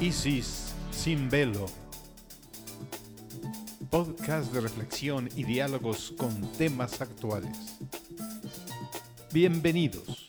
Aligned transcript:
Isis 0.00 0.74
sin 0.90 1.28
velo. 1.28 1.66
Podcast 3.90 4.52
de 4.52 4.60
reflexión 4.60 5.28
y 5.34 5.44
diálogos 5.44 6.14
con 6.16 6.52
temas 6.52 7.00
actuales. 7.00 7.78
Bienvenidos. 9.32 10.27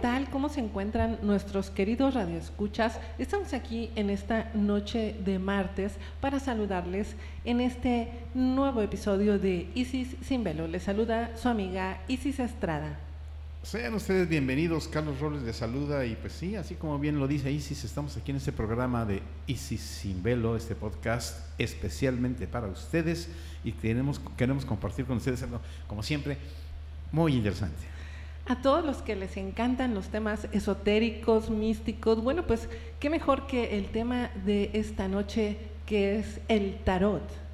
Tal? 0.00 0.30
¿Cómo 0.30 0.48
se 0.48 0.60
encuentran 0.60 1.18
nuestros 1.22 1.70
queridos 1.70 2.14
radioescuchas? 2.14 2.98
Estamos 3.18 3.52
aquí 3.52 3.90
en 3.96 4.10
esta 4.10 4.50
noche 4.54 5.16
de 5.24 5.38
martes 5.38 5.94
para 6.20 6.40
saludarles 6.40 7.16
en 7.44 7.60
este 7.60 8.08
nuevo 8.34 8.80
episodio 8.80 9.38
de 9.38 9.68
Isis 9.74 10.16
Sin 10.22 10.44
Velo. 10.44 10.68
Les 10.68 10.84
saluda 10.84 11.36
su 11.36 11.48
amiga 11.48 12.00
Isis 12.08 12.38
Estrada. 12.38 12.98
Sean 13.62 13.92
ustedes 13.94 14.28
bienvenidos, 14.28 14.86
Carlos 14.86 15.20
Robles 15.20 15.42
les 15.42 15.56
saluda 15.56 16.06
y 16.06 16.14
pues 16.14 16.32
sí, 16.32 16.54
así 16.54 16.76
como 16.76 16.98
bien 16.98 17.18
lo 17.18 17.26
dice 17.26 17.50
Isis, 17.50 17.84
estamos 17.84 18.16
aquí 18.16 18.30
en 18.30 18.36
este 18.36 18.52
programa 18.52 19.04
de 19.04 19.20
Isis 19.48 19.80
Sin 19.80 20.22
Velo, 20.22 20.56
este 20.56 20.76
podcast 20.76 21.44
especialmente 21.58 22.46
para 22.46 22.68
ustedes 22.68 23.28
y 23.64 23.72
queremos, 23.72 24.20
queremos 24.36 24.64
compartir 24.64 25.06
con 25.06 25.16
ustedes 25.16 25.42
algo, 25.42 25.60
como 25.88 26.04
siempre, 26.04 26.38
muy 27.10 27.34
interesante. 27.34 27.97
A 28.48 28.62
todos 28.62 28.82
los 28.82 29.02
que 29.02 29.14
les 29.14 29.36
encantan 29.36 29.94
los 29.94 30.08
temas 30.08 30.48
esotéricos, 30.52 31.50
místicos, 31.50 32.22
bueno, 32.22 32.46
pues 32.46 32.70
qué 32.98 33.10
mejor 33.10 33.46
que 33.46 33.76
el 33.76 33.88
tema 33.88 34.30
de 34.46 34.70
esta 34.72 35.06
noche 35.06 35.58
que 35.84 36.18
es 36.18 36.40
el 36.48 36.78
tarot. 36.82 37.47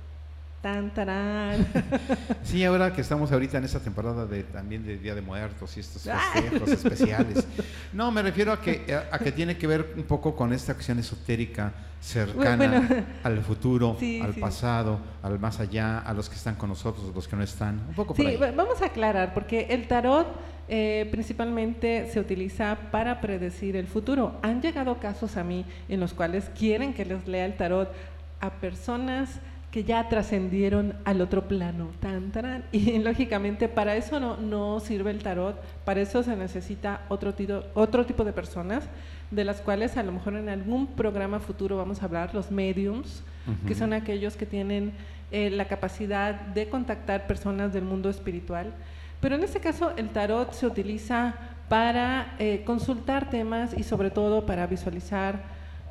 Tan, 0.64 0.94
tarán. 0.94 1.66
Sí, 2.42 2.64
ahora 2.64 2.90
que 2.90 3.02
estamos 3.02 3.30
ahorita 3.30 3.58
en 3.58 3.64
esta 3.64 3.80
temporada 3.80 4.24
de 4.24 4.44
también 4.44 4.82
de 4.82 4.96
Día 4.96 5.14
de 5.14 5.20
Muertos 5.20 5.76
y 5.76 5.80
estos 5.80 6.06
Ah. 6.10 6.18
festejos 6.32 6.70
especiales. 6.70 7.46
No, 7.92 8.10
me 8.10 8.22
refiero 8.22 8.50
a 8.50 8.62
que, 8.62 8.82
a, 9.12 9.18
que 9.18 9.30
tiene 9.30 9.58
que 9.58 9.66
ver 9.66 9.92
un 9.94 10.04
poco 10.04 10.34
con 10.34 10.54
esta 10.54 10.72
acción 10.72 10.98
esotérica 10.98 11.70
cercana 12.00 12.80
Bueno. 12.80 13.04
al 13.24 13.40
futuro, 13.42 13.96
Sí, 14.00 14.22
al 14.22 14.32
sí. 14.32 14.40
pasado, 14.40 15.00
al 15.22 15.38
más 15.38 15.60
allá, 15.60 15.98
a 15.98 16.14
los 16.14 16.30
que 16.30 16.36
están 16.36 16.54
con 16.54 16.70
nosotros, 16.70 17.12
los 17.14 17.28
que 17.28 17.36
no 17.36 17.42
están. 17.42 17.82
Un 17.88 17.94
poco 17.94 18.14
por 18.14 18.24
Sí, 18.24 18.30
ahí. 18.32 18.52
vamos 18.56 18.80
a 18.80 18.86
aclarar, 18.86 19.34
porque 19.34 19.66
el 19.68 19.86
tarot 19.86 20.26
eh, 20.70 21.06
principalmente 21.10 22.08
se 22.10 22.20
utiliza 22.20 22.78
para 22.90 23.20
predecir 23.20 23.76
el 23.76 23.86
futuro. 23.86 24.38
Han 24.40 24.62
llegado 24.62 24.98
casos 24.98 25.36
a 25.36 25.44
mí 25.44 25.66
en 25.90 26.00
los 26.00 26.14
cuales 26.14 26.46
quieren 26.58 26.94
que 26.94 27.04
les 27.04 27.28
lea 27.28 27.44
el 27.44 27.54
tarot 27.58 27.92
a 28.40 28.48
personas 28.50 29.28
que 29.74 29.82
ya 29.82 30.08
trascendieron 30.08 30.94
al 31.04 31.20
otro 31.20 31.48
plano, 31.48 31.88
tan, 31.98 32.30
tarán. 32.30 32.62
y 32.72 32.96
lógicamente 33.00 33.68
para 33.68 33.96
eso 33.96 34.20
no, 34.20 34.36
no 34.36 34.78
sirve 34.78 35.10
el 35.10 35.20
tarot, 35.20 35.60
para 35.84 36.00
eso 36.00 36.22
se 36.22 36.36
necesita 36.36 37.00
otro, 37.08 37.34
tito- 37.34 37.64
otro 37.74 38.06
tipo 38.06 38.22
de 38.22 38.32
personas, 38.32 38.84
de 39.32 39.42
las 39.42 39.60
cuales 39.60 39.96
a 39.96 40.04
lo 40.04 40.12
mejor 40.12 40.36
en 40.36 40.48
algún 40.48 40.86
programa 40.86 41.40
futuro 41.40 41.76
vamos 41.76 42.00
a 42.02 42.04
hablar, 42.04 42.32
los 42.36 42.52
mediums, 42.52 43.24
que 43.66 43.74
son 43.74 43.92
aquellos 43.92 44.36
que 44.36 44.46
tienen 44.46 44.92
eh, 45.32 45.50
la 45.50 45.64
capacidad 45.64 46.34
de 46.40 46.68
contactar 46.68 47.26
personas 47.26 47.72
del 47.72 47.82
mundo 47.82 48.08
espiritual. 48.10 48.72
Pero 49.20 49.34
en 49.34 49.42
este 49.42 49.58
caso 49.58 49.92
el 49.96 50.10
tarot 50.10 50.52
se 50.52 50.66
utiliza 50.68 51.34
para 51.68 52.36
eh, 52.38 52.62
consultar 52.64 53.28
temas 53.28 53.76
y 53.76 53.82
sobre 53.82 54.10
todo 54.10 54.46
para 54.46 54.68
visualizar 54.68 55.42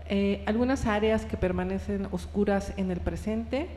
eh, 0.07 0.43
algunas 0.45 0.85
áreas 0.85 1.25
que 1.25 1.37
permanecen 1.37 2.07
oscuras 2.11 2.73
en 2.77 2.91
el 2.91 2.99
presente 2.99 3.67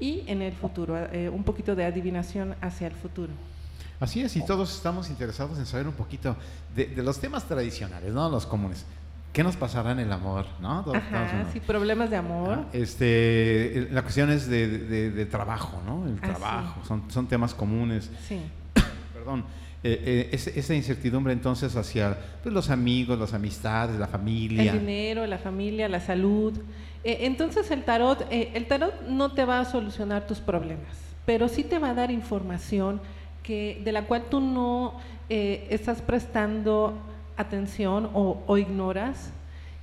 y 0.00 0.24
en 0.26 0.42
el 0.42 0.52
futuro, 0.52 0.96
eh, 1.12 1.28
un 1.28 1.44
poquito 1.44 1.74
de 1.76 1.84
adivinación 1.84 2.54
hacia 2.60 2.86
el 2.88 2.94
futuro. 2.94 3.32
Así 4.00 4.20
es, 4.22 4.36
y 4.36 4.44
todos 4.44 4.74
estamos 4.74 5.08
interesados 5.08 5.58
en 5.58 5.66
saber 5.66 5.86
un 5.86 5.94
poquito 5.94 6.36
de, 6.74 6.86
de 6.86 7.02
los 7.02 7.20
temas 7.20 7.44
tradicionales, 7.44 8.12
¿no? 8.12 8.28
Los 8.28 8.44
comunes. 8.46 8.84
¿Qué 9.32 9.42
nos 9.42 9.56
pasará 9.56 9.92
en 9.92 9.98
el 10.00 10.12
amor, 10.12 10.46
no? 10.60 10.82
Todos 10.84 10.96
Ajá, 10.96 11.46
sí, 11.52 11.58
problemas 11.60 12.08
de 12.10 12.16
amor. 12.16 12.66
Este, 12.72 13.88
la 13.90 14.02
cuestión 14.02 14.30
es 14.30 14.48
de, 14.48 14.66
de- 14.78 15.10
de 15.10 15.26
trabajo, 15.26 15.80
¿no? 15.86 16.06
El 16.06 16.14
Ah, 16.22 16.26
sí. 16.26 16.30
trabajo, 16.30 16.84
son, 16.84 17.10
son 17.10 17.26
temas 17.26 17.54
comunes. 17.54 18.10
Sí. 18.28 18.40
Perdón, 19.12 19.44
eh, 19.86 20.30
eh, 20.32 20.52
esa 20.56 20.74
incertidumbre 20.74 21.34
entonces 21.34 21.76
hacia 21.76 22.16
pues, 22.42 22.54
los 22.54 22.70
amigos, 22.70 23.18
las 23.18 23.34
amistades, 23.34 23.98
la 23.98 24.06
familia. 24.06 24.72
El 24.72 24.78
dinero, 24.80 25.26
la 25.26 25.36
familia, 25.36 25.90
la 25.90 26.00
salud. 26.00 26.54
Eh, 27.04 27.18
entonces 27.20 27.70
el 27.70 27.84
tarot, 27.84 28.26
eh, 28.30 28.50
el 28.54 28.66
tarot 28.66 29.02
no 29.02 29.32
te 29.32 29.44
va 29.44 29.60
a 29.60 29.66
solucionar 29.66 30.26
tus 30.26 30.38
problemas, 30.38 30.88
pero 31.26 31.48
sí 31.48 31.62
te 31.64 31.78
va 31.78 31.90
a 31.90 31.94
dar 31.94 32.10
información 32.10 33.02
que, 33.42 33.82
de 33.84 33.92
la 33.92 34.04
cual 34.04 34.24
tú 34.30 34.40
no 34.40 34.98
estás 35.28 36.00
prestando 36.00 36.98
atención 37.36 38.08
o, 38.14 38.42
o 38.46 38.56
ignoras 38.56 39.32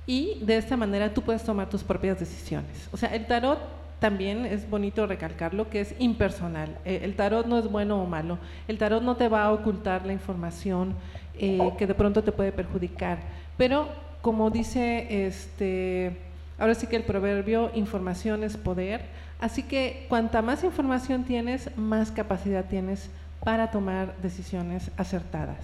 y 0.06 0.38
de 0.40 0.56
esta 0.56 0.76
manera 0.76 1.14
tú 1.14 1.22
puedes 1.22 1.44
tomar 1.44 1.68
tus 1.68 1.84
propias 1.84 2.18
decisiones. 2.18 2.88
O 2.90 2.96
sea, 2.96 3.14
el 3.14 3.26
tarot 3.26 3.58
también 4.02 4.44
es 4.44 4.68
bonito 4.68 5.06
recalcarlo 5.06 5.70
que 5.70 5.80
es 5.80 5.94
impersonal. 6.00 6.76
Eh, 6.84 7.02
el 7.04 7.14
tarot 7.14 7.46
no 7.46 7.56
es 7.56 7.70
bueno 7.70 8.02
o 8.02 8.06
malo. 8.06 8.38
El 8.66 8.76
tarot 8.76 9.00
no 9.00 9.16
te 9.16 9.28
va 9.28 9.44
a 9.44 9.52
ocultar 9.52 10.04
la 10.04 10.12
información 10.12 10.94
eh, 11.38 11.70
que 11.78 11.86
de 11.86 11.94
pronto 11.94 12.24
te 12.24 12.32
puede 12.32 12.50
perjudicar. 12.50 13.20
Pero 13.56 13.88
como 14.20 14.50
dice 14.50 15.26
este, 15.26 16.16
ahora 16.58 16.74
sí 16.74 16.88
que 16.88 16.96
el 16.96 17.04
proverbio, 17.04 17.70
información 17.76 18.42
es 18.42 18.56
poder. 18.56 19.02
Así 19.40 19.62
que 19.62 20.06
cuanta 20.08 20.42
más 20.42 20.64
información 20.64 21.22
tienes, 21.22 21.70
más 21.76 22.10
capacidad 22.10 22.64
tienes 22.64 23.08
para 23.44 23.70
tomar 23.70 24.16
decisiones 24.20 24.90
acertadas. 24.96 25.58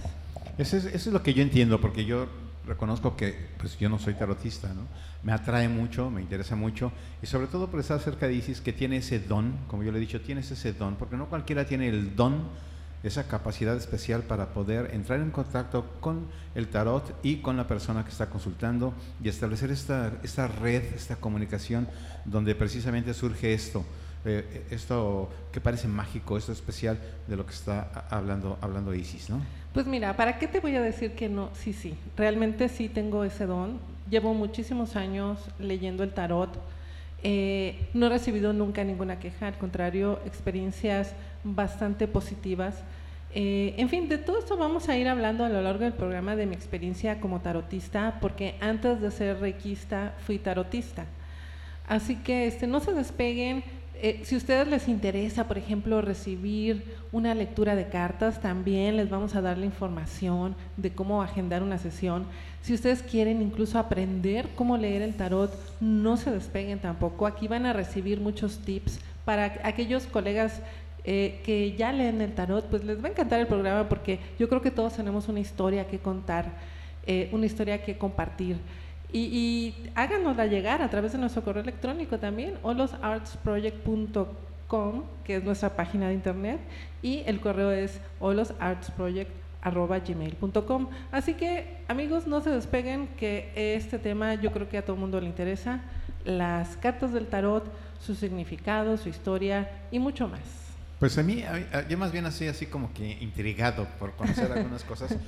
Eso 0.57 0.77
es, 0.77 0.85
eso 0.85 1.09
es 1.09 1.13
lo 1.13 1.23
que 1.23 1.33
yo 1.33 1.43
entiendo, 1.43 1.81
porque 1.81 2.05
yo 2.05 2.27
reconozco 2.65 3.15
que 3.15 3.35
pues 3.57 3.77
yo 3.77 3.89
no 3.89 3.99
soy 3.99 4.13
tarotista, 4.13 4.67
¿no? 4.73 4.87
Me 5.23 5.31
atrae 5.31 5.67
mucho, 5.67 6.09
me 6.09 6.21
interesa 6.21 6.55
mucho, 6.55 6.91
y 7.21 7.25
sobre 7.25 7.47
todo 7.47 7.69
por 7.69 7.79
estar 7.79 7.99
cerca 7.99 8.27
de 8.27 8.33
Isis, 8.33 8.61
que 8.61 8.73
tiene 8.73 8.97
ese 8.97 9.19
don, 9.19 9.57
como 9.67 9.83
yo 9.83 9.91
le 9.91 9.97
he 9.97 10.01
dicho, 10.01 10.21
tienes 10.21 10.49
ese 10.51 10.73
don, 10.73 10.95
porque 10.95 11.17
no 11.17 11.27
cualquiera 11.27 11.65
tiene 11.65 11.89
el 11.89 12.15
don, 12.15 12.47
esa 13.03 13.27
capacidad 13.27 13.77
especial 13.77 14.23
para 14.23 14.53
poder 14.53 14.93
entrar 14.93 15.21
en 15.21 15.31
contacto 15.31 15.89
con 16.01 16.27
el 16.53 16.67
tarot 16.67 17.17
y 17.23 17.37
con 17.37 17.55
la 17.55 17.67
persona 17.67 18.03
que 18.03 18.09
está 18.09 18.29
consultando 18.29 18.93
y 19.23 19.29
establecer 19.29 19.71
esta, 19.71 20.11
esta 20.21 20.47
red, 20.47 20.83
esta 20.93 21.15
comunicación, 21.15 21.87
donde 22.25 22.55
precisamente 22.55 23.13
surge 23.13 23.53
esto. 23.53 23.85
Eh, 24.25 24.65
esto 24.69 25.29
que 25.51 25.61
parece 25.61 25.87
mágico, 25.87 26.37
esto 26.37 26.51
especial 26.51 26.99
de 27.27 27.35
lo 27.35 27.45
que 27.45 27.53
está 27.53 28.05
hablando, 28.09 28.57
hablando 28.61 28.93
Isis, 28.93 29.29
¿no? 29.29 29.41
Pues 29.73 29.85
mira, 29.85 30.15
¿para 30.15 30.39
qué 30.39 30.47
te 30.47 30.59
voy 30.59 30.75
a 30.75 30.81
decir 30.81 31.11
que 31.13 31.29
no? 31.29 31.49
Sí, 31.53 31.73
sí, 31.73 31.95
realmente 32.17 32.69
sí 32.69 32.89
tengo 32.89 33.23
ese 33.23 33.45
don. 33.45 33.79
Llevo 34.09 34.33
muchísimos 34.33 34.95
años 34.95 35.39
leyendo 35.59 36.03
el 36.03 36.11
tarot. 36.11 36.49
Eh, 37.21 37.89
no 37.93 38.07
he 38.07 38.09
recibido 38.09 38.51
nunca 38.53 38.83
ninguna 38.83 39.19
queja, 39.19 39.47
al 39.47 39.57
contrario, 39.57 40.19
experiencias 40.25 41.13
bastante 41.43 42.07
positivas. 42.07 42.75
Eh, 43.35 43.75
en 43.77 43.89
fin, 43.89 44.09
de 44.09 44.17
todo 44.17 44.39
esto 44.39 44.57
vamos 44.57 44.89
a 44.89 44.97
ir 44.97 45.07
hablando 45.07 45.45
a 45.45 45.49
lo 45.49 45.61
largo 45.61 45.83
del 45.83 45.93
programa 45.93 46.35
de 46.35 46.47
mi 46.47 46.55
experiencia 46.55 47.19
como 47.19 47.41
tarotista, 47.41 48.17
porque 48.21 48.55
antes 48.59 49.01
de 49.01 49.11
ser 49.11 49.39
reikista 49.39 50.15
fui 50.25 50.39
tarotista. 50.39 51.05
Así 51.87 52.15
que 52.15 52.47
este, 52.47 52.67
no 52.67 52.79
se 52.79 52.93
despeguen. 52.93 53.63
Eh, 54.01 54.21
si 54.23 54.35
a 54.35 54.37
ustedes 54.37 54.65
les 54.69 54.87
interesa, 54.87 55.45
por 55.45 55.57
ejemplo, 55.57 56.01
recibir 56.01 56.85
una 57.11 57.35
lectura 57.35 57.75
de 57.75 57.89
cartas, 57.89 58.39
también 58.39 58.95
les 58.95 59.09
vamos 59.09 59.35
a 59.35 59.41
dar 59.41 59.57
la 59.57 59.65
información 59.65 60.55
de 60.77 60.91
cómo 60.91 61.21
agendar 61.21 61.63
una 61.63 61.77
sesión. 61.77 62.25
Si 62.61 62.73
ustedes 62.73 63.03
quieren 63.03 63.41
incluso 63.41 63.77
aprender 63.77 64.47
cómo 64.55 64.77
leer 64.77 65.01
el 65.01 65.15
tarot, 65.15 65.53
no 65.81 66.15
se 66.15 66.31
despeguen 66.31 66.79
tampoco. 66.79 67.27
Aquí 67.27 67.49
van 67.49 67.65
a 67.65 67.73
recibir 67.73 68.21
muchos 68.21 68.59
tips 68.59 69.01
para 69.25 69.59
aquellos 69.63 70.05
colegas 70.05 70.61
eh, 71.03 71.41
que 71.43 71.75
ya 71.75 71.91
leen 71.91 72.21
el 72.21 72.33
tarot, 72.33 72.65
pues 72.69 72.85
les 72.85 73.03
va 73.03 73.07
a 73.07 73.11
encantar 73.11 73.41
el 73.41 73.47
programa 73.47 73.89
porque 73.89 74.19
yo 74.39 74.47
creo 74.47 74.61
que 74.61 74.71
todos 74.71 74.93
tenemos 74.93 75.27
una 75.27 75.41
historia 75.41 75.87
que 75.87 75.99
contar, 75.99 76.45
eh, 77.05 77.27
una 77.33 77.45
historia 77.45 77.83
que 77.83 77.97
compartir. 77.97 78.55
Y, 79.11 79.19
y 79.19 79.89
háganosla 79.95 80.45
llegar 80.45 80.81
a 80.83 80.89
través 80.89 81.13
de 81.13 81.17
nuestro 81.17 81.43
correo 81.43 81.63
electrónico 81.63 82.19
también, 82.19 82.59
olosartsproject.com, 82.61 85.03
que 85.23 85.37
es 85.37 85.43
nuestra 85.43 85.75
página 85.75 86.09
de 86.09 86.13
internet, 86.13 86.59
y 87.01 87.23
el 87.25 87.39
correo 87.39 87.71
es 87.71 87.99
olosartsproject.gmail.com. 88.19 90.87
Así 91.11 91.33
que, 91.33 91.77
amigos, 91.87 92.27
no 92.27 92.41
se 92.41 92.49
despeguen, 92.51 93.07
que 93.17 93.51
este 93.55 93.97
tema 93.99 94.35
yo 94.35 94.51
creo 94.51 94.69
que 94.69 94.77
a 94.77 94.83
todo 94.83 94.93
el 94.95 94.99
mundo 95.01 95.19
le 95.19 95.27
interesa, 95.27 95.81
las 96.25 96.77
cartas 96.77 97.13
del 97.13 97.27
tarot, 97.27 97.65
su 97.99 98.15
significado, 98.15 98.97
su 98.97 99.09
historia 99.09 99.69
y 99.91 99.99
mucho 99.99 100.27
más. 100.27 100.41
Pues 100.99 101.17
a 101.17 101.23
mí, 101.23 101.43
a 101.43 101.53
mí- 101.53 101.65
yo 101.89 101.97
más 101.97 102.11
bien 102.11 102.25
así, 102.25 102.47
así 102.47 102.65
como 102.65 102.91
que 102.93 103.17
intrigado 103.21 103.87
por 103.99 104.11
conocer 104.13 104.51
algunas 104.51 104.83
cosas. 104.83 105.15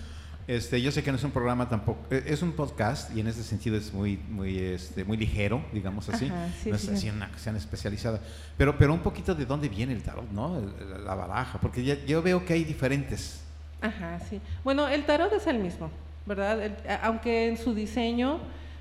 Este, 0.52 0.82
yo 0.82 0.92
sé 0.92 1.02
que 1.02 1.12
no 1.12 1.18
es 1.18 1.24
un 1.24 1.32
programa 1.32 1.70
tampoco, 1.70 2.14
e, 2.14 2.24
es 2.26 2.42
un 2.42 2.52
podcast 2.52 3.16
y 3.16 3.22
en 3.22 3.28
ese 3.28 3.42
sentido 3.42 3.78
es 3.78 3.94
muy, 3.94 4.18
muy, 4.18 4.58
este, 4.58 5.06
muy 5.06 5.16
ligero, 5.16 5.64
digamos 5.72 6.10
así. 6.10 6.28
no 6.28 6.76
es 6.76 6.90
así 6.90 7.10
una 7.10 7.30
cuestión 7.30 7.56
especializada. 7.56 8.20
Pero, 8.58 8.78
pero 8.78 8.94
un 8.94 9.00
poquito 9.00 9.34
de 9.34 9.46
dónde 9.46 9.70
viene 9.70 9.94
el 9.94 10.04
tarot, 10.04 10.30
¿no? 10.30 10.62
La 11.06 11.16
baraja, 11.16 11.58
porque 11.62 11.86
ya, 11.86 11.96
yo 12.06 12.22
veo 12.22 12.44
que 12.44 12.52
hay 12.52 12.66
diferentes. 12.66 13.42
Ajá, 13.80 14.20
sí. 14.30 14.42
Bueno, 14.62 14.90
el 14.90 15.06
tarot 15.06 15.32
es 15.32 15.48
el 15.48 15.58
mismo, 15.58 15.90
¿verdad? 16.26 16.60
aunque 17.02 17.48
en 17.48 17.58
su 17.58 17.74
diseño 17.74 18.40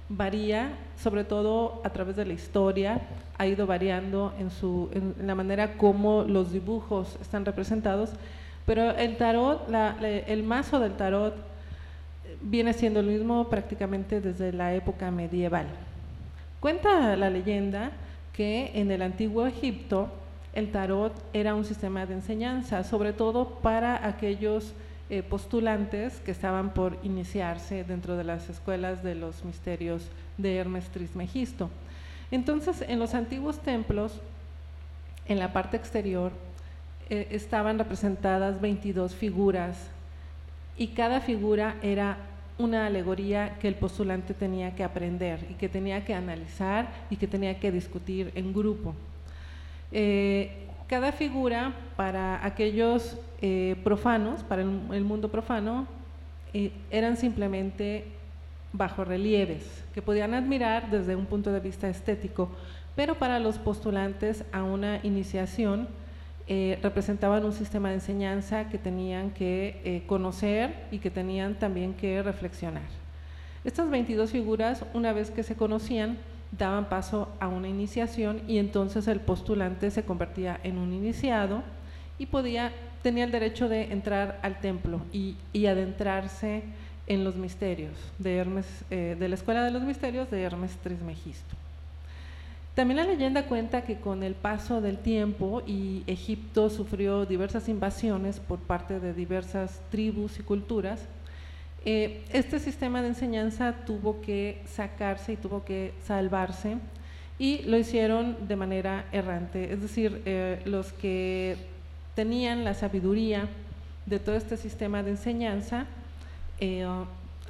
varía, 0.09 0.73
sobre 1.01 1.23
todo 1.23 1.83
a 1.85 1.91
través 1.91 2.17
de 2.17 2.25
la 2.25 2.33
historia, 2.33 3.01
ha 3.39 3.47
ido 3.47 3.69
variando 3.69 4.35
en, 4.41 4.51
su, 4.51 4.91
en 4.93 5.25
la 5.25 5.37
manera 5.37 5.77
como 5.77 6.25
los 6.25 6.51
dibujos 6.51 7.17
están 7.23 7.45
representados, 7.45 8.11
pero 8.67 8.91
el 8.91 9.17
tarot, 9.17 9.69
el 10.27 10.43
mazo 10.43 10.81
del 10.81 10.97
tarot 10.97 11.50
viene 12.43 12.73
siendo 12.73 13.01
el 13.01 13.07
mismo 13.07 13.49
prácticamente 13.49 14.21
desde 14.21 14.53
la 14.53 14.75
época 14.75 15.11
medieval. 15.11 15.67
Cuenta 16.61 17.17
la 17.17 17.31
leyenda 17.31 17.93
que 18.33 18.71
en 18.75 18.91
el 18.91 19.03
antiguo 19.03 19.47
Egipto 19.47 20.09
el 20.53 20.73
tarot 20.73 21.13
era 21.33 21.55
un 21.55 21.65
sistema 21.65 22.07
de 22.07 22.15
enseñanza, 22.15 22.83
sobre 22.85 23.13
todo 23.13 23.61
para 23.61 24.07
aquellos 24.07 24.73
eh, 25.09 25.23
postulantes 25.23 26.21
que 26.21 26.31
estaban 26.31 26.71
por 26.71 26.99
iniciarse 27.03 27.85
dentro 27.85 28.17
de 28.17 28.25
las 28.25 28.49
escuelas 28.49 29.03
de 29.03 29.15
los 29.15 29.45
misterios 29.45 30.09
de 30.39 30.57
Hermes 30.57 30.89
Trismegisto. 30.89 31.71
Entonces, 32.31 32.85
en 32.87 32.99
los 32.99 33.15
antiguos 33.15 33.59
templos, 33.59 34.21
en 35.27 35.39
la 35.39 35.53
parte 35.53 35.77
exterior, 35.77 36.33
eh, 37.09 37.29
estaban 37.31 37.79
representadas 37.79 38.61
22 38.61 39.15
figuras 39.15 39.91
y 40.81 40.89
cada 40.89 41.21
figura 41.21 41.77
era 41.83 42.17
una 42.57 42.87
alegoría 42.87 43.59
que 43.61 43.69
el 43.69 43.75
postulante 43.75 44.33
tenía 44.33 44.75
que 44.75 44.83
aprender 44.83 45.47
y 45.51 45.55
que 45.55 45.69
tenía 45.69 46.07
que 46.07 46.15
analizar 46.15 46.89
y 47.11 47.17
que 47.17 47.27
tenía 47.27 47.61
que 47.61 47.71
discutir 47.71 48.33
en 48.35 48.55
grupo. 48.55 48.95
Eh, 49.93 50.67
cada 50.89 51.13
figura 51.13 51.75
para 51.97 52.47
aquellos 52.47 53.19
eh, 53.43 53.77
profanos, 53.85 54.43
para 54.43 54.63
el, 54.63 55.05
mundo 55.05 55.29
profano, 55.31 55.87
eh, 56.55 56.73
eran 56.91 57.19
simplemente 57.19 58.05
bajo 58.73 59.05
relieves 59.05 59.85
que 59.93 60.01
podían 60.01 60.33
admirar 60.33 60.91
desde 60.91 61.15
un 61.15 61.27
punto 61.27 61.53
de 61.53 61.61
vista 61.61 61.91
estético, 61.91 62.49
pero 62.97 63.17
para 63.17 63.39
los 63.39 63.59
postulantes 63.59 64.45
a 64.51 64.63
una 64.63 65.01
iniciación 65.03 65.89
eh, 66.47 66.79
representaban 66.83 67.45
un 67.45 67.53
sistema 67.53 67.89
de 67.89 67.97
enseñanza 67.97 68.69
que 68.69 68.79
tenían 68.79 69.31
que 69.31 70.03
conocer 70.07 70.87
y 70.91 70.99
que 70.99 71.11
tenían 71.11 71.59
también 71.59 71.95
que 71.95 72.23
reflexionar. 72.23 73.01
Estas 73.65 73.91
22 73.91 74.31
figuras, 74.31 74.85
una 74.95 75.13
vez 75.13 75.31
que 75.31 75.43
se 75.43 75.55
conocían, 75.55 76.19
daban 76.57 76.89
paso 76.89 77.29
a 77.41 77.49
una 77.49 77.69
iniciación 77.69 78.41
y 78.49 78.59
entonces 78.59 79.07
el 79.07 79.21
postulante 79.21 79.91
se 79.91 80.05
convertía 80.05 80.59
en 80.65 80.79
un 80.79 80.93
iniciado 80.93 81.63
y 82.19 82.27
podía, 82.27 82.73
tenía 83.03 83.25
el 83.25 83.31
derecho 83.31 83.69
de 83.69 83.93
entrar 83.93 84.39
al 84.43 84.61
templo 84.61 85.01
y, 85.13 85.37
adentrarse 85.67 86.63
en 87.07 87.25
los 87.25 87.37
misterios 87.37 87.93
Hermes, 88.23 88.67
eh, 88.91 89.17
de 89.19 89.29
la 89.29 89.35
Escuela 89.35 89.65
de 89.65 89.71
los 89.71 89.83
Misterios 89.83 90.31
de 90.31 90.43
Hermes 90.43 90.77
Trismegisto. 90.79 91.60
También 92.81 92.97
la 92.97 93.05
leyenda 93.05 93.45
cuenta 93.45 93.83
que 93.83 93.97
con 93.97 94.23
el 94.23 94.35
paso 94.35 94.81
del 94.81 94.97
tiempo 94.97 95.63
y 95.67 96.03
Egipto 96.07 96.71
sufrió 96.71 97.27
diversas 97.27 97.69
invasiones 97.69 98.41
por 98.41 98.59
parte 98.59 99.01
de 99.01 99.13
diversas 99.13 99.83
tribus 99.91 100.39
y 100.39 100.43
culturas, 100.43 101.03
eh, 101.85 102.25
este 102.33 102.59
sistema 102.59 103.03
de 103.03 103.09
enseñanza 103.09 103.85
tuvo 103.85 104.23
que 104.23 104.63
sacarse 104.65 105.35
y 105.35 105.37
tuvo 105.37 105.63
que 105.63 105.93
salvarse 106.07 106.79
y 107.39 107.65
lo 107.65 107.77
hicieron 107.77 108.49
de 108.49 108.57
manera 108.57 109.05
errante, 109.13 109.75
es 109.75 109.83
decir, 109.83 110.23
eh, 110.25 110.63
los 110.65 110.95
que 110.95 111.59
tenían 112.15 112.65
la 112.65 112.73
sabiduría 112.73 113.47
de 114.07 114.19
todo 114.19 114.37
este 114.37 114.57
sistema 114.57 115.03
de 115.03 115.11
enseñanza 115.11 115.85
eh, 116.61 116.87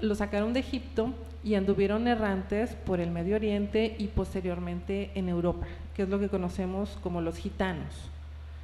lo 0.00 0.14
sacaron 0.16 0.52
de 0.52 0.58
Egipto 0.58 1.14
y 1.42 1.54
anduvieron 1.54 2.06
errantes 2.06 2.74
por 2.74 3.00
el 3.00 3.10
Medio 3.10 3.36
Oriente 3.36 3.94
y 3.98 4.08
posteriormente 4.08 5.10
en 5.14 5.28
Europa, 5.28 5.66
que 5.94 6.02
es 6.02 6.08
lo 6.08 6.18
que 6.18 6.28
conocemos 6.28 6.98
como 7.02 7.20
los 7.20 7.36
gitanos. 7.36 8.10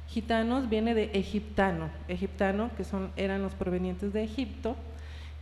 Gitanos 0.07 0.69
viene 0.69 0.93
de 0.93 1.11
egiptano, 1.13 1.89
egiptano 2.07 2.69
que 2.77 2.83
son, 2.83 3.11
eran 3.17 3.41
los 3.41 3.53
provenientes 3.53 4.13
de 4.13 4.23
Egipto, 4.23 4.75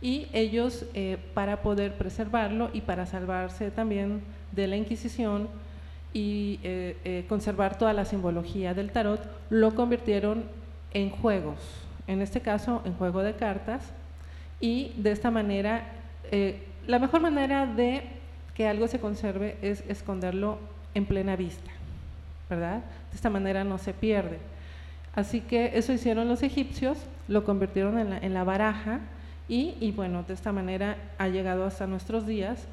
y 0.00 0.26
ellos 0.32 0.84
eh, 0.94 1.18
para 1.34 1.62
poder 1.62 1.94
preservarlo 1.94 2.70
y 2.72 2.82
para 2.82 3.06
salvarse 3.06 3.70
también 3.70 4.22
de 4.52 4.66
la 4.66 4.76
Inquisición 4.76 5.48
y 6.12 6.60
eh, 6.62 6.96
eh, 7.04 7.24
conservar 7.28 7.78
toda 7.78 7.92
la 7.92 8.04
simbología 8.04 8.74
del 8.74 8.90
tarot, 8.90 9.20
lo 9.50 9.74
convirtieron 9.74 10.44
en 10.92 11.10
juegos, 11.10 11.58
en 12.06 12.22
este 12.22 12.40
caso 12.40 12.82
en 12.84 12.94
juego 12.94 13.22
de 13.22 13.34
cartas, 13.34 13.92
y 14.60 14.92
de 14.96 15.12
esta 15.12 15.30
manera, 15.30 15.92
la 16.86 16.98
mejor 16.98 17.20
manera 17.20 17.66
de 17.66 18.02
que 18.54 18.68
algo 18.68 18.88
se 18.88 19.00
conserve 19.00 19.56
es 19.62 19.84
esconderlo 19.88 20.58
en 20.94 21.06
plena 21.06 21.36
vista, 21.36 21.70
¿verdad? 22.48 22.78
De 23.10 23.16
esta 23.16 23.30
manera 23.30 23.64
no 23.64 23.78
se 23.78 23.92
pierde. 23.92 24.38
Así 25.14 25.40
que 25.40 25.72
eso 25.74 25.92
hicieron 25.92 26.28
los 26.28 26.42
egipcios, 26.42 26.98
lo 27.28 27.44
convirtieron 27.44 27.98
en 27.98 28.10
la, 28.10 28.18
en 28.18 28.34
la 28.34 28.44
baraja, 28.44 29.00
y, 29.48 29.92
bueno, 29.92 30.24
de 30.24 30.34
esta 30.34 30.50
manera 30.50 30.96
ha 31.18 31.28
llegado 31.28 31.64
hasta 31.64 31.86
nuestros 31.86 32.26
días 32.26 32.66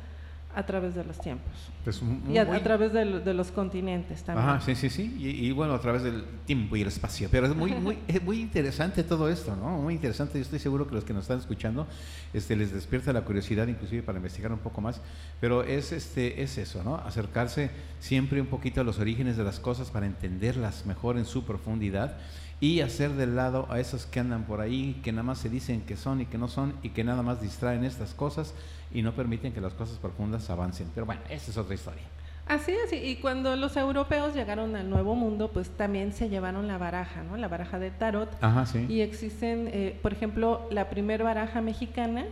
a 0.55 0.65
través 0.65 0.95
de 0.95 1.03
los 1.03 1.19
tiempos. 1.19 1.51
Pues 1.83 2.01
y 2.29 2.37
a, 2.37 2.63
través 2.63 2.93
de, 2.93 3.33
los 3.33 3.51
continentes 3.51 4.23
también. 4.23 4.47
Ajá, 4.47 4.61
sí, 4.61 4.75
sí, 4.75 4.89
sí. 4.89 5.15
Y, 5.19 5.51
bueno, 5.51 5.73
a 5.73 5.81
través 5.81 6.03
del 6.03 6.23
tiempo 6.45 6.75
y 6.75 6.81
el 6.81 6.87
espacio. 6.87 7.27
Pero 7.31 7.47
es 7.47 7.55
muy, 7.55 7.71
muy, 7.71 7.97
es 8.07 8.21
muy 8.23 8.39
interesante 8.39 9.03
todo 9.03 9.29
esto, 9.29 9.55
¿no? 9.55 9.77
Muy 9.79 9.95
interesante. 9.95 10.37
Yo 10.37 10.43
estoy 10.43 10.59
seguro 10.59 10.87
que 10.87 10.95
los 10.95 11.03
que 11.03 11.13
nos 11.13 11.23
están 11.23 11.39
escuchando 11.39 11.87
este, 12.33 12.55
les 12.55 12.71
despierta 12.71 13.11
la 13.11 13.21
curiosidad 13.21 13.67
inclusive 13.67 14.03
para 14.03 14.17
investigar 14.17 14.51
un 14.51 14.59
poco 14.59 14.81
más. 14.81 15.01
Pero 15.41 15.63
es, 15.63 15.91
este, 15.91 16.41
es 16.41 16.57
eso, 16.57 16.83
¿no? 16.83 16.95
Acercarse 16.95 17.71
siempre 17.99 18.39
un 18.39 18.47
poquito 18.47 18.81
a 18.81 18.83
los 18.83 18.99
orígenes 18.99 19.37
de 19.37 19.43
las 19.43 19.59
cosas 19.59 19.91
para 19.91 20.05
entenderlas 20.05 20.85
mejor 20.85 21.17
en 21.17 21.25
su 21.25 21.43
profundidad 21.45 22.17
y 22.63 22.79
hacer 22.79 23.11
del 23.11 23.35
lado 23.35 23.67
a 23.69 23.81
esos 23.81 24.05
que 24.05 24.21
andan 24.21 24.45
por 24.45 24.61
ahí, 24.61 25.01
que 25.03 25.11
nada 25.11 25.23
más 25.23 25.39
se 25.39 25.49
dicen 25.49 25.81
que 25.81 25.97
son 25.97 26.21
y 26.21 26.25
que 26.25 26.37
no 26.37 26.47
son 26.47 26.73
y 26.81 26.91
que 26.91 27.03
nada 27.03 27.21
más 27.21 27.41
distraen 27.41 27.83
estas 27.83 28.13
cosas 28.13 28.53
y 28.93 29.01
no 29.01 29.13
permiten 29.13 29.53
que 29.53 29.61
las 29.61 29.73
cosas 29.73 29.97
profundas 29.97 30.49
avancen. 30.49 30.89
Pero 30.93 31.05
bueno, 31.05 31.21
esa 31.29 31.51
es 31.51 31.57
otra 31.57 31.75
historia. 31.75 32.03
Así 32.45 32.71
es, 32.71 32.91
y 32.91 33.15
cuando 33.17 33.55
los 33.55 33.77
europeos 33.77 34.35
llegaron 34.35 34.75
al 34.75 34.89
Nuevo 34.89 35.15
Mundo, 35.15 35.49
pues 35.51 35.69
también 35.69 36.11
se 36.11 36.27
llevaron 36.27 36.67
la 36.67 36.77
baraja, 36.77 37.23
¿no? 37.23 37.37
La 37.37 37.47
baraja 37.47 37.79
de 37.79 37.89
tarot. 37.89 38.29
Ajá, 38.41 38.65
sí. 38.65 38.85
Y 38.89 38.99
existen, 38.99 39.69
eh, 39.71 39.97
por 40.01 40.11
ejemplo, 40.11 40.67
la 40.69 40.89
primera 40.89 41.23
baraja 41.23 41.61
mexicana, 41.61 42.25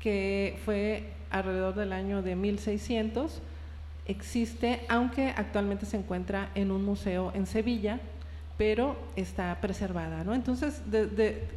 que 0.00 0.58
fue 0.64 1.12
alrededor 1.30 1.76
del 1.76 1.92
año 1.92 2.22
de 2.22 2.34
1600, 2.34 3.40
existe, 4.06 4.80
aunque 4.88 5.32
actualmente 5.36 5.86
se 5.86 5.96
encuentra 5.96 6.50
en 6.56 6.72
un 6.72 6.84
museo 6.84 7.30
en 7.34 7.46
Sevilla, 7.46 8.00
pero 8.58 8.96
está 9.16 9.58
preservada, 9.60 10.24
¿no? 10.24 10.34
Entonces, 10.34 10.82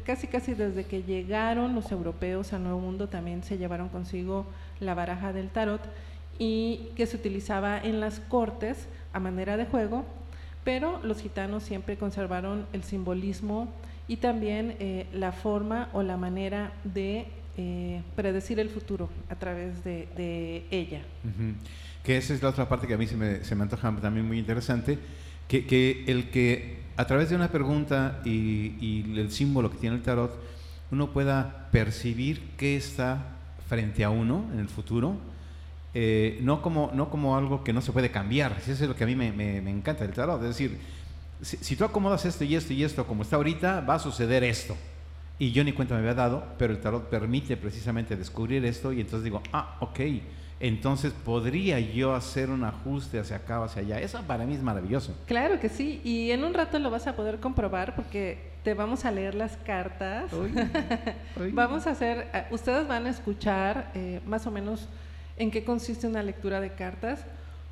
casi 0.04 0.26
casi 0.26 0.54
desde 0.54 0.84
que 0.84 1.02
llegaron 1.02 1.74
los 1.74 1.90
europeos 1.92 2.52
al 2.52 2.62
Nuevo 2.62 2.80
Mundo 2.80 3.08
también 3.08 3.42
se 3.42 3.56
llevaron 3.56 3.88
consigo 3.88 4.46
la 4.80 4.94
baraja 4.94 5.32
del 5.32 5.48
tarot 5.48 5.80
y 6.38 6.88
que 6.96 7.06
se 7.06 7.16
utilizaba 7.16 7.78
en 7.78 8.00
las 8.00 8.20
cortes 8.20 8.86
a 9.12 9.20
manera 9.20 9.56
de 9.56 9.64
juego, 9.64 10.04
pero 10.62 11.00
los 11.02 11.20
gitanos 11.20 11.62
siempre 11.62 11.96
conservaron 11.96 12.66
el 12.72 12.84
simbolismo 12.84 13.72
y 14.06 14.16
también 14.16 14.76
eh, 14.78 15.06
la 15.12 15.32
forma 15.32 15.88
o 15.92 16.02
la 16.02 16.16
manera 16.16 16.72
de 16.84 17.28
eh, 17.56 18.02
predecir 18.14 18.60
el 18.60 18.68
futuro 18.68 19.08
a 19.30 19.36
través 19.36 19.84
de, 19.84 20.64
ella. 20.70 21.00
Que 22.04 22.16
esa 22.16 22.34
es 22.34 22.42
la 22.42 22.50
otra 22.50 22.68
parte 22.68 22.86
que 22.86 22.94
a 22.94 22.98
mí 22.98 23.06
se 23.06 23.16
me, 23.16 23.44
se 23.44 23.54
me 23.54 23.62
antoja 23.62 23.94
también 24.00 24.26
muy 24.26 24.38
interesante, 24.38 24.98
que, 25.48 25.66
que 25.66 26.04
el 26.06 26.30
que 26.30 26.79
a 26.96 27.06
través 27.06 27.30
de 27.30 27.36
una 27.36 27.48
pregunta 27.48 28.20
y, 28.24 29.04
el 29.18 29.30
símbolo 29.30 29.70
que 29.70 29.78
tiene 29.78 29.96
el 29.96 30.02
tarot, 30.02 30.38
uno 30.90 31.10
pueda 31.10 31.68
percibir 31.70 32.50
qué 32.56 32.76
está 32.76 33.36
frente 33.68 34.04
a 34.04 34.10
uno 34.10 34.44
en 34.52 34.58
el 34.58 34.68
futuro, 34.68 35.16
eh, 35.94 36.38
no, 36.42 36.62
como, 36.62 36.90
no 36.94 37.10
como 37.10 37.36
algo 37.36 37.64
que 37.64 37.72
no 37.72 37.80
se 37.80 37.92
puede 37.92 38.10
cambiar. 38.10 38.56
Eso 38.60 38.72
es 38.72 38.80
lo 38.80 38.96
que 38.96 39.04
a 39.04 39.06
mí 39.06 39.14
me, 39.14 39.58
encanta 39.58 40.04
del 40.04 40.14
tarot. 40.14 40.40
Es 40.42 40.48
decir, 40.48 40.78
si, 41.42 41.76
tú 41.76 41.84
acomodas 41.84 42.24
esto 42.24 42.44
y 42.44 42.54
esto 42.54 42.72
y 42.72 42.84
esto 42.84 43.06
como 43.06 43.22
está 43.22 43.36
ahorita, 43.36 43.80
va 43.82 43.94
a 43.94 43.98
suceder 43.98 44.44
esto. 44.44 44.76
Y 45.38 45.52
yo 45.52 45.64
ni 45.64 45.72
cuenta 45.72 45.94
me 45.94 46.00
había 46.00 46.14
dado, 46.14 46.44
pero 46.58 46.72
el 46.72 46.80
tarot 46.80 47.08
permite 47.08 47.56
precisamente 47.56 48.16
descubrir 48.16 48.64
esto 48.64 48.92
y 48.92 49.00
entonces 49.00 49.24
digo, 49.24 49.42
ah, 49.52 49.76
ok, 49.80 50.00
entonces 50.60 51.14
podría 51.24 51.80
yo 51.80 52.14
hacer 52.14 52.50
un 52.50 52.64
ajuste 52.64 53.18
hacia 53.18 53.36
acá 53.36 53.60
o 53.60 53.64
hacia 53.64 53.80
allá. 53.80 53.98
Eso 53.98 54.20
para 54.26 54.44
mí 54.44 54.54
es 54.54 54.62
maravilloso. 54.62 55.16
Claro 55.26 55.58
que 55.58 55.70
sí, 55.70 56.02
y 56.04 56.30
en 56.30 56.44
un 56.44 56.52
rato 56.52 56.78
lo 56.78 56.90
vas 56.90 57.06
a 57.06 57.16
poder 57.16 57.40
comprobar 57.40 57.96
porque 57.96 58.50
te 58.62 58.74
vamos 58.74 59.06
a 59.06 59.10
leer 59.10 59.34
las 59.34 59.56
cartas. 59.56 60.30
vamos 61.52 61.86
a 61.86 61.92
hacer, 61.92 62.28
eh, 62.34 62.44
ustedes 62.50 62.86
van 62.86 63.06
a 63.06 63.10
escuchar 63.10 63.90
eh, 63.94 64.20
más 64.26 64.46
o 64.46 64.50
menos 64.50 64.86
en 65.38 65.50
qué 65.50 65.64
consiste 65.64 66.06
una 66.06 66.22
lectura 66.22 66.60
de 66.60 66.74
cartas. 66.74 67.24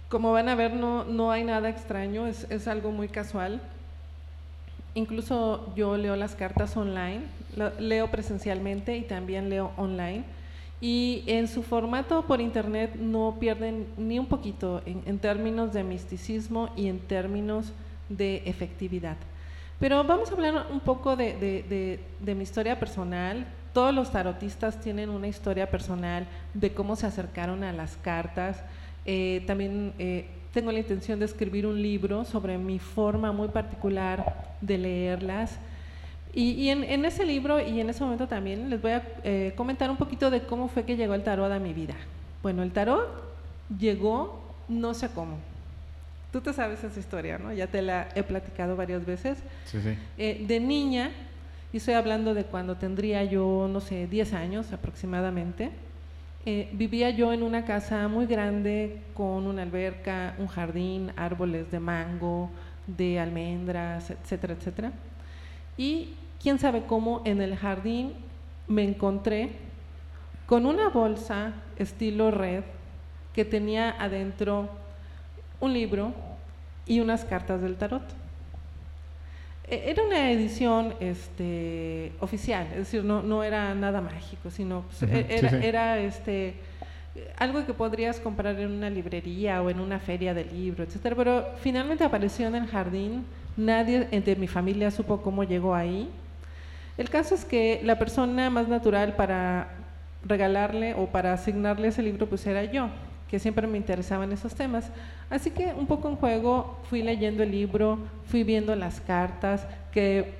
Como 0.08 0.32
van 0.32 0.48
a 0.48 0.54
ver, 0.54 0.72
no, 0.72 1.04
no 1.04 1.30
hay 1.30 1.44
nada 1.44 1.68
extraño, 1.68 2.26
es, 2.26 2.46
es 2.48 2.66
algo 2.68 2.90
muy 2.90 3.08
casual. 3.08 3.60
Incluso 4.94 5.74
yo 5.76 5.98
leo 5.98 6.16
las 6.16 6.34
cartas 6.34 6.74
online, 6.74 7.20
leo 7.78 8.10
presencialmente 8.10 8.96
y 8.96 9.02
también 9.02 9.50
leo 9.50 9.72
online 9.76 10.24
y 10.80 11.24
en 11.26 11.48
su 11.48 11.62
formato 11.62 12.22
por 12.22 12.40
internet 12.40 12.94
no 12.96 13.36
pierden 13.40 13.86
ni 13.96 14.18
un 14.18 14.26
poquito 14.26 14.80
en, 14.86 15.18
términos 15.18 15.72
de 15.72 15.82
misticismo 15.82 16.70
y 16.76 16.86
en 16.86 17.00
términos 17.00 17.72
de 18.08 18.42
efectividad. 18.46 19.16
Pero 19.80 20.04
vamos 20.04 20.30
a 20.30 20.34
hablar 20.34 20.66
un 20.72 20.80
poco 20.80 21.16
de, 21.16 22.00
mi 22.20 22.42
historia 22.42 22.78
personal. 22.78 23.46
Todos 23.72 23.94
los 23.94 24.10
tarotistas 24.10 24.80
tienen 24.80 25.10
una 25.10 25.28
historia 25.28 25.70
personal 25.70 26.26
de 26.54 26.72
cómo 26.72 26.96
se 26.96 27.06
acercaron 27.06 27.64
a 27.64 27.72
las 27.72 27.96
cartas. 27.96 28.62
Eh, 29.04 29.42
también 29.46 29.92
eh, 29.98 30.26
tengo 30.52 30.72
la 30.72 30.78
intención 30.78 31.18
de 31.18 31.24
escribir 31.24 31.66
un 31.66 31.80
libro 31.80 32.24
sobre 32.24 32.56
mi 32.56 32.78
forma 32.78 33.32
muy 33.32 33.48
particular 33.48 34.56
de 34.60 34.78
leerlas. 34.78 35.58
Y, 36.34 36.68
en, 36.68 37.04
ese 37.04 37.24
libro 37.24 37.58
y 37.58 37.80
en 37.80 37.90
ese 37.90 38.04
momento 38.04 38.28
también 38.28 38.70
les 38.70 38.80
voy 38.80 38.92
a 38.92 39.02
eh, 39.24 39.54
comentar 39.56 39.90
un 39.90 39.96
poquito 39.96 40.30
de 40.30 40.42
cómo 40.42 40.68
fue 40.68 40.84
que 40.84 40.96
llegó 40.96 41.14
el 41.14 41.24
tarot 41.24 41.50
a 41.50 41.58
mi 41.58 41.72
vida. 41.72 41.94
Bueno, 42.42 42.62
el 42.62 42.70
tarot 42.70 43.08
llegó 43.78 44.40
no 44.68 44.94
sé 44.94 45.08
cómo. 45.08 45.38
Tú 46.30 46.40
te 46.40 46.52
sabes 46.52 46.84
esa 46.84 47.00
historia, 47.00 47.38
¿no? 47.38 47.52
Ya 47.52 47.66
te 47.66 47.80
la 47.80 48.08
he 48.14 48.22
platicado 48.22 48.76
varias 48.76 49.04
veces. 49.06 49.38
Sí, 49.64 49.80
sí. 49.80 49.96
Eh, 50.18 50.44
de 50.46 50.60
niña, 50.60 51.10
y 51.72 51.78
estoy 51.78 51.94
hablando 51.94 52.34
de 52.34 52.44
cuando 52.44 52.76
tendría 52.76 53.24
yo, 53.24 53.68
no 53.70 53.80
sé, 53.80 54.06
10 54.06 54.34
años 54.34 54.72
aproximadamente, 54.72 55.70
eh, 56.46 56.68
vivía 56.72 57.10
yo 57.10 57.32
en 57.32 57.42
una 57.42 57.64
casa 57.64 58.08
muy 58.08 58.26
grande 58.26 59.00
con 59.14 59.46
una 59.46 59.62
alberca, 59.62 60.34
un 60.38 60.46
jardín, 60.46 61.12
árboles 61.16 61.70
de 61.70 61.80
mango, 61.80 62.50
de 62.86 63.18
almendras, 63.18 64.10
etcétera, 64.10 64.54
etcétera. 64.54 64.92
Y 65.78 66.10
quién 66.42 66.58
sabe 66.58 66.82
cómo 66.86 67.22
en 67.24 67.40
el 67.40 67.56
jardín 67.56 68.12
me 68.66 68.84
encontré 68.84 69.52
con 70.46 70.66
una 70.66 70.88
bolsa 70.90 71.54
estilo 71.78 72.30
red 72.30 72.64
que 73.32 73.44
tenía 73.44 73.90
adentro 73.98 74.68
un 75.60 75.72
libro 75.72 76.12
y 76.86 77.00
unas 77.00 77.24
cartas 77.24 77.62
del 77.62 77.76
tarot. 77.76 78.02
E, 79.68 79.90
era 79.90 80.02
una 80.02 80.30
edición 80.30 80.94
este, 81.00 82.12
oficial, 82.20 82.66
es 82.72 82.78
decir, 82.78 83.04
no, 83.04 83.22
no 83.22 83.44
era 83.44 83.74
nada 83.74 84.00
mágico, 84.00 84.50
sino 84.50 84.82
pues, 84.82 85.02
e, 85.02 85.26
era, 85.28 85.50
era, 85.64 85.98
este, 85.98 86.54
algo 87.36 87.64
que 87.66 87.74
podrías 87.74 88.18
comprar 88.18 88.58
en 88.58 88.70
una 88.70 88.90
librería 88.90 89.62
o 89.62 89.70
en 89.70 89.80
una 89.80 90.00
feria 90.00 90.34
de 90.34 90.44
libros, 90.44 90.88
etc. 90.94 91.12
Pero 91.16 91.46
finalmente 91.60 92.04
apareció 92.04 92.46
en 92.46 92.54
el 92.54 92.66
jardín, 92.66 93.24
nadie 93.58 94.04
de 94.06 94.36
mi 94.36 94.46
familia 94.46 94.90
supo 94.90 95.20
cómo 95.20 95.44
llegó 95.44 95.74
ahí, 95.74 96.08
el 96.96 97.10
caso 97.10 97.34
es 97.34 97.44
que 97.44 97.80
la 97.84 97.98
persona 97.98 98.50
más 98.50 98.68
natural 98.68 99.14
para 99.14 99.68
regalarle 100.24 100.94
o 100.94 101.06
para 101.06 101.32
asignarle 101.32 101.88
ese 101.88 102.02
libro 102.02 102.28
pues 102.28 102.46
era 102.46 102.64
yo, 102.64 102.88
que 103.28 103.38
siempre 103.38 103.66
me 103.66 103.78
interesaban 103.78 104.32
esos 104.32 104.54
temas. 104.54 104.90
Así 105.30 105.50
que 105.50 105.66
un 105.66 105.86
poco 105.86 106.08
en 106.08 106.16
juego 106.16 106.78
fui 106.88 107.02
leyendo 107.02 107.42
el 107.42 107.50
libro, 107.50 107.98
fui 108.26 108.42
viendo 108.42 108.74
las 108.74 109.00
cartas, 109.00 109.66
que 109.92 110.34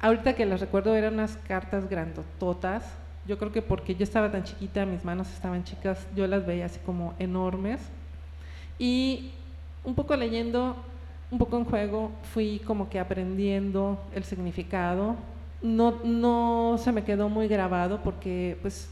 ahorita 0.00 0.34
que 0.34 0.46
las 0.46 0.60
recuerdo 0.60 0.94
eran 0.94 1.14
unas 1.14 1.36
cartas 1.36 1.88
grandototas. 1.90 2.84
Yo 3.26 3.38
creo 3.38 3.52
que 3.52 3.62
porque 3.62 3.94
yo 3.94 4.02
estaba 4.02 4.30
tan 4.32 4.44
chiquita, 4.44 4.86
mis 4.86 5.04
manos 5.04 5.30
estaban 5.32 5.62
chicas, 5.64 6.06
yo 6.16 6.26
las 6.26 6.46
veía 6.46 6.66
así 6.66 6.80
como 6.86 7.14
enormes. 7.18 7.80
Y 8.78 9.30
un 9.84 9.94
poco 9.94 10.16
leyendo, 10.16 10.76
un 11.32 11.38
poco 11.38 11.56
en 11.56 11.64
juego, 11.64 12.10
fui 12.34 12.60
como 12.66 12.90
que 12.90 13.00
aprendiendo 13.00 13.98
el 14.14 14.22
significado, 14.22 15.16
no, 15.62 15.94
no 16.04 16.76
se 16.78 16.92
me 16.92 17.04
quedó 17.04 17.30
muy 17.30 17.48
grabado 17.48 18.00
porque 18.02 18.58
pues 18.60 18.90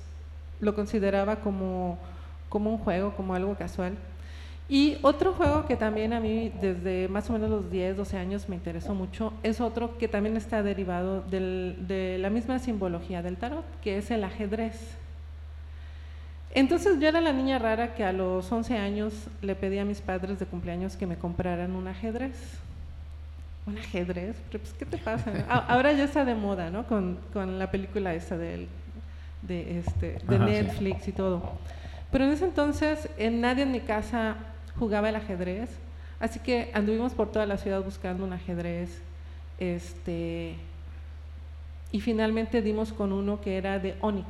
lo 0.59 0.75
consideraba 0.75 1.37
como, 1.37 1.99
como 2.49 2.71
un 2.71 2.79
juego, 2.79 3.15
como 3.15 3.35
algo 3.35 3.55
casual. 3.57 3.93
Y 4.71 4.97
otro 5.03 5.35
juego 5.35 5.67
que 5.67 5.77
también 5.77 6.15
a 6.15 6.21
mí 6.21 6.51
desde 6.61 7.09
más 7.09 7.29
o 7.29 7.35
menos 7.35 7.51
los 7.51 7.71
10, 7.71 7.97
12 7.99 8.17
años 8.17 8.49
me 8.49 8.55
interesó 8.55 8.95
mucho 8.95 9.33
es 9.43 9.61
otro 9.61 9.99
que 9.99 10.09
también 10.09 10.37
está 10.37 10.63
derivado 10.63 11.23
de 11.23 12.17
la 12.21 12.31
misma 12.31 12.59
simbología 12.59 13.21
del 13.21 13.37
tarot, 13.37 13.65
que 13.83 13.99
es 13.99 14.11
el 14.11 14.25
ajedrez. 14.25 15.00
Entonces 16.53 16.99
yo 17.01 17.09
era 17.09 17.21
la 17.21 17.33
niña 17.33 17.59
rara 17.59 17.95
que 17.95 18.05
a 18.05 18.13
los 18.13 18.51
11 18.51 18.77
años 18.77 19.15
le 19.41 19.55
pedí 19.55 19.79
a 19.79 19.85
mis 19.85 20.01
padres 20.01 20.39
de 20.39 20.47
cumpleaños 20.47 20.97
que 20.97 21.07
me 21.07 21.17
compraran 21.17 21.77
un 21.77 21.87
ajedrez 21.87 22.61
un 23.67 23.79
ajedrez, 23.79 24.37
pero 24.51 24.63
pues 24.63 24.75
¿qué 24.75 24.87
te 24.87 24.99
pasa? 24.99 25.33
Ahora 25.69 25.93
ya 25.93 26.05
está 26.05 26.25
de 26.25 26.35
moda, 26.35 26.71
¿no? 26.71 26.87
Con, 26.87 27.19
con 27.33 27.59
la 27.59 27.71
película 27.71 28.15
esa 28.15 28.37
de, 28.37 28.67
de, 29.43 29.79
este, 29.79 30.19
de 30.27 30.39
Netflix 30.39 31.09
y 31.09 31.13
todo. 31.13 31.43
Pero 32.11 32.25
en 32.25 32.31
ese 32.31 32.45
entonces 32.45 33.09
nadie 33.19 33.63
en 33.63 33.73
mi 33.73 33.81
casa 33.81 34.37
jugaba 34.79 35.09
el 35.09 35.17
ajedrez, 35.17 35.71
así 36.19 36.41
que 36.41 36.71
anduvimos 36.75 37.13
por 37.13 37.31
toda 37.31 37.47
la 37.47 37.57
ciudad 37.57 37.83
buscando 37.83 38.25
un 38.25 38.33
ajedrez, 38.33 39.03
este, 39.59 40.55
y 41.93 42.01
finalmente 42.01 42.63
dimos 42.63 42.93
con 42.93 43.13
uno 43.13 43.41
que 43.41 43.57
era 43.57 43.79
de 43.79 43.95
Onyx. 44.01 44.27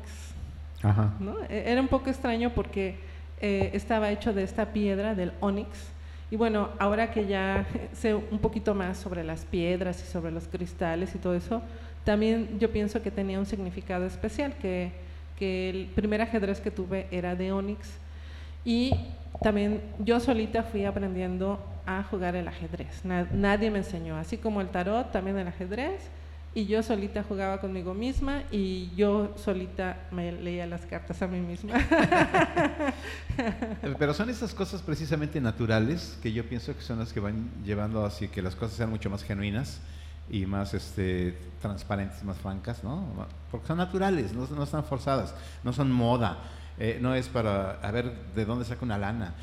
E, 1.48 1.64
era 1.66 1.80
un 1.80 1.88
poco 1.88 2.10
extraño 2.10 2.50
porque 2.50 2.96
eh, 3.40 3.70
estaba 3.74 4.10
hecho 4.10 4.32
de 4.32 4.42
esta 4.42 4.72
piedra, 4.72 5.14
del 5.14 5.32
Onyx, 5.40 5.68
y 6.30 6.36
bueno, 6.36 6.68
ahora 6.78 7.10
que 7.10 7.26
ya 7.26 7.66
sé 7.92 8.14
un 8.14 8.38
poquito 8.38 8.74
más 8.74 8.98
sobre 8.98 9.24
las 9.24 9.44
piedras 9.44 10.02
y 10.02 10.06
sobre 10.06 10.30
los 10.30 10.46
cristales 10.46 11.14
y 11.14 11.18
todo 11.18 11.34
eso, 11.34 11.62
también 12.04 12.58
yo 12.58 12.70
pienso 12.70 13.02
que 13.02 13.10
tenía 13.10 13.38
un 13.38 13.46
significado 13.46 14.06
especial, 14.06 14.54
que, 14.60 14.92
que 15.38 15.70
el 15.70 15.86
primer 15.94 16.22
ajedrez 16.22 16.60
que 16.60 16.70
tuve 16.70 17.06
era 17.10 17.34
de 17.34 17.52
Onyx 17.52 17.98
y 18.64 18.92
también 19.42 19.80
yo 19.98 20.20
solita 20.20 20.62
fui 20.62 20.84
aprendiendo 20.84 21.58
a 21.86 22.02
jugar 22.04 22.36
el 22.36 22.46
ajedrez. 22.46 23.04
nadie 23.04 23.70
me 23.70 23.78
enseñó, 23.78 24.16
así 24.16 24.36
como 24.36 24.60
el 24.60 24.68
tarot, 24.68 25.10
también 25.12 25.38
el 25.38 25.48
ajedrez 25.48 26.10
y 26.52 26.66
yo 26.66 26.82
solita 26.82 27.22
jugaba 27.22 27.60
conmigo 27.60 27.94
misma 27.94 28.42
y 28.50 28.90
yo 28.96 29.32
solita 29.36 30.08
me 30.10 30.32
leía 30.32 30.66
las 30.66 30.84
cartas 30.84 31.22
a 31.22 31.28
mí 31.28 31.40
misma. 31.40 31.74
Pero 33.98 34.14
son 34.14 34.30
esas 34.30 34.52
cosas 34.52 34.82
precisamente 34.82 35.40
naturales 35.40 36.18
que 36.22 36.32
yo 36.32 36.44
pienso 36.44 36.74
que 36.74 36.82
son 36.82 36.98
las 36.98 37.12
que 37.12 37.20
van 37.20 37.50
llevando 37.64 38.04
así 38.04 38.28
que 38.28 38.42
las 38.42 38.56
cosas 38.56 38.76
sean 38.76 38.90
mucho 38.90 39.10
más 39.10 39.22
genuinas 39.22 39.80
y 40.28 40.46
más 40.46 40.74
este, 40.74 41.38
transparentes, 41.60 42.22
más 42.24 42.38
francas, 42.38 42.82
¿no? 42.82 43.04
Porque 43.50 43.66
son 43.66 43.78
naturales, 43.78 44.32
no, 44.32 44.46
no 44.46 44.64
están 44.64 44.84
forzadas, 44.84 45.34
no 45.62 45.72
son 45.72 45.90
moda. 45.90 46.38
Eh, 46.82 46.98
no 46.98 47.14
es 47.14 47.28
para 47.28 47.72
a 47.72 47.90
ver 47.90 48.10
de 48.34 48.46
dónde 48.46 48.64
saca 48.64 48.84
una 48.86 48.96
lana, 48.96 49.34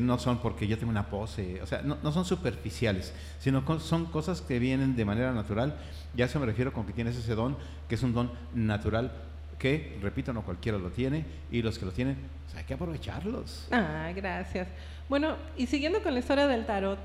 no 0.00 0.18
son 0.18 0.42
porque 0.42 0.66
yo 0.66 0.76
tengo 0.76 0.90
una 0.90 1.08
pose, 1.08 1.62
o 1.62 1.66
sea, 1.66 1.80
no, 1.80 2.12
son 2.12 2.26
superficiales, 2.26 3.14
sino 3.38 3.64
son 3.80 4.04
cosas 4.06 4.42
que 4.42 4.58
vienen 4.58 4.94
de 4.94 5.06
manera 5.06 5.32
natural 5.32 5.74
ya 6.14 6.28
se 6.28 6.38
me 6.38 6.46
refiero 6.46 6.72
con 6.72 6.84
que 6.84 6.92
tienes 6.92 7.16
ese 7.16 7.34
don, 7.34 7.56
que 7.88 7.94
es 7.94 8.02
un 8.02 8.12
don 8.12 8.30
natural, 8.54 9.12
que, 9.58 9.98
repito, 10.02 10.32
no 10.32 10.42
cualquiera 10.42 10.78
lo 10.78 10.90
tiene, 10.90 11.24
y 11.50 11.62
los 11.62 11.78
que 11.78 11.86
lo 11.86 11.92
tienen, 11.92 12.16
pues, 12.44 12.56
hay 12.56 12.64
que 12.64 12.74
aprovecharlos. 12.74 13.68
Ah, 13.70 14.10
gracias. 14.14 14.68
Bueno, 15.08 15.36
y 15.56 15.66
siguiendo 15.66 16.02
con 16.02 16.12
la 16.12 16.20
historia 16.20 16.46
del 16.46 16.66
tarot, 16.66 16.98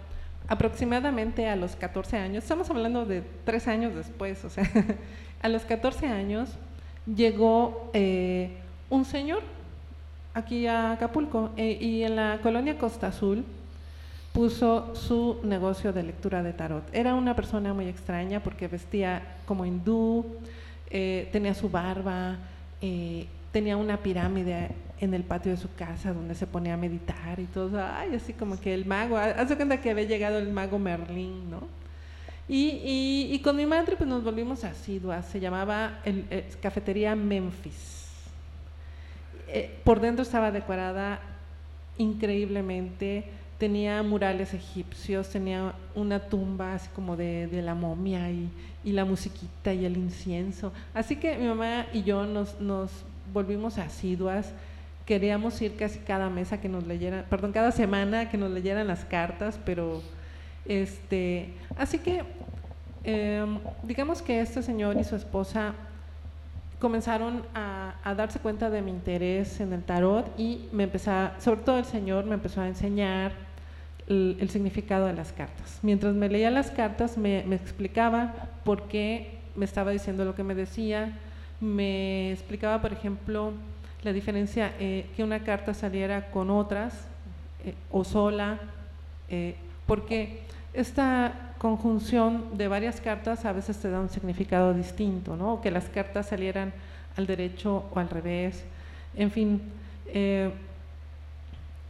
aproximadamente 0.48 1.48
a 1.48 1.56
los 1.56 1.76
14 1.76 2.18
años, 2.18 2.44
estamos 2.44 2.70
hablando 2.70 3.06
de 3.06 3.24
tres 3.46 3.68
años 3.68 3.96
después, 3.96 4.44
o 4.44 4.50
sea, 4.50 4.70
a 5.42 5.50
los 5.50 5.64
14 5.64 6.08
años 6.08 6.50
llegó 7.06 7.92
eh, 7.94 8.58
un 8.90 9.06
señor 9.06 9.42
aquí 10.38 10.68
a 10.68 10.92
Acapulco 10.92 11.50
eh, 11.58 11.78
y 11.82 12.04
en 12.04 12.16
la 12.16 12.40
colonia 12.44 12.78
Costa 12.78 13.08
Azul 13.08 13.44
puso 14.34 14.96
su 14.96 15.40
negocio 15.44 15.92
de 15.92 16.04
lectura 16.04 16.44
de 16.44 16.54
tarot. 16.54 16.84
Era 16.94 17.16
una 17.16 17.36
persona 17.36 17.74
muy 17.74 17.88
extraña 17.88 18.40
porque 18.40 18.68
vestía 18.68 19.38
como 19.48 19.66
hindú, 19.66 20.26
eh, 20.92 21.28
tenía 21.32 21.56
su 21.56 21.70
barba, 21.70 22.38
eh, 22.82 23.26
tenía 23.52 23.78
una 23.78 23.98
pirámide 23.98 24.70
en 25.00 25.14
el 25.16 25.24
patio 25.24 25.52
de 25.52 25.58
su 25.58 25.74
casa 25.74 26.14
donde 26.14 26.36
se 26.36 26.46
ponía 26.46 26.76
a 26.76 26.78
meditar 26.78 27.40
y 27.40 27.46
todo. 27.46 27.84
Ay, 27.84 28.14
así 28.16 28.34
como 28.34 28.60
que 28.60 28.76
el 28.76 28.86
mago, 28.86 29.18
hace 29.18 29.56
cuenta 29.56 29.82
que 29.82 29.90
había 29.90 30.06
llegado 30.06 30.38
el 30.38 30.52
mago 30.52 30.78
Merlín, 30.78 31.50
¿no? 31.50 31.64
Y, 32.50 33.42
con 33.44 33.58
mi 33.58 33.66
madre 33.66 33.98
pues 33.98 34.08
nos 34.08 34.24
volvimos 34.24 34.64
asiduas, 34.64 35.26
se 35.26 35.40
llamaba 35.40 36.00
el, 36.06 36.26
Cafetería 36.62 37.16
Memphis. 37.16 37.97
Eh, 39.48 39.80
por 39.84 40.00
dentro 40.00 40.24
estaba 40.24 40.52
decorada 40.52 41.20
increíblemente, 41.98 43.26
tenía 43.58 44.04
murales 44.04 44.54
egipcios, 44.54 45.30
tenía 45.30 45.74
una 45.96 46.20
tumba 46.20 46.76
así 46.76 46.90
como 46.94 47.16
de, 47.16 47.50
la 47.64 47.74
momia 47.76 48.30
y, 48.30 48.50
la 48.84 49.04
musiquita 49.04 49.74
y 49.74 49.86
el 49.86 49.98
incienso. 49.98 50.72
Así 50.94 51.18
que 51.18 51.38
mi 51.38 51.48
mamá 51.48 51.88
y 51.92 52.04
yo 52.04 52.26
nos, 52.26 52.56
volvimos 53.34 53.78
asiduas, 53.78 54.54
queríamos 55.06 55.62
ir 55.62 55.76
casi 55.76 56.00
cada 56.00 56.30
mes 56.30 56.54
a 56.54 56.62
que 56.62 56.70
nos 56.70 56.86
leyeran, 56.86 57.26
perdón, 57.30 57.52
cada 57.52 57.72
semana 57.72 58.30
que 58.30 58.38
nos 58.38 58.52
leyeran 58.52 58.88
las 58.88 59.04
cartas, 59.06 59.60
pero 59.66 60.02
este, 60.66 61.50
así 61.78 61.98
que 61.98 62.24
em, 63.04 63.60
digamos 63.84 64.22
que 64.22 64.40
este 64.40 64.62
señor 64.62 64.98
y 64.98 65.04
su 65.04 65.16
esposa 65.16 65.74
comenzaron 66.80 67.44
a, 67.56 68.14
darse 68.16 68.40
cuenta 68.40 68.70
de 68.70 68.82
mi 68.82 68.92
interés 68.92 69.60
en 69.60 69.74
el 69.74 69.84
tarot 69.84 70.28
y 70.40 70.70
me 70.72 70.84
empezó, 70.84 71.12
sobre 71.40 71.62
todo 71.62 71.78
el 71.78 71.86
señor 71.86 72.26
me 72.26 72.36
empezó 72.36 72.62
a 72.62 72.68
enseñar 72.68 73.34
el, 74.08 74.50
significado 74.50 75.08
de 75.08 75.14
las 75.14 75.34
cartas. 75.34 75.80
Mientras 75.82 76.14
me 76.14 76.30
leía 76.30 76.50
las 76.50 76.72
cartas 76.72 77.18
me, 77.18 77.40
explicaba 77.54 78.34
por 78.64 78.88
qué 78.88 79.40
me 79.56 79.66
estaba 79.66 79.92
diciendo 79.92 80.24
lo 80.24 80.36
que 80.36 80.44
me 80.44 80.56
decía, 80.56 81.18
me 81.60 82.32
explicaba, 82.32 82.82
por 82.82 82.94
ejemplo, 82.94 83.52
la 84.04 84.14
diferencia 84.14 84.74
eh, 84.80 85.08
que 85.16 85.24
una 85.24 85.44
carta 85.44 85.74
saliera 85.74 86.32
con 86.32 86.50
otras 86.50 86.94
eh, 87.66 87.74
o 87.92 88.04
sola, 88.04 88.60
eh, 89.30 89.56
porque 89.86 90.47
esta 90.74 91.54
conjunción 91.58 92.58
de 92.58 92.68
varias 92.68 93.02
cartas 93.02 93.46
a 93.46 93.54
veces 93.54 93.78
te 93.78 93.90
da 93.90 94.00
un 94.00 94.10
significado 94.10 94.74
distinto, 94.74 95.36
¿no? 95.36 95.62
Que 95.62 95.72
las 95.72 95.86
cartas 95.86 96.28
salieran 96.28 96.74
al 97.16 97.26
derecho 97.26 97.86
o 97.94 98.00
al 98.00 98.10
revés. 98.10 98.64
En 99.16 99.32
fin, 99.32 99.62
eh, 100.08 100.52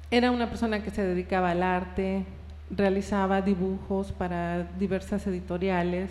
era 0.10 0.32
una 0.32 0.48
persona 0.48 0.82
que 0.82 0.90
se 0.90 1.04
dedicaba 1.04 1.52
al 1.52 1.64
arte, 1.64 2.24
realizaba 2.70 3.42
dibujos 3.42 4.12
para 4.12 4.64
diversas 4.80 5.28
editoriales. 5.28 6.10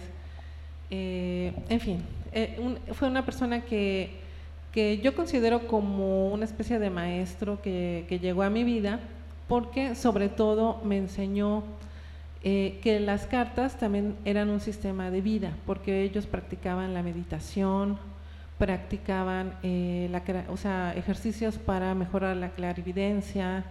Eh, 0.90 1.54
en 1.68 1.80
fin, 1.80 2.02
eh, 2.32 2.58
fue 2.92 3.08
una 3.08 3.24
persona 3.24 3.62
que, 3.62 4.10
que, 4.72 4.98
yo 4.98 5.14
considero 5.14 5.66
como 5.66 6.28
una 6.28 6.44
especie 6.44 6.78
de 6.78 6.90
maestro 6.90 7.60
que, 7.62 8.04
que 8.08 8.18
llegó 8.18 8.42
a 8.42 8.50
mi 8.50 8.64
vida 8.64 9.00
porque 9.48 9.94
sobre 9.94 10.28
todo 10.28 10.80
me 10.84 10.98
enseñó 10.98 11.62
eh, 12.42 12.78
que 12.82 13.00
las 13.00 13.26
cartas 13.26 13.78
también 13.78 14.16
eran 14.24 14.50
un 14.50 14.60
sistema 14.60 15.10
de 15.10 15.20
vida, 15.20 15.52
porque 15.66 16.02
ellos 16.02 16.26
practicaban 16.26 16.94
la 16.94 17.02
meditación, 17.02 17.98
practicaban 18.58 19.54
eh, 19.62 20.10
o 20.48 20.56
sea, 20.56 20.94
ejercicios 20.96 21.58
para 21.58 21.94
mejorar 21.94 22.36
la 22.36 22.50
clarividencia, 22.50 23.64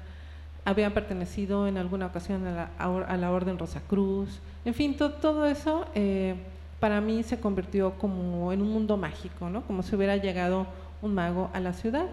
habían 0.66 0.94
pertenecido 0.94 1.68
en 1.68 1.78
alguna 1.78 2.08
ocasión 2.08 2.46
a 2.48 2.70
la, 2.78 3.04
a 3.04 3.18
la 3.18 3.32
Orden 3.32 3.58
Rosacruz, 3.58 4.42
en 4.66 4.74
fin, 4.74 4.98
todo 4.98 5.46
eso 5.46 5.86
eh, 5.94 6.34
para 6.80 7.00
mí 7.00 7.22
se 7.22 7.40
convirtió 7.40 7.94
como 8.00 8.52
en 8.52 8.64
un 8.64 8.72
mundo 8.72 8.98
mágico, 8.98 9.48
¿no? 9.48 9.62
como 9.62 9.84
si 9.84 9.96
hubiera 9.96 10.18
llegado 10.18 10.66
un 11.04 11.14
mago 11.14 11.52
a 11.54 11.60
la 11.60 11.74
ciudad. 11.74 12.08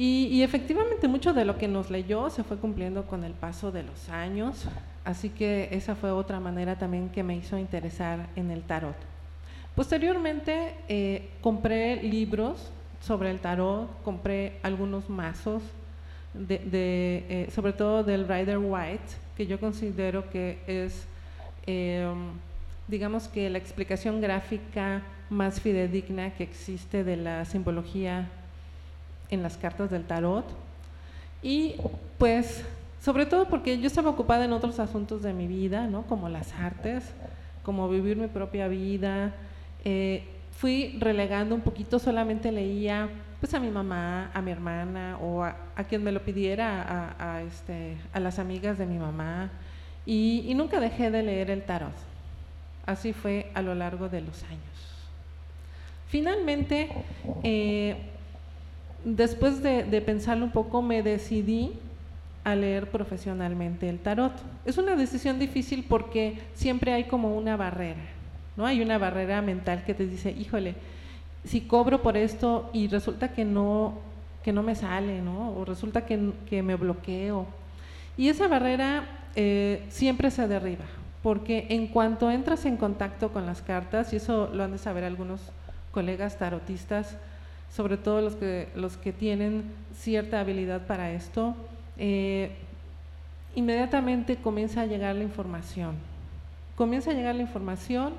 Y, 0.00 0.44
efectivamente 0.44 1.08
mucho 1.08 1.32
de 1.32 1.44
lo 1.44 1.58
que 1.58 1.66
nos 1.66 1.90
leyó 1.90 2.30
se 2.30 2.44
fue 2.44 2.56
cumpliendo 2.56 3.08
con 3.08 3.24
el 3.24 3.32
paso 3.32 3.72
de 3.72 3.82
los 3.82 4.08
años, 4.08 4.66
así 5.04 5.28
que 5.28 5.70
esa 5.72 5.96
fue 5.96 6.12
otra 6.12 6.38
manera 6.38 6.78
también 6.78 7.08
que 7.08 7.24
me 7.24 7.34
hizo 7.34 7.58
interesar 7.58 8.28
en 8.36 8.52
el 8.52 8.62
tarot. 8.62 8.94
Posteriormente 9.74 10.76
eh, 10.88 11.30
compré 11.40 12.00
libros 12.00 12.70
sobre 13.00 13.32
el 13.32 13.40
tarot, 13.40 13.90
compré 14.04 14.60
algunos 14.62 15.10
mazos, 15.10 15.64
de, 16.32 16.60
eh, 17.28 17.48
sobre 17.52 17.72
todo 17.72 18.04
del 18.04 18.28
Rider 18.28 18.58
White, 18.58 19.16
que 19.36 19.48
yo 19.48 19.58
considero 19.58 20.30
que 20.30 20.60
es, 20.68 21.08
em, 21.66 22.34
digamos 22.86 23.26
que 23.26 23.50
la 23.50 23.58
explicación 23.58 24.20
gráfica 24.20 25.02
más 25.28 25.60
fidedigna 25.60 26.30
que 26.36 26.44
existe 26.44 27.02
de 27.02 27.16
la 27.16 27.44
simbología 27.44 28.30
en 29.30 29.42
las 29.42 29.56
cartas 29.56 29.90
del 29.90 30.04
tarot. 30.04 30.44
Y 31.42 31.76
pues, 32.18 32.64
sobre 33.00 33.26
todo 33.26 33.46
porque 33.46 33.78
yo 33.78 33.86
estaba 33.86 34.10
ocupada 34.10 34.44
en 34.44 34.52
otros 34.52 34.78
asuntos 34.80 35.22
de 35.22 35.32
mi 35.32 35.46
vida, 35.46 35.86
¿no? 35.86 36.02
Como 36.02 36.28
las 36.28 36.52
artes, 36.54 37.04
como 37.62 37.88
vivir 37.88 38.16
mi 38.16 38.28
propia 38.28 38.68
vida. 38.68 39.32
Eh, 39.84 40.24
fui 40.52 40.96
relegando 40.98 41.54
un 41.54 41.60
poquito, 41.60 41.98
solamente 41.98 42.50
leía 42.50 43.08
pues 43.40 43.54
a 43.54 43.60
mi 43.60 43.70
mamá, 43.70 44.30
a 44.34 44.42
mi 44.42 44.50
hermana 44.50 45.16
o 45.20 45.44
a, 45.44 45.54
quien 45.88 46.02
me 46.02 46.10
lo 46.10 46.22
pidiera, 46.22 47.14
a, 47.18 47.42
este, 47.42 47.96
a 48.12 48.18
las 48.18 48.38
amigas 48.38 48.78
de 48.78 48.86
mi 48.86 48.98
mamá. 48.98 49.50
Y, 50.04 50.52
nunca 50.56 50.80
dejé 50.80 51.10
de 51.10 51.22
leer 51.22 51.50
el 51.50 51.62
tarot. 51.62 51.92
Así 52.86 53.12
fue 53.12 53.50
a 53.54 53.62
lo 53.62 53.74
largo 53.74 54.08
de 54.08 54.22
los 54.22 54.42
años. 54.44 54.62
Finalmente, 56.08 56.88
eh, 57.42 57.96
después 59.04 59.62
de, 59.62 60.02
pensarlo 60.04 60.44
un 60.44 60.52
poco, 60.52 60.82
me 60.82 61.02
decidí 61.02 61.72
a 62.44 62.54
leer 62.54 62.90
profesionalmente 62.90 63.88
el 63.88 63.98
tarot. 63.98 64.32
Es 64.64 64.78
una 64.78 64.96
decisión 64.96 65.38
difícil 65.38 65.84
porque 65.88 66.38
siempre 66.54 66.92
hay 66.92 67.04
como 67.04 67.36
una 67.36 67.56
barrera, 67.56 68.00
¿no? 68.56 68.66
Hay 68.66 68.80
una 68.80 68.98
barrera 68.98 69.42
mental 69.42 69.84
que 69.84 69.94
te 69.94 70.06
dice, 70.06 70.30
híjole, 70.30 70.74
si 71.44 71.62
cobro 71.62 72.02
por 72.02 72.16
esto 72.16 72.70
y 72.72 72.88
resulta 72.88 73.32
que 73.32 73.44
no, 73.44 73.94
que 74.42 74.52
no 74.52 74.62
me 74.62 74.74
sale, 74.74 75.20
¿no? 75.20 75.52
O 75.52 75.64
resulta 75.64 76.04
que, 76.06 76.62
me 76.62 76.74
bloqueo. 76.74 77.46
Y 78.16 78.28
esa 78.28 78.48
barrera 78.48 79.04
eh, 79.36 79.84
siempre 79.88 80.30
se 80.30 80.48
derriba, 80.48 80.84
porque 81.22 81.66
en 81.70 81.86
cuanto 81.86 82.30
entras 82.30 82.64
en 82.64 82.76
contacto 82.76 83.32
con 83.32 83.46
las 83.46 83.62
cartas, 83.62 84.12
y 84.12 84.16
eso 84.16 84.50
lo 84.52 84.64
han 84.64 84.72
de 84.72 84.78
saber 84.78 85.04
algunos 85.04 85.40
colegas 85.92 86.38
tarotistas, 86.38 87.16
sobre 87.74 87.96
todo 87.96 88.20
los 88.20 88.34
que, 88.34 88.68
los 88.74 88.96
que 88.96 89.12
tienen 89.12 89.64
cierta 89.94 90.40
habilidad 90.40 90.86
para 90.86 91.12
esto, 91.12 91.54
eh, 91.96 92.50
inmediatamente 93.54 94.36
comienza 94.36 94.82
a 94.82 94.86
llegar 94.86 95.14
la 95.16 95.24
información. 95.24 95.96
Comienza 96.76 97.10
a 97.10 97.14
llegar 97.14 97.34
la 97.34 97.42
información 97.42 98.14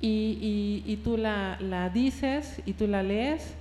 y, 0.00 0.82
y, 0.86 0.96
tú 0.96 1.16
la, 1.16 1.58
la, 1.60 1.90
dices 1.90 2.62
y 2.64 2.72
tú 2.72 2.86
la 2.86 3.02
lees. 3.02 3.54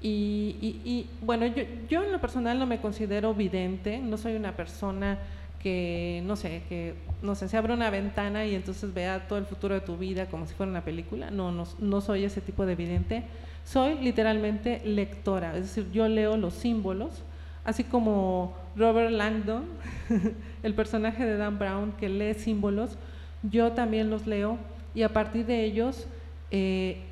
Y, 0.00 0.56
y 0.84 1.06
bueno, 1.22 1.46
yo, 1.46 1.64
yo 1.88 2.04
en 2.04 2.12
lo 2.12 2.20
personal 2.20 2.58
no 2.58 2.66
me 2.66 2.80
considero 2.80 3.34
vidente, 3.34 3.98
no 3.98 4.16
soy 4.16 4.36
una 4.36 4.54
persona 4.54 5.18
que, 5.62 6.22
no 6.24 6.36
sé, 6.36 6.62
que, 6.68 6.94
no 7.22 7.34
sé, 7.34 7.48
se 7.48 7.56
abre 7.56 7.72
una 7.72 7.90
ventana 7.90 8.46
y 8.46 8.54
entonces 8.54 8.94
vea 8.94 9.26
todo 9.26 9.38
el 9.38 9.44
futuro 9.44 9.74
de 9.74 9.80
tu 9.80 9.96
vida 9.96 10.26
como 10.26 10.46
si 10.46 10.54
fuera 10.54 10.70
una 10.70 10.84
película. 10.84 11.30
No, 11.30 11.50
no, 11.52 11.66
no 11.78 12.00
soy 12.00 12.24
ese 12.24 12.40
tipo 12.40 12.64
de 12.66 12.76
vidente 12.76 13.24
soy 13.68 13.98
literalmente 13.98 14.80
lectora, 14.84 15.54
es 15.54 15.74
decir, 15.74 15.90
yo 15.92 16.08
leo 16.08 16.38
los 16.38 16.54
símbolos, 16.54 17.22
así 17.64 17.84
como 17.84 18.56
Robert 18.76 19.10
Langdon, 19.10 19.64
el 20.62 20.72
personaje 20.72 21.26
de 21.26 21.36
Dan 21.36 21.58
Brown 21.58 21.92
que 21.92 22.08
lee 22.08 22.32
símbolos, 22.32 22.96
yo 23.42 23.72
también 23.72 24.08
los 24.08 24.26
leo 24.26 24.56
y 24.94 25.02
a 25.02 25.12
partir 25.12 25.44
de 25.44 25.64
ellos 25.64 26.06
eh, 26.50 27.02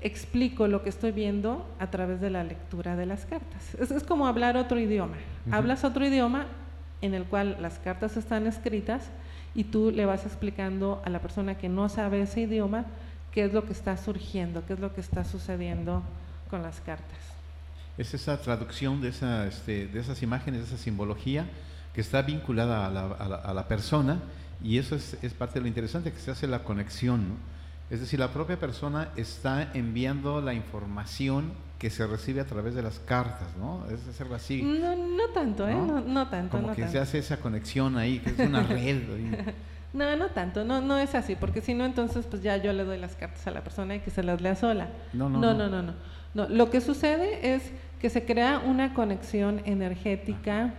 explico 0.00 0.68
lo 0.68 0.82
que 0.82 0.88
estoy 0.88 1.12
viendo 1.12 1.66
a 1.78 1.90
través 1.90 2.18
de 2.22 2.30
la 2.30 2.44
lectura 2.44 2.96
de 2.96 3.04
las 3.04 3.26
cartas. 3.26 3.74
Es, 3.74 4.02
como 4.02 4.26
hablar 4.26 4.56
otro 4.56 4.80
idioma. 4.80 5.16
Hablas 5.50 5.84
otro 5.84 6.06
idioma 6.06 6.46
en 7.02 7.12
el 7.12 7.24
cual 7.24 7.58
las 7.60 7.78
cartas 7.78 8.16
están 8.16 8.46
escritas 8.46 9.10
y 9.54 9.64
tú 9.64 9.90
le 9.90 10.06
vas 10.06 10.24
explicando 10.24 11.02
a 11.04 11.10
la 11.10 11.20
persona 11.20 11.58
que 11.58 11.68
no 11.68 11.90
sabe 11.90 12.22
ese 12.22 12.40
idioma 12.42 12.86
qué 13.36 13.44
es 13.44 13.52
lo 13.52 13.66
que 13.66 13.74
está 13.74 13.98
surgiendo, 13.98 14.64
qué 14.64 14.72
es 14.72 14.80
lo 14.80 14.94
que 14.94 15.02
está 15.02 15.22
sucediendo 15.22 16.02
con 16.48 16.62
las 16.62 16.80
cartas. 16.80 17.18
Es 17.98 18.14
esa 18.14 18.40
traducción 18.40 19.02
de, 19.02 19.10
esa, 19.10 19.46
este, 19.46 19.88
de 19.88 20.00
esas 20.00 20.22
imágenes, 20.22 20.60
de 20.60 20.66
esa 20.68 20.82
simbología 20.82 21.44
que 21.92 22.00
está 22.00 22.22
vinculada 22.22 22.86
a 22.86 22.90
la, 22.90 23.02
a 23.34 23.52
la, 23.52 23.68
persona 23.68 24.22
y 24.64 24.78
eso 24.78 24.94
es, 24.96 25.18
es, 25.20 25.34
parte 25.34 25.56
de 25.56 25.60
lo 25.60 25.66
interesante, 25.66 26.12
que 26.12 26.18
se 26.18 26.30
hace 26.30 26.46
la 26.46 26.64
conexión. 26.64 27.28
¿no? 27.28 27.34
Es 27.90 28.00
decir, 28.00 28.18
la 28.18 28.32
propia 28.32 28.58
persona 28.58 29.10
está 29.16 29.70
enviando 29.74 30.40
la 30.40 30.54
información 30.54 31.52
que 31.78 31.90
se 31.90 32.06
recibe 32.06 32.40
a 32.40 32.46
través 32.46 32.74
de 32.74 32.80
las 32.80 33.00
cartas, 33.00 33.48
¿no? 33.58 33.84
Es 33.90 34.18
algo 34.18 34.34
así. 34.34 34.62
No, 34.62 34.96
no 34.96 35.28
tanto, 35.34 35.68
¿eh? 35.68 35.74
No, 35.74 36.00
no 36.00 36.26
tanto. 36.30 36.58
Como 36.58 36.74
que 36.74 36.88
se 36.88 36.98
hace 36.98 37.18
esa 37.18 37.36
conexión 37.36 37.98
ahí, 37.98 38.18
que 38.18 38.30
es 38.30 38.38
una 38.38 38.62
red. 38.62 39.02
No, 39.96 40.14
no 40.14 40.26
tanto, 40.28 40.62
no, 40.62 40.82
no 40.82 40.98
es 40.98 41.14
así, 41.14 41.36
porque 41.36 41.62
si 41.62 41.72
no, 41.72 41.86
entonces 41.86 42.26
pues 42.26 42.42
ya 42.42 42.58
yo 42.58 42.72
le 42.74 42.84
doy 42.84 42.98
las 42.98 43.16
cartas 43.16 43.46
a 43.46 43.50
la 43.50 43.62
persona 43.62 43.96
y 43.96 44.00
que 44.00 44.10
se 44.10 44.22
las 44.22 44.42
lea 44.42 44.54
sola. 44.54 44.88
No, 45.14 45.30
no, 45.30 45.38
no. 45.40 45.54
No, 45.54 45.68
no, 45.68 45.82
no. 46.34 46.48
Lo 46.48 46.68
que 46.68 46.82
sucede 46.82 47.54
es 47.54 47.72
que 47.98 48.10
se 48.10 48.26
crea 48.26 48.58
una 48.58 48.92
conexión 48.92 49.62
energética 49.64 50.74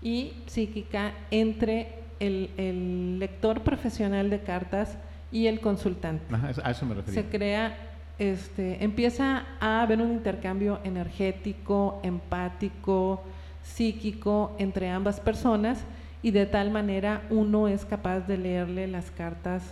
y 0.00 0.32
psíquica 0.46 1.12
entre 1.30 1.98
el, 2.18 3.18
lector 3.18 3.60
profesional 3.60 4.30
de 4.30 4.40
cartas 4.40 4.96
y 5.30 5.48
el 5.48 5.60
consultante. 5.60 6.34
a 6.34 6.70
eso 6.70 6.86
me 6.86 6.94
refería. 6.94 7.22
Se 7.22 7.28
crea, 7.28 7.76
este, 8.18 8.82
empieza 8.82 9.44
a 9.60 9.82
haber 9.82 10.00
un 10.00 10.12
intercambio 10.12 10.80
energético, 10.82 12.00
empático, 12.02 13.22
psíquico 13.62 14.56
entre 14.58 14.88
ambas 14.88 15.20
personas 15.20 15.84
y 16.22 16.30
de 16.30 16.46
tal 16.46 16.70
manera 16.70 17.22
uno 17.30 17.68
es 17.68 17.84
capaz 17.84 18.20
de 18.20 18.38
leerle 18.38 18.86
las 18.86 19.10
cartas 19.10 19.62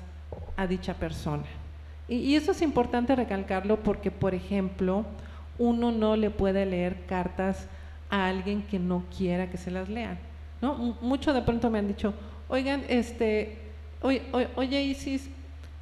a 0.57 0.67
dicha 0.67 0.95
persona. 0.95 1.45
Y, 2.09 2.35
eso 2.35 2.51
es 2.51 2.61
importante 2.61 3.15
recalcarlo 3.15 3.77
porque, 3.85 4.11
por 4.11 4.35
ejemplo, 4.35 5.05
uno 5.59 5.93
no 5.93 6.17
le 6.17 6.31
puede 6.31 6.67
leer 6.67 7.07
cartas 7.07 7.69
a 8.11 8.27
alguien 8.27 8.63
que 8.63 8.81
no 8.81 9.05
quiera 9.17 9.49
que 9.49 9.57
se 9.57 9.71
las 9.71 9.89
lean. 9.89 10.19
¿no? 10.61 10.97
Mucho 11.01 11.33
de 11.33 11.43
pronto 11.43 11.71
me 11.71 11.79
han 11.79 11.87
dicho, 11.87 12.13
oigan, 12.49 12.83
este, 12.89 13.59
oye, 14.03 14.83
Isis, 14.83 15.31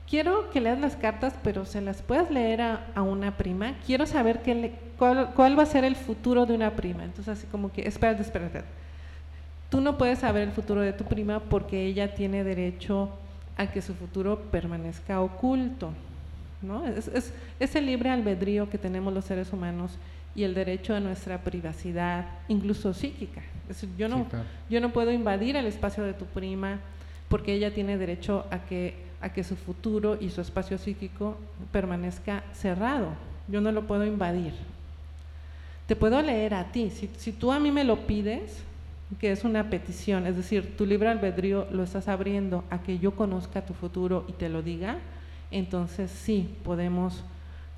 quiero 0.09 0.51
que 0.51 0.61
leas 0.61 0.79
las 0.79 0.97
cartas, 0.97 1.35
pero 1.43 1.65
se 1.65 1.81
las 1.81 2.03
puedas 2.03 2.31
leer 2.31 2.61
a, 2.61 3.03
una 3.03 3.39
prima. 3.39 3.77
Quiero 3.87 4.05
saber 4.05 4.43
qué 4.43 4.75
cuál, 4.99 5.33
cuál, 5.35 5.59
va 5.59 5.63
a 5.63 5.67
ser 5.67 5.85
el 5.85 5.97
futuro 5.97 6.45
de 6.45 6.55
una 6.55 6.73
prima. 6.77 7.05
Entonces, 7.05 7.39
así 7.39 7.47
como 7.47 7.73
que, 7.73 7.89
espérate, 7.89 8.21
espérate. 8.21 8.65
Tú 9.71 9.81
no 9.81 9.99
puedes 9.99 10.21
saber 10.21 10.45
el 10.45 10.53
futuro 10.53 10.81
de 10.81 10.93
tu 10.93 11.05
prima 11.05 11.41
porque 11.41 11.85
ella 11.85 12.15
tiene 12.15 12.43
derecho 12.43 13.11
a 13.57 13.67
que 13.67 13.83
su 13.83 13.95
futuro 13.95 14.39
permanezca 14.51 15.21
oculto. 15.21 15.93
¿no? 16.63 16.87
Es, 16.87 17.33
es, 17.61 17.77
el 17.77 17.87
libre 17.87 18.11
albedrío 18.11 18.71
que 18.71 18.79
tenemos 18.79 19.13
los 19.13 19.25
seres 19.25 19.53
humanos 19.53 19.93
y 20.35 20.45
el 20.45 20.55
derecho 20.55 20.95
a 20.95 21.01
nuestra 21.01 21.39
privacidad, 21.39 22.27
incluso 22.49 22.95
psíquica. 22.95 23.43
yo, 23.97 24.09
no, 24.09 24.27
yo 24.71 24.81
no 24.81 24.93
puedo 24.93 25.13
invadir 25.13 25.57
el 25.57 25.67
espacio 25.67 26.05
de 26.05 26.15
tu 26.15 26.25
prima 26.25 26.79
porque 27.29 27.53
ella 27.53 27.75
tiene 27.75 27.99
derecho 27.99 28.47
a 28.51 28.61
que, 28.61 28.95
a 29.21 29.33
que 29.33 29.45
su 29.45 29.57
futuro 29.57 30.17
y 30.21 30.31
su 30.31 30.41
espacio 30.41 30.79
psíquico 30.79 31.37
permanezca 31.73 32.43
cerrado. 32.53 33.09
Yo 33.49 33.61
no 33.61 33.73
lo 33.73 33.87
puedo 33.87 34.07
invadir. 34.07 34.55
Te 35.87 35.97
puedo 35.97 36.21
leer 36.23 36.55
a 36.55 36.71
ti. 36.71 36.91
Si, 36.91 37.11
si 37.17 37.33
tú 37.33 37.53
a 37.53 37.59
mí 37.59 37.71
me 37.71 37.85
lo 37.85 38.07
pides, 38.07 38.63
que 39.21 39.33
es 39.33 39.45
una 39.45 39.71
petición, 39.71 40.27
es 40.27 40.37
decir, 40.37 40.77
tu 40.77 40.85
libre 40.85 41.09
albedrío 41.09 41.67
lo 41.71 41.83
estás 41.83 42.09
abriendo 42.09 42.65
a 42.71 42.83
que 42.83 42.99
yo 42.99 43.17
conozca 43.17 43.65
tu 43.65 43.75
futuro 43.75 44.25
y 44.29 44.33
te 44.33 44.49
lo 44.49 44.63
diga, 44.63 44.99
entonces 45.51 46.11
sí, 46.11 46.55
podemos, 46.63 47.25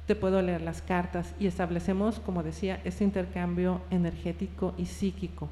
te 0.07 0.17
puedo 0.17 0.43
leer 0.43 0.61
las 0.61 0.83
cartas 0.83 1.35
y 1.39 1.47
establecemos, 1.47 2.19
como 2.19 2.43
decía, 2.43 2.81
este 2.85 3.05
intercambio 3.05 3.81
energético 3.91 4.75
y 4.77 4.87
psíquico. 4.87 5.49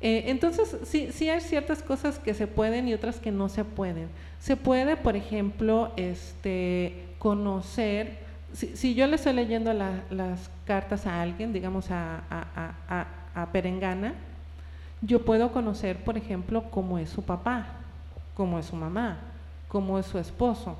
Eh, 0.00 0.24
entonces, 0.26 0.76
sí, 0.84 1.08
sí 1.12 1.30
hay 1.30 1.40
ciertas 1.40 1.82
cosas 1.82 2.18
que 2.18 2.34
se 2.34 2.46
pueden 2.46 2.86
y 2.88 2.92
otras 2.92 3.20
que 3.20 3.32
no 3.32 3.48
se 3.48 3.64
pueden. 3.64 4.08
Se 4.38 4.54
puede, 4.54 4.98
por 4.98 5.16
ejemplo, 5.16 5.92
este, 5.96 7.14
conocer, 7.18 8.18
si, 8.52 8.94
yo 8.94 9.06
le 9.06 9.16
estoy 9.16 9.32
leyendo 9.32 9.72
las 9.72 10.50
cartas 10.66 11.06
a 11.06 11.22
alguien, 11.22 11.54
digamos 11.54 11.86
a, 11.90 13.48
Perengana, 13.50 14.14
yo 15.06 15.24
puedo 15.24 15.52
conocer, 15.52 15.98
por 15.98 16.16
ejemplo, 16.16 16.64
cómo 16.70 16.98
es 16.98 17.10
su 17.10 17.22
papá, 17.22 17.66
cómo 18.34 18.58
es 18.58 18.66
su 18.66 18.76
mamá, 18.76 19.18
cómo 19.68 19.98
es 19.98 20.06
su 20.06 20.18
esposo. 20.18 20.76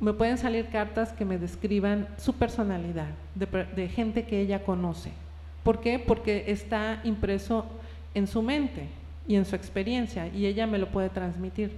Me 0.00 0.12
pueden 0.12 0.36
salir 0.36 0.68
cartas 0.68 1.12
que 1.12 1.24
me 1.24 1.38
describan 1.38 2.08
su 2.18 2.34
personalidad, 2.34 3.08
de, 3.34 3.88
gente 3.88 4.24
que 4.26 4.40
ella 4.40 4.62
conoce. 4.62 5.10
¿Por 5.62 5.80
qué? 5.80 5.98
Porque 5.98 6.44
está 6.48 7.00
impreso 7.04 7.64
en 8.12 8.26
su 8.26 8.42
mente 8.42 8.88
y 9.26 9.36
en 9.36 9.46
su 9.46 9.56
experiencia 9.56 10.28
y 10.28 10.44
ella 10.44 10.66
me 10.66 10.78
lo 10.78 10.88
puede 10.88 11.08
transmitir. 11.08 11.72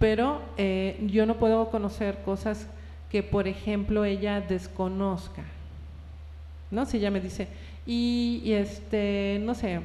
Pero 0.00 0.42
eh, 0.56 1.06
yo 1.06 1.24
no 1.24 1.36
puedo 1.36 1.70
conocer 1.70 2.18
cosas 2.24 2.66
que, 3.10 3.22
por 3.22 3.46
ejemplo, 3.46 4.04
ella 4.04 4.40
desconozca. 4.40 5.44
¿No? 6.72 6.84
Si 6.84 6.96
ella 6.96 7.12
me 7.12 7.20
dice, 7.20 7.46
y, 7.86 8.40
y 8.42 8.54
este, 8.54 9.40
no 9.44 9.54
sé, 9.54 9.80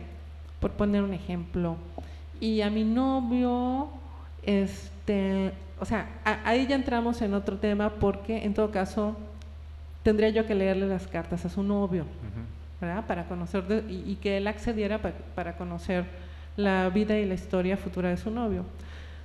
por 0.60 0.72
poner 0.72 1.04
un 1.04 1.14
ejemplo. 1.14 1.78
Y 2.40 2.62
a 2.62 2.70
mi 2.70 2.84
novio, 2.84 3.90
este, 4.44 5.52
o 5.80 5.86
sea, 5.86 6.08
ahí 6.46 6.68
ya 6.68 6.76
entramos 6.76 7.22
en 7.22 7.34
otro 7.34 7.58
tema 7.58 7.90
porque 7.90 8.44
en 8.44 8.54
todo 8.54 8.72
caso 8.72 9.16
tendría 10.04 10.30
yo 10.30 10.46
que 10.46 10.56
leerle 10.56 10.88
las 10.88 11.08
cartas 11.08 11.46
a 11.46 11.50
su 11.50 11.64
novio, 11.64 12.06
¿verdad? 12.80 13.06
Para 13.06 13.28
conocer 13.28 13.86
y, 13.90 14.16
que 14.16 14.38
él 14.38 14.48
accediera 14.48 15.00
para 15.36 15.58
conocer 15.58 16.06
la 16.56 16.90
vida 16.90 17.18
y 17.18 17.26
la 17.26 17.34
historia 17.34 17.78
futura 17.78 18.10
de 18.10 18.18
su 18.18 18.32
novio. 18.32 18.66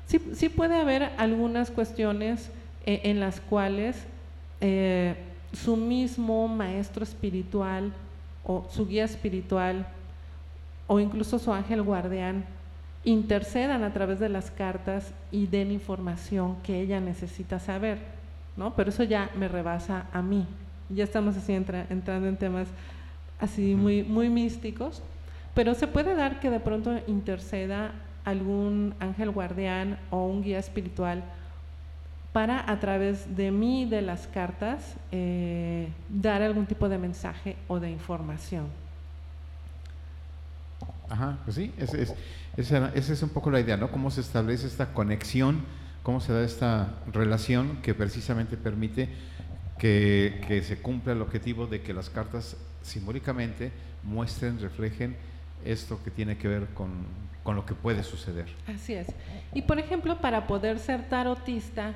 Sí, 0.07 0.21
sí 0.35 0.49
puede 0.49 0.79
haber 0.79 1.11
algunas 1.17 1.71
cuestiones 1.71 2.51
eh, 2.87 3.01
en 3.05 3.21
las 3.21 3.41
cuales 3.41 4.05
eh, 4.61 5.15
su 5.53 5.77
mismo 5.77 6.47
maestro 6.49 7.05
espiritual 7.05 7.93
o 8.45 8.67
su 8.71 8.87
guía 8.87 9.05
espiritual 9.05 9.87
o 10.95 11.01
incluso 11.01 11.41
su 11.41 11.53
ángel 11.53 11.83
guardián 11.83 12.45
intercedan 13.03 13.83
a 13.83 13.93
través 13.93 14.21
de 14.21 14.29
las 14.29 14.53
cartas 14.53 15.13
y 15.33 15.49
den 15.49 15.73
información 15.73 16.57
que 16.63 16.81
ella 16.81 17.01
necesita 17.01 17.59
saber, 17.59 17.99
¿no? 18.57 18.75
Pero 18.77 18.91
eso 18.91 19.03
ya 19.03 19.29
me 19.37 19.49
rebasa 19.49 20.07
a 20.13 20.23
mí. 20.23 20.47
Ya 20.89 21.03
estamos 21.03 21.37
así 21.37 21.53
entrando 21.53 22.29
en 22.29 22.37
temas 22.37 22.69
así 23.41 23.75
muy, 23.75 24.05
muy 24.05 24.29
místicos, 24.29 25.03
pero 25.53 25.75
se 25.75 25.89
puede 25.89 26.15
dar 26.15 26.39
que 26.39 26.49
de 26.49 26.61
pronto 26.61 26.93
interceda 27.09 27.91
algún 28.25 28.95
ángel 29.01 29.33
guardián 29.33 29.99
o 30.11 30.25
un 30.27 30.45
guía 30.45 30.61
espiritual 30.61 31.25
para 32.33 32.71
a 32.71 32.79
través 32.79 33.37
de 33.37 33.51
mí, 33.51 33.85
de 33.85 34.01
las 34.01 34.29
cartas, 34.29 34.95
eh, 35.11 35.89
dar 36.09 36.41
algún 36.43 36.67
tipo 36.67 36.89
de 36.89 36.99
mensaje 36.99 37.57
o 37.67 37.81
de 37.81 37.91
información. 37.91 38.84
Ajá, 41.09 41.39
pues 41.45 41.57
sí, 41.57 41.73
esa 41.79 41.99
es, 41.99 42.15
esa, 42.57 42.93
es 42.95 43.23
un 43.23 43.29
poco 43.31 43.51
la 43.51 43.61
idea, 43.61 43.77
¿no? 43.77 43.91
Cómo 43.91 44.11
se 44.11 44.21
establece 44.21 44.67
esta 44.67 44.93
conexión, 44.93 45.65
cómo 46.03 46.21
se 46.21 46.33
da 46.33 46.43
esta 46.45 46.95
relación 47.13 47.79
que 47.83 47.95
precisamente 47.95 48.57
permite 48.57 49.09
que, 49.79 50.63
se 50.67 50.79
cumpla 50.79 51.13
el 51.13 51.21
objetivo 51.21 51.67
de 51.67 51.83
que 51.83 51.93
las 51.93 52.11
cartas 52.11 52.57
simbólicamente 52.83 53.73
muestren, 54.03 54.61
reflejen 54.61 55.17
esto 55.65 56.03
que 56.03 56.11
tiene 56.11 56.37
que 56.37 56.49
ver 56.49 56.67
con, 56.75 57.07
lo 57.45 57.67
que 57.67 57.75
puede 57.75 58.03
suceder. 58.03 58.47
Así 58.67 58.95
es. 58.95 59.09
Y 59.53 59.63
por 59.63 59.79
ejemplo, 59.79 60.21
para 60.21 60.47
poder 60.47 60.79
ser 60.79 61.09
tarotista, 61.09 61.93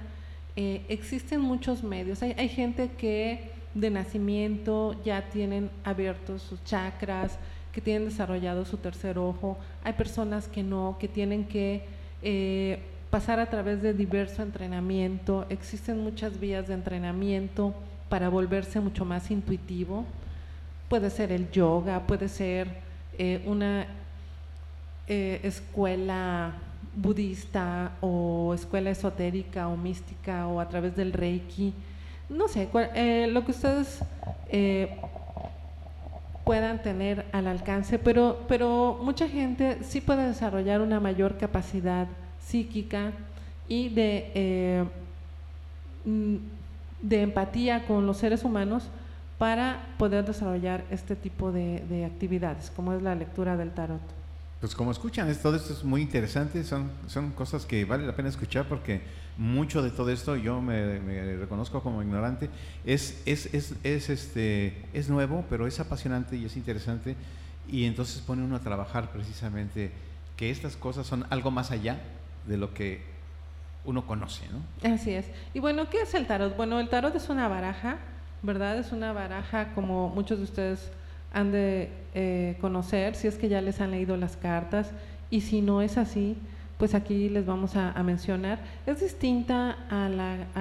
eh, 0.56 0.84
existen 0.88 1.40
muchos 1.40 1.82
medios. 1.82 2.22
Hay, 2.22 2.34
hay 2.36 2.48
gente 2.48 2.90
que 2.98 3.50
de 3.74 3.90
nacimiento 3.90 5.02
ya 5.04 5.28
tienen 5.30 5.70
abiertos 5.84 6.42
sus 6.42 6.62
chakras, 6.64 7.38
que 7.78 7.82
tienen 7.82 8.08
desarrollado 8.08 8.64
su 8.64 8.76
tercer 8.76 9.18
ojo, 9.18 9.56
hay 9.84 9.92
personas 9.92 10.48
que 10.48 10.64
no, 10.64 10.96
que 10.98 11.06
tienen 11.06 11.44
que 11.44 11.84
eh, 12.22 12.80
pasar 13.08 13.38
a 13.38 13.46
través 13.46 13.82
de 13.82 13.94
diverso 13.94 14.42
entrenamiento, 14.42 15.46
existen 15.48 16.02
muchas 16.02 16.40
vías 16.40 16.66
de 16.66 16.74
entrenamiento 16.74 17.72
para 18.08 18.30
volverse 18.30 18.80
mucho 18.80 19.04
más 19.04 19.30
intuitivo, 19.30 20.04
puede 20.88 21.08
ser 21.08 21.30
el 21.30 21.52
yoga, 21.52 22.04
puede 22.04 22.28
ser 22.28 22.66
eh, 23.16 23.44
una 23.46 23.86
eh, 25.06 25.38
escuela 25.44 26.54
budista 26.96 27.92
o 28.00 28.54
escuela 28.54 28.90
esotérica 28.90 29.68
o 29.68 29.76
mística 29.76 30.48
o 30.48 30.58
a 30.58 30.68
través 30.68 30.96
del 30.96 31.12
reiki, 31.12 31.72
no 32.28 32.48
sé, 32.48 32.68
lo 33.30 33.44
que 33.44 33.52
ustedes 33.52 34.00
puedan 36.48 36.80
tener 36.80 37.26
al 37.32 37.46
alcance, 37.46 37.98
pero, 37.98 38.38
pero 38.48 38.98
mucha 39.02 39.28
gente 39.28 39.80
sí 39.82 40.00
puede 40.00 40.28
desarrollar 40.28 40.80
una 40.80 40.98
mayor 40.98 41.36
capacidad 41.36 42.06
psíquica 42.40 43.12
y 43.68 43.90
de, 43.90 44.32
eh, 44.34 44.84
mm, 46.06 46.36
de 47.02 47.20
empatía 47.20 47.84
con 47.86 48.06
los 48.06 48.16
seres 48.16 48.44
humanos 48.44 48.88
para 49.36 49.88
poder 49.98 50.24
desarrollar 50.24 50.84
este 50.90 51.16
tipo 51.16 51.52
de, 51.52 51.84
de 51.86 52.06
actividades, 52.06 52.70
como 52.74 52.94
es 52.94 53.02
la 53.02 53.14
lectura 53.14 53.58
del 53.58 53.70
tarot. 53.72 54.17
Pues 54.60 54.74
como 54.74 54.90
escuchan, 54.90 55.32
todo 55.40 55.54
esto 55.54 55.72
es 55.72 55.84
muy 55.84 56.02
interesante, 56.02 56.64
son, 56.64 56.90
son 57.06 57.30
cosas 57.30 57.64
que 57.64 57.84
vale 57.84 58.04
la 58.04 58.16
pena 58.16 58.28
escuchar 58.28 58.66
porque 58.68 59.02
mucho 59.36 59.82
de 59.82 59.90
todo 59.92 60.10
esto 60.10 60.34
yo 60.34 60.60
me, 60.60 60.98
reconozco 61.36 61.80
como 61.80 62.02
ignorante, 62.02 62.50
es, 62.84 63.22
es, 63.24 63.54
es, 63.54 63.74
es, 63.84 64.10
este, 64.10 64.84
es 64.92 65.08
nuevo, 65.08 65.44
pero 65.48 65.68
es 65.68 65.78
apasionante 65.78 66.36
y 66.36 66.44
es 66.44 66.56
interesante 66.56 67.14
y 67.68 67.84
entonces 67.84 68.20
pone 68.20 68.42
uno 68.42 68.56
a 68.56 68.60
trabajar 68.60 69.12
precisamente 69.12 69.92
que 70.36 70.50
estas 70.50 70.76
cosas 70.76 71.06
son 71.06 71.24
algo 71.30 71.52
más 71.52 71.70
allá 71.70 72.00
de 72.48 72.56
lo 72.56 72.74
que 72.74 73.02
uno 73.84 74.06
conoce, 74.06 74.44
¿no? 74.48 74.92
Así 74.92 75.12
es. 75.12 75.26
Y 75.54 75.60
bueno, 75.60 75.88
¿qué 75.88 76.02
es 76.02 76.14
el 76.14 76.26
tarot? 76.26 76.56
Bueno, 76.56 76.80
el 76.80 76.88
tarot 76.88 77.14
es 77.14 77.28
una 77.28 77.46
baraja, 77.46 77.98
¿verdad? 78.42 78.76
Es 78.78 78.90
una 78.90 79.12
baraja 79.12 79.72
como 79.74 80.08
muchos 80.08 80.38
de 80.38 80.44
ustedes 80.44 80.90
han 81.32 81.52
de 81.52 81.90
eh, 82.14 82.56
conocer, 82.60 83.14
si 83.14 83.28
es 83.28 83.36
que 83.36 83.48
ya 83.48 83.60
les 83.60 83.80
han 83.80 83.90
leído 83.90 84.16
las 84.16 84.36
cartas, 84.36 84.90
y 85.30 85.42
si 85.42 85.60
no 85.60 85.82
es 85.82 85.98
así, 85.98 86.36
pues 86.78 86.94
aquí 86.94 87.28
les 87.28 87.44
vamos 87.44 87.76
a, 87.76 87.92
mencionar. 88.02 88.60
Es 88.86 89.00
distinta 89.00 89.76
a, 89.90 90.08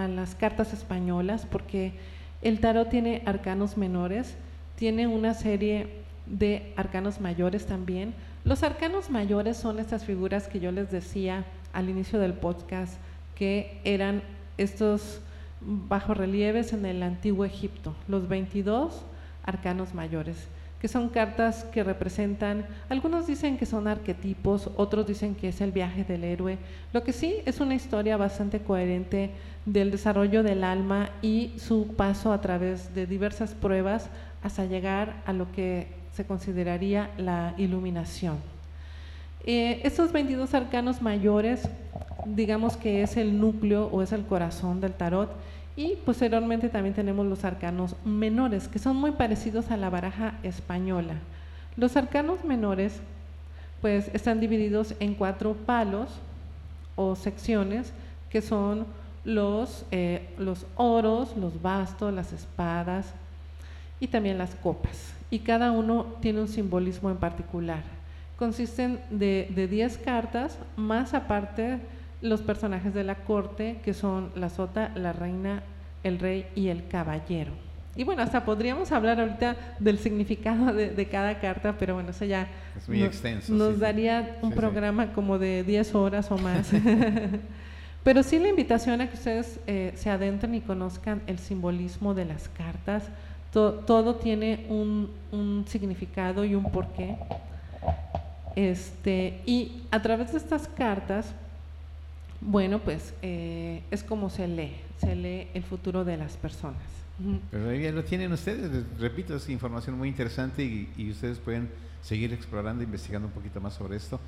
las 0.07 0.35
cartas 0.35 0.73
españolas 0.73 1.45
porque 1.45 1.93
el 2.41 2.59
tarot 2.59 2.89
tiene 2.89 3.21
arcanos 3.25 3.77
menores, 3.77 4.35
tiene 4.75 5.07
una 5.07 5.33
serie 5.33 5.87
de 6.25 6.73
arcanos 6.75 7.21
mayores 7.21 7.67
también. 7.67 8.13
Los 8.43 8.63
arcanos 8.63 9.09
mayores 9.09 9.57
son 9.57 9.79
estas 9.79 10.05
figuras 10.05 10.47
que 10.47 10.59
yo 10.59 10.71
les 10.71 10.91
decía 10.91 11.45
al 11.71 11.89
inicio 11.89 12.19
del 12.19 12.33
podcast, 12.33 12.95
que 13.35 13.79
eran 13.83 14.23
estos 14.57 15.21
bajorrelieves 15.61 16.73
en 16.73 16.85
el 16.85 17.03
antiguo 17.03 17.45
Egipto, 17.45 17.95
los 18.07 18.27
22 18.27 19.03
arcanos 19.43 19.93
mayores 19.93 20.47
que 20.81 20.87
son 20.87 21.09
cartas 21.09 21.63
que 21.65 21.83
representan, 21.83 22.65
algunos 22.89 23.25
dicen 23.25 23.57
que 23.57 23.65
son 23.65 23.87
arquetipos, 23.87 24.69
otros 24.75 25.07
dicen 25.07 25.33
que 25.35 25.49
es 25.49 25.61
el 25.61 25.71
viaje 25.71 26.03
del 26.03 26.23
héroe. 26.23 26.57
Lo 26.93 27.03
que 27.03 27.13
sí 27.13 27.37
es 27.45 27.59
una 27.59 27.75
historia 27.75 28.17
bastante 28.17 28.59
coherente 28.59 29.31
del 29.65 29.91
desarrollo 29.91 30.43
del 30.43 30.63
alma 30.63 31.09
y 31.21 31.53
su 31.57 31.95
paso 31.95 32.31
a 32.31 32.41
través 32.41 32.93
de 32.93 33.07
diversas 33.07 33.53
pruebas 33.53 34.09
hasta 34.43 34.65
llegar 34.65 35.21
a 35.25 35.33
lo 35.33 35.51
que 35.51 35.87
se 36.13 36.25
consideraría 36.25 37.11
la 37.17 37.53
iluminación. 37.57 38.37
Eh, 39.45 39.81
estos 39.83 40.11
22 40.11 40.53
arcanos 40.53 41.01
mayores, 41.01 41.69
digamos 42.25 42.75
que 42.75 43.01
es 43.01 43.17
el 43.17 43.39
núcleo 43.39 43.87
o 43.91 44.01
es 44.01 44.11
el 44.11 44.25
corazón 44.25 44.81
del 44.81 44.93
tarot, 44.93 45.31
y 45.77 45.95
posteriormente 46.03 46.69
también 46.69 46.95
tenemos 46.95 47.27
los 47.27 47.45
arcanos 47.45 47.95
menores, 48.03 48.67
que 48.67 48.79
son 48.79 48.97
muy 48.97 49.11
parecidos 49.11 49.69
a 49.69 49.77
la 49.77 49.91
baraja 49.91 50.33
española. 50.41 51.13
Los 51.77 51.95
arcanos 51.95 52.43
menores 52.43 52.99
pues 53.79 54.09
están 54.15 54.39
divididos 54.39 54.95
en 54.99 55.13
cuatro 55.13 55.53
palos 55.53 56.09
o 56.95 57.15
secciones 57.15 57.93
que 58.31 58.41
son 58.41 58.87
los, 59.23 59.85
eh, 59.91 60.27
los 60.39 60.65
oros, 60.75 61.37
los 61.37 61.61
bastos, 61.61 62.11
las 62.11 62.33
espadas 62.33 63.13
y 63.99 64.07
también 64.07 64.39
las 64.39 64.55
copas. 64.55 65.13
Y 65.29 65.39
cada 65.39 65.71
uno 65.71 66.07
tiene 66.21 66.41
un 66.41 66.47
simbolismo 66.47 67.11
en 67.11 67.17
particular. 67.17 67.83
Consisten 68.39 68.99
de 69.11 69.67
10 69.69 69.99
cartas, 69.99 70.57
más 70.75 71.13
aparte 71.13 71.79
los 72.21 72.41
personajes 72.41 72.93
de 72.93 73.03
la 73.03 73.15
corte, 73.15 73.79
que 73.83 73.93
son 73.93 74.31
la 74.35 74.49
sota, 74.49 74.91
la 74.95 75.13
reina, 75.13 75.63
el 76.03 76.19
rey 76.19 76.47
y 76.55 76.69
el 76.69 76.87
caballero. 76.87 77.51
Y 77.95 78.03
bueno, 78.03 78.21
hasta 78.21 78.45
podríamos 78.45 78.91
hablar 78.91 79.19
ahorita 79.19 79.55
del 79.79 79.97
significado 79.97 80.71
de, 80.71 81.07
cada 81.07 81.39
carta, 81.39 81.75
pero 81.79 81.95
bueno, 81.95 82.11
eso 82.11 82.25
ya 82.25 82.47
nos, 83.49 83.79
daría 83.79 84.37
un 84.43 84.51
programa 84.51 85.13
como 85.13 85.39
de 85.39 85.63
10 85.63 85.95
horas 85.95 86.31
o 86.31 86.37
más. 86.37 86.71
pero 88.03 88.21
sí 88.21 88.37
la 88.37 88.49
invitación 88.49 89.01
a 89.01 89.09
que 89.09 89.15
ustedes 89.15 89.59
eh, 89.65 89.93
se 89.95 90.11
adentren 90.11 90.53
y 90.53 90.61
conozcan 90.61 91.23
el 91.25 91.39
simbolismo 91.39 92.13
de 92.13 92.25
las 92.25 92.49
cartas. 92.49 93.03
todo 93.51 94.15
tiene 94.15 94.67
un, 94.69 95.09
un 95.31 95.65
significado 95.67 96.45
y 96.45 96.53
un 96.53 96.71
porqué. 96.71 97.17
Este, 98.55 99.41
y 99.47 99.83
a 99.89 100.01
través 100.03 100.31
de 100.33 100.37
estas 100.37 100.67
cartas 100.67 101.33
bueno, 102.41 102.79
pues 102.79 103.13
eh, 103.21 103.81
es 103.91 104.03
como 104.03 104.29
se 104.29 104.47
lee, 104.47 104.75
se 104.97 105.15
lee 105.15 105.47
el 105.53 105.63
futuro 105.63 106.05
de 106.05 106.17
las 106.17 106.37
personas. 106.37 106.83
Pero 107.49 107.69
ahí 107.69 107.81
ya 107.81 107.91
lo 107.91 108.03
tienen 108.03 108.31
ustedes, 108.31 108.69
repito, 108.99 109.35
es 109.35 109.49
información 109.49 109.97
muy 109.97 110.07
interesante 110.07 110.63
y, 110.63 111.09
ustedes 111.09 111.39
pueden 111.39 111.67
seguir 112.03 112.31
explorando, 112.31 112.83
investigando 112.83 113.27
un 113.27 113.33
poquito 113.33 113.59
más 113.59 113.73
sobre 113.73 113.97
esto, 113.97 114.19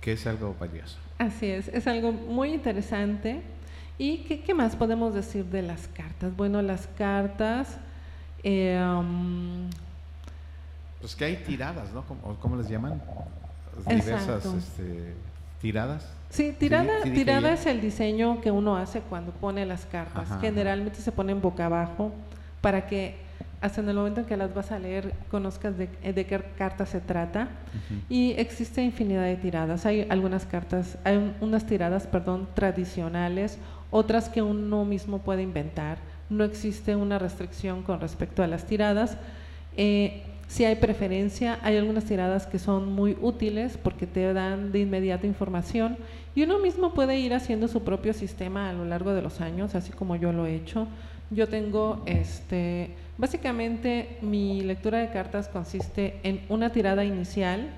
que 0.00 0.12
es 0.12 0.26
algo 0.26 0.56
valioso. 0.58 0.98
Así 1.18 1.46
es, 1.46 1.68
es 1.68 1.86
algo 1.86 2.10
muy 2.10 2.52
interesante. 2.52 3.42
¿Y 3.98 4.18
qué, 4.18 4.52
más 4.52 4.74
podemos 4.74 5.14
decir 5.14 5.44
de 5.44 5.62
las 5.62 5.86
cartas? 5.88 6.36
Bueno, 6.36 6.60
las 6.60 6.88
cartas... 6.88 7.78
Eh, 8.42 8.82
um, 8.84 9.70
pues 11.00 11.14
que 11.14 11.24
hay 11.24 11.36
tiradas, 11.36 11.92
¿no? 11.92 12.04
¿Cómo, 12.40 12.56
les 12.56 12.68
llaman? 12.68 13.00
Diversas 13.86 14.44
este, 14.44 15.14
tiradas. 15.62 16.12
Sí, 16.28 16.54
tirada, 16.58 17.02
tirada 17.02 17.52
es 17.52 17.66
el 17.66 17.80
diseño 17.80 18.40
que 18.40 18.50
uno 18.50 18.76
hace 18.76 19.00
cuando 19.00 19.32
pone 19.32 19.64
las 19.64 19.86
cartas. 19.86 20.28
Generalmente 20.40 21.00
se 21.00 21.12
ponen 21.12 21.40
boca 21.40 21.66
abajo 21.66 22.12
para 22.60 22.86
que 22.86 23.16
hasta 23.60 23.80
en 23.80 23.88
el 23.88 23.94
momento 23.94 24.20
en 24.20 24.26
que 24.26 24.36
las 24.36 24.52
vas 24.52 24.72
a 24.72 24.78
leer 24.78 25.14
conozcas 25.30 25.78
de, 25.78 25.88
qué 25.88 26.42
carta 26.58 26.84
se 26.84 27.00
trata. 27.00 27.48
Y 28.08 28.32
existe 28.32 28.82
infinidad 28.82 29.22
de 29.24 29.36
tiradas. 29.36 29.86
Hay 29.86 30.06
algunas 30.10 30.46
cartas, 30.46 30.98
hay 31.04 31.34
unas 31.40 31.64
tiradas, 31.64 32.08
perdón, 32.08 32.48
tradicionales, 32.54 33.58
otras 33.92 34.28
que 34.28 34.42
uno 34.42 34.84
mismo 34.84 35.18
puede 35.18 35.42
inventar. 35.42 35.98
No 36.28 36.42
existe 36.42 36.96
una 36.96 37.20
restricción 37.20 37.82
con 37.82 38.00
respecto 38.00 38.42
a 38.42 38.48
las 38.48 38.66
tiradas. 38.66 39.16
Eh, 39.76 40.24
si 40.52 40.66
hay 40.66 40.74
preferencia, 40.74 41.58
hay 41.62 41.78
algunas 41.78 42.04
tiradas 42.04 42.46
que 42.46 42.58
son 42.58 42.92
muy 42.92 43.16
útiles 43.22 43.78
porque 43.82 44.06
te 44.06 44.34
dan 44.34 44.70
de 44.70 44.80
inmediato 44.80 45.26
información 45.26 45.96
y 46.34 46.42
uno 46.42 46.58
mismo 46.58 46.92
puede 46.92 47.18
ir 47.18 47.32
haciendo 47.32 47.68
su 47.68 47.84
propio 47.84 48.12
sistema 48.12 48.68
a 48.68 48.74
lo 48.74 48.84
largo 48.84 49.14
de 49.14 49.22
los 49.22 49.40
años, 49.40 49.74
así 49.74 49.92
como 49.92 50.14
yo 50.14 50.30
lo 50.30 50.44
he 50.44 50.54
hecho. 50.54 50.88
Yo 51.30 51.48
tengo, 51.48 52.02
este, 52.04 52.90
básicamente 53.16 54.18
mi 54.20 54.60
lectura 54.60 54.98
de 54.98 55.08
cartas 55.08 55.48
consiste 55.48 56.20
en 56.22 56.42
una 56.50 56.70
tirada 56.70 57.02
inicial 57.02 57.70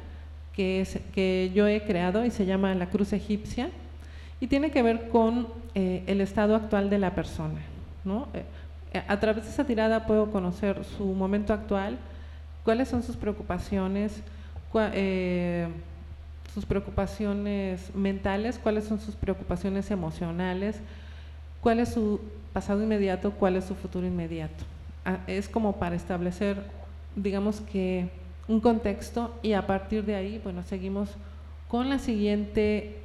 que, 0.52 0.80
es, 0.80 0.98
que 1.14 1.52
yo 1.54 1.68
he 1.68 1.84
creado 1.84 2.24
y 2.24 2.32
se 2.32 2.44
llama 2.44 2.74
la 2.74 2.90
cruz 2.90 3.12
egipcia 3.12 3.70
y 4.40 4.48
tiene 4.48 4.72
que 4.72 4.82
ver 4.82 5.10
con 5.10 5.46
eh, 5.76 6.02
el 6.08 6.20
estado 6.20 6.56
actual 6.56 6.90
de 6.90 6.98
la 6.98 7.14
persona. 7.14 7.60
¿no? 8.04 8.26
Eh, 8.34 9.00
a 9.06 9.20
través 9.20 9.44
de 9.44 9.50
esa 9.50 9.64
tirada 9.64 10.06
puedo 10.08 10.32
conocer 10.32 10.82
su 10.84 11.04
momento 11.04 11.52
actual, 11.52 11.98
cuáles 12.64 12.88
son 12.88 13.03
sus 13.03 13.16
preocupaciones, 13.16 14.20
eh, 14.92 15.68
sus 16.53 16.64
preocupaciones 16.64 17.94
mentales, 17.94 18.59
cuáles 18.59 18.85
son 18.85 19.00
sus 19.00 19.14
preocupaciones 19.14 19.90
emocionales, 19.90 20.77
cuál 21.61 21.81
es 21.81 21.90
su 21.90 22.20
pasado 22.53 22.83
inmediato, 22.83 23.33
cuál 23.33 23.57
es 23.57 23.64
su 23.64 23.74
futuro 23.74 24.07
inmediato. 24.07 24.64
Ah, 25.05 25.18
es 25.27 25.48
como 25.48 25.77
para 25.77 25.94
establecer, 25.94 26.64
digamos 27.14 27.61
que, 27.61 28.09
un 28.46 28.61
contexto 28.61 29.35
y 29.42 29.55
a 29.55 29.66
partir 29.66 30.05
de 30.05 30.16
ahí, 30.16 30.38
bueno, 30.44 30.62
seguimos 30.64 31.09
con 31.66 31.88
la 31.88 31.98
siguiente 31.98 32.98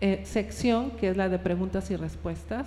eh, 0.00 0.22
sección, 0.24 0.92
que 0.92 1.10
es 1.10 1.16
la 1.16 1.28
de 1.28 1.38
preguntas 1.38 1.90
y 1.90 1.96
respuestas 1.96 2.66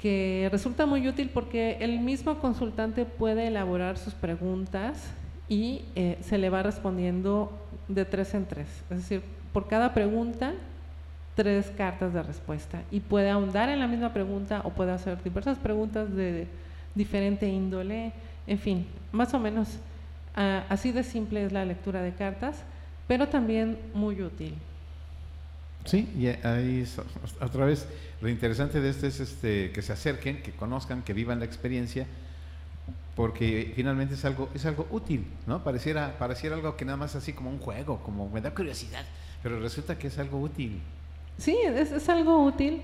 que 0.00 0.48
resulta 0.50 0.86
muy 0.86 1.06
útil 1.06 1.30
porque 1.32 1.76
el 1.80 2.00
mismo 2.00 2.38
consultante 2.38 3.04
puede 3.04 3.48
elaborar 3.48 3.98
sus 3.98 4.14
preguntas 4.14 5.10
y 5.48 5.82
eh, 5.94 6.18
se 6.22 6.38
le 6.38 6.48
va 6.48 6.62
respondiendo 6.62 7.52
de 7.88 8.04
tres 8.04 8.34
en 8.34 8.46
tres. 8.46 8.68
Es 8.88 8.98
decir, 8.98 9.22
por 9.52 9.68
cada 9.68 9.92
pregunta, 9.92 10.54
tres 11.34 11.70
cartas 11.76 12.14
de 12.14 12.22
respuesta. 12.22 12.82
Y 12.90 13.00
puede 13.00 13.30
ahondar 13.30 13.68
en 13.68 13.80
la 13.80 13.86
misma 13.86 14.12
pregunta 14.12 14.62
o 14.64 14.70
puede 14.70 14.92
hacer 14.92 15.22
diversas 15.22 15.58
preguntas 15.58 16.14
de 16.14 16.46
diferente 16.94 17.48
índole. 17.48 18.12
En 18.46 18.58
fin, 18.58 18.86
más 19.12 19.34
o 19.34 19.38
menos 19.38 19.78
ah, 20.34 20.64
así 20.68 20.92
de 20.92 21.02
simple 21.02 21.44
es 21.44 21.52
la 21.52 21.64
lectura 21.64 22.00
de 22.00 22.12
cartas, 22.14 22.62
pero 23.06 23.28
también 23.28 23.78
muy 23.92 24.22
útil. 24.22 24.54
Sí, 25.84 26.08
y 26.18 26.26
ahí 26.46 26.86
otra 27.40 27.64
vez 27.64 27.86
lo 28.20 28.28
interesante 28.28 28.80
de 28.80 28.90
esto 28.90 29.06
es 29.06 29.20
este, 29.20 29.72
que 29.72 29.82
se 29.82 29.92
acerquen, 29.92 30.42
que 30.42 30.52
conozcan, 30.52 31.02
que 31.02 31.14
vivan 31.14 31.38
la 31.38 31.46
experiencia, 31.46 32.06
porque 33.16 33.72
finalmente 33.74 34.14
es 34.14 34.24
algo, 34.24 34.50
es 34.54 34.66
algo 34.66 34.86
útil, 34.90 35.26
¿no? 35.46 35.64
Pareciera, 35.64 36.18
pareciera 36.18 36.56
algo 36.56 36.76
que 36.76 36.84
nada 36.84 36.98
más 36.98 37.16
así 37.16 37.32
como 37.32 37.50
un 37.50 37.58
juego, 37.58 38.00
como 38.02 38.28
me 38.28 38.40
da 38.40 38.54
curiosidad, 38.54 39.04
pero 39.42 39.58
resulta 39.58 39.98
que 39.98 40.08
es 40.08 40.18
algo 40.18 40.40
útil. 40.40 40.80
Sí, 41.38 41.56
es, 41.64 42.08
algo 42.08 42.44
útil. 42.44 42.82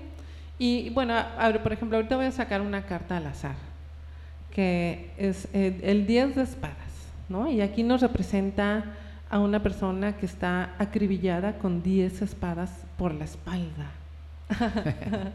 Y 0.57 0.89
bueno, 0.89 1.15
por 1.61 1.73
ejemplo, 1.73 1.97
ahorita 1.97 2.15
voy 2.15 2.25
a 2.25 2.31
sacar 2.31 2.61
una 2.61 2.87
carta 2.87 3.17
al 3.17 3.27
azar, 3.27 3.55
que 4.51 5.11
es 5.17 5.47
el, 5.53 5.79
el 5.83 6.07
10 6.07 6.35
de 6.35 6.41
espadas, 6.41 6.75
¿no? 7.29 7.47
Y 7.47 7.61
aquí 7.61 7.83
nos 7.83 8.01
representa 8.01 8.95
a 9.29 9.39
una 9.39 9.61
persona 9.61 10.17
que 10.17 10.25
está 10.25 10.73
acribillada 10.77 11.57
con 11.57 11.83
10 11.83 12.21
espadas 12.21 12.71
por 12.97 13.13
la 13.13 13.25
espalda. 13.25 13.91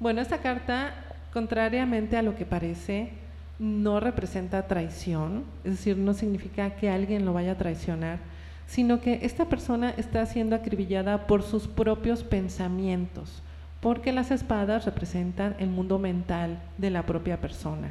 bueno, 0.00 0.20
esta 0.20 0.38
carta, 0.38 0.94
contrariamente 1.32 2.16
a 2.16 2.22
lo 2.22 2.34
que 2.34 2.44
parece, 2.44 3.10
no 3.58 4.00
representa 4.00 4.66
traición, 4.66 5.44
es 5.64 5.72
decir, 5.72 5.96
no 5.96 6.12
significa 6.12 6.70
que 6.70 6.90
alguien 6.90 7.24
lo 7.24 7.32
vaya 7.32 7.52
a 7.52 7.58
traicionar, 7.58 8.18
sino 8.66 9.00
que 9.00 9.20
esta 9.22 9.46
persona 9.46 9.90
está 9.96 10.26
siendo 10.26 10.56
acribillada 10.56 11.26
por 11.26 11.42
sus 11.42 11.68
propios 11.68 12.24
pensamientos, 12.24 13.42
porque 13.80 14.12
las 14.12 14.30
espadas 14.30 14.84
representan 14.84 15.54
el 15.58 15.68
mundo 15.68 15.98
mental 15.98 16.58
de 16.76 16.90
la 16.90 17.04
propia 17.04 17.40
persona. 17.40 17.90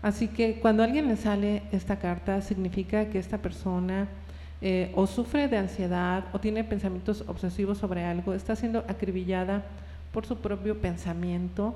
Así 0.00 0.28
que 0.28 0.60
cuando 0.60 0.82
alguien 0.82 1.08
le 1.08 1.16
sale 1.16 1.62
esta 1.72 1.98
carta, 1.98 2.40
significa 2.40 3.06
que 3.06 3.18
esta 3.18 3.38
persona 3.38 4.08
eh, 4.60 4.92
o 4.94 5.06
sufre 5.06 5.48
de 5.48 5.56
ansiedad 5.56 6.24
o 6.32 6.40
tiene 6.40 6.64
pensamientos 6.64 7.24
obsesivos 7.26 7.78
sobre 7.78 8.04
algo, 8.04 8.34
está 8.34 8.56
siendo 8.56 8.80
acribillada 8.88 9.64
por 10.12 10.26
su 10.26 10.38
propio 10.38 10.80
pensamiento 10.80 11.74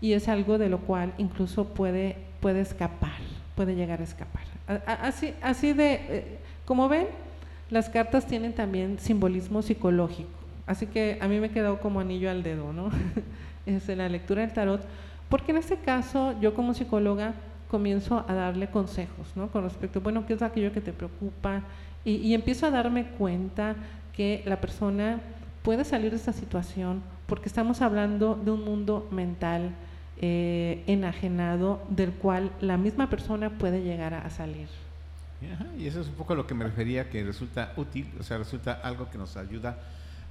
y 0.00 0.12
es 0.12 0.28
algo 0.28 0.58
de 0.58 0.68
lo 0.68 0.78
cual 0.78 1.12
incluso 1.18 1.64
puede, 1.64 2.16
puede 2.40 2.60
escapar, 2.60 3.18
puede 3.54 3.74
llegar 3.74 4.00
a 4.00 4.04
escapar. 4.04 4.42
Así, 4.86 5.34
así 5.42 5.72
de, 5.72 5.94
eh, 5.94 6.38
como 6.64 6.88
ven, 6.88 7.08
las 7.70 7.88
cartas 7.88 8.26
tienen 8.26 8.52
también 8.52 8.98
simbolismo 8.98 9.62
psicológico. 9.62 10.30
Así 10.66 10.86
que 10.86 11.18
a 11.20 11.26
mí 11.26 11.40
me 11.40 11.50
quedó 11.50 11.80
como 11.80 11.98
anillo 11.98 12.30
al 12.30 12.42
dedo, 12.44 12.72
¿no? 12.72 12.90
es 13.66 13.88
la 13.88 14.08
lectura 14.08 14.42
del 14.42 14.52
tarot. 14.52 14.80
Porque 15.28 15.50
en 15.52 15.58
este 15.58 15.76
caso, 15.76 16.34
yo 16.40 16.54
como 16.54 16.74
psicóloga 16.74 17.34
comienzo 17.68 18.24
a 18.26 18.34
darle 18.34 18.68
consejos, 18.68 19.32
¿no? 19.36 19.48
Con 19.48 19.64
respecto, 19.64 20.00
bueno, 20.00 20.26
¿qué 20.26 20.34
es 20.34 20.42
aquello 20.42 20.72
que 20.72 20.80
te 20.80 20.92
preocupa? 20.92 21.62
Y, 22.04 22.16
y 22.16 22.34
empiezo 22.34 22.66
a 22.66 22.70
darme 22.70 23.06
cuenta 23.06 23.76
que 24.12 24.42
la 24.46 24.60
persona 24.60 25.20
puede 25.62 25.84
salir 25.84 26.10
de 26.10 26.16
esta 26.16 26.32
situación 26.32 27.02
porque 27.26 27.48
estamos 27.48 27.80
hablando 27.80 28.34
de 28.34 28.50
un 28.50 28.64
mundo 28.64 29.06
mental 29.12 29.70
eh, 30.22 30.82
enajenado 30.86 31.82
del 31.88 32.10
cual 32.12 32.50
la 32.60 32.76
misma 32.76 33.08
persona 33.08 33.50
puede 33.50 33.82
llegar 33.82 34.12
a, 34.14 34.28
salir. 34.30 34.68
y 35.78 35.86
eso 35.86 36.00
es 36.00 36.08
un 36.08 36.14
poco 36.14 36.34
lo 36.34 36.46
que 36.46 36.54
me 36.54 36.64
refería, 36.64 37.08
que 37.08 37.22
resulta 37.24 37.72
útil, 37.76 38.10
o 38.18 38.22
sea, 38.22 38.36
resulta 38.36 38.72
algo 38.72 39.08
que 39.10 39.16
nos 39.16 39.36
ayuda 39.36 39.78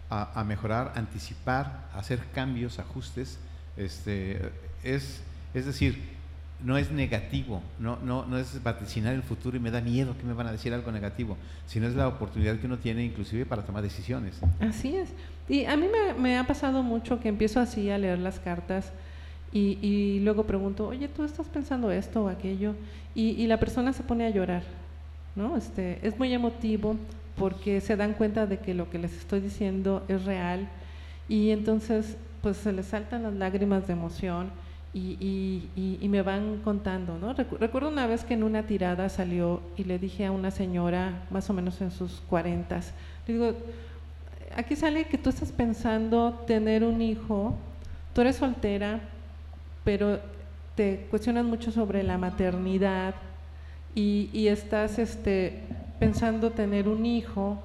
a, 0.09 0.43
mejorar, 0.43 0.93
anticipar, 0.95 1.87
hacer 1.93 2.19
cambios, 2.33 2.79
ajustes. 2.79 3.39
Este, 3.77 4.51
es, 4.83 5.21
es 5.53 5.65
decir, 5.65 6.18
no 6.63 6.77
es 6.77 6.91
negativo, 6.91 7.61
no, 7.79 7.97
no, 8.03 8.25
no 8.25 8.37
es 8.37 8.61
vaticinar 8.61 9.13
el 9.13 9.23
futuro 9.23 9.55
y 9.55 9.59
me 9.59 9.71
da 9.71 9.79
miedo 9.79 10.17
que 10.17 10.25
me 10.25 10.33
van 10.33 10.47
a 10.47 10.51
decir 10.51 10.73
algo 10.73 10.91
negativo, 10.91 11.37
sino 11.65 11.87
es 11.87 11.95
la 11.95 12.07
oportunidad 12.07 12.57
que 12.57 12.65
uno 12.65 12.77
tiene 12.77 13.03
inclusive 13.03 13.45
para 13.45 13.63
tomar 13.63 13.81
decisiones. 13.81 14.39
Así 14.59 14.95
es. 14.95 15.09
Y 15.47 15.65
a 15.65 15.77
mí 15.77 15.87
me, 16.19 16.37
ha 16.37 16.45
pasado 16.45 16.83
mucho 16.83 17.19
que 17.19 17.29
empiezo 17.29 17.59
así 17.59 17.89
a 17.89 17.97
leer 17.97 18.19
las 18.19 18.39
cartas 18.39 18.91
y, 19.51 20.19
luego 20.21 20.43
pregunto, 20.43 20.87
oye, 20.87 21.07
¿tú 21.07 21.23
estás 21.23 21.47
pensando 21.47 21.91
esto 21.91 22.25
o 22.25 22.29
aquello? 22.29 22.75
Y, 23.15 23.29
y, 23.31 23.47
la 23.47 23.57
persona 23.57 23.93
se 23.93 24.03
pone 24.03 24.25
a 24.27 24.29
llorar, 24.29 24.61
¿no? 25.35 25.57
Este, 25.57 26.05
es 26.05 26.19
muy 26.19 26.31
emotivo 26.33 26.97
porque 27.35 27.81
se 27.81 27.95
dan 27.95 28.13
cuenta 28.13 28.45
de 28.45 28.59
que 28.59 28.75
lo 28.75 28.91
que 28.91 28.99
les 28.99 29.13
estoy 29.13 29.39
diciendo 29.39 30.03
es 30.07 30.25
real 30.25 30.67
y 31.27 31.49
entonces 31.49 32.17
pues 32.41 32.57
se 32.57 32.71
les 32.71 32.85
saltan 32.85 33.23
las 33.23 33.33
lágrimas 33.33 33.87
de 33.87 33.93
emoción 33.93 34.51
y, 34.93 36.07
me 36.09 36.21
van 36.21 36.61
contando. 36.63 37.33
Recuerdo 37.59 37.89
una 37.89 38.07
vez 38.07 38.23
que 38.23 38.33
en 38.33 38.43
una 38.43 38.63
tirada 38.63 39.09
salió 39.09 39.61
y 39.77 39.83
le 39.83 39.99
dije 39.99 40.25
a 40.25 40.31
una 40.31 40.51
señora, 40.51 41.23
más 41.29 41.49
o 41.49 41.53
menos 41.53 41.79
en 41.81 41.91
sus 41.91 42.21
cuarentas, 42.21 42.93
le 43.27 43.33
digo, 43.33 43.53
aquí 44.55 44.75
sale 44.75 45.05
que 45.05 45.17
tú 45.17 45.29
estás 45.29 45.51
pensando 45.51 46.43
tener 46.47 46.83
un 46.83 47.01
hijo, 47.01 47.55
tú 48.13 48.21
eres 48.21 48.37
soltera, 48.37 48.99
pero 49.83 50.19
te 50.75 51.07
cuestionas 51.09 51.45
mucho 51.45 51.71
sobre 51.71 52.03
la 52.03 52.17
maternidad 52.17 53.13
y, 53.93 54.47
estás 54.47 54.97
este, 54.97 55.61
pensando 55.99 56.51
tener 56.51 56.87
un 56.87 57.05
hijo. 57.05 57.61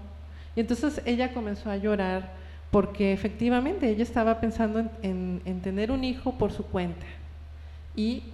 Y 0.57 0.61
entonces 0.61 1.01
ella 1.05 1.33
comenzó 1.33 1.71
a 1.71 1.77
llorar 1.77 2.33
porque 2.75 3.13
efectivamente 3.13 3.89
ella 3.89 4.03
estaba 4.03 4.41
pensando 4.41 4.91
en, 5.01 5.61
tener 5.63 5.93
un 5.93 6.03
hijo 6.03 6.33
por 6.33 6.51
su 6.51 6.65
cuenta. 6.65 7.07
Y 7.95 8.25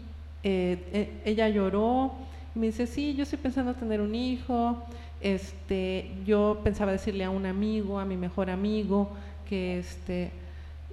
eh, 0.42 0.83
eh, 0.94 1.12
ella 1.26 1.46
lloró 1.50 2.14
me 2.55 2.68
dice, 2.68 2.87
sí, 2.87 3.14
yo 3.14 3.24
estoy 3.24 3.38
pensando 3.38 3.72
en 3.72 3.76
tener 3.76 4.00
un 4.00 4.14
hijo, 4.14 4.83
este, 5.20 6.11
yo 6.24 6.62
pensaba 6.64 6.90
decirle 6.90 7.22
a 7.22 7.29
un 7.29 7.44
amigo, 7.44 7.98
a 7.98 8.07
mi 8.07 8.16
mejor 8.16 8.48
amigo, 8.48 9.11
que, 9.46 9.79
este, 9.79 10.31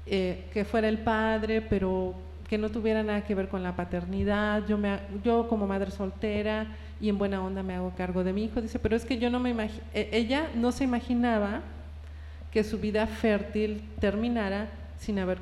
eh, 0.06 0.44
que 0.54 0.66
fuera 0.66 0.90
el 0.90 0.98
padre, 0.98 1.62
pero 1.62 2.16
que 2.50 2.58
no 2.58 2.70
tuviera 2.70 3.02
nada 3.02 3.24
que 3.24 3.34
ver 3.34 3.48
con 3.48 3.64
la 3.64 3.78
paternidad, 3.78 4.68
yo, 4.68 4.78
me, 4.78 5.00
yo 5.24 5.48
como 5.48 5.68
madre 5.68 5.92
soltera 5.92 6.68
y 7.00 7.08
en 7.08 7.18
buena 7.18 7.42
onda 7.42 7.64
me 7.64 7.76
hago 7.76 7.94
cargo 7.96 8.26
de 8.26 8.34
mi 8.34 8.44
hijo, 8.44 8.62
dice, 8.62 8.78
pero 8.78 8.98
es 8.98 9.06
que 9.06 9.18
yo 9.18 9.30
no 9.30 9.40
me 9.40 9.52
imagino, 9.52 9.86
ella 9.94 10.50
no 10.54 10.74
se 10.74 10.84
imaginaba 10.84 11.62
que 12.52 12.64
su 12.64 12.80
vida 12.80 13.08
fértil 13.08 13.82
terminara 14.00 14.68
sin 15.00 15.20
haber 15.20 15.42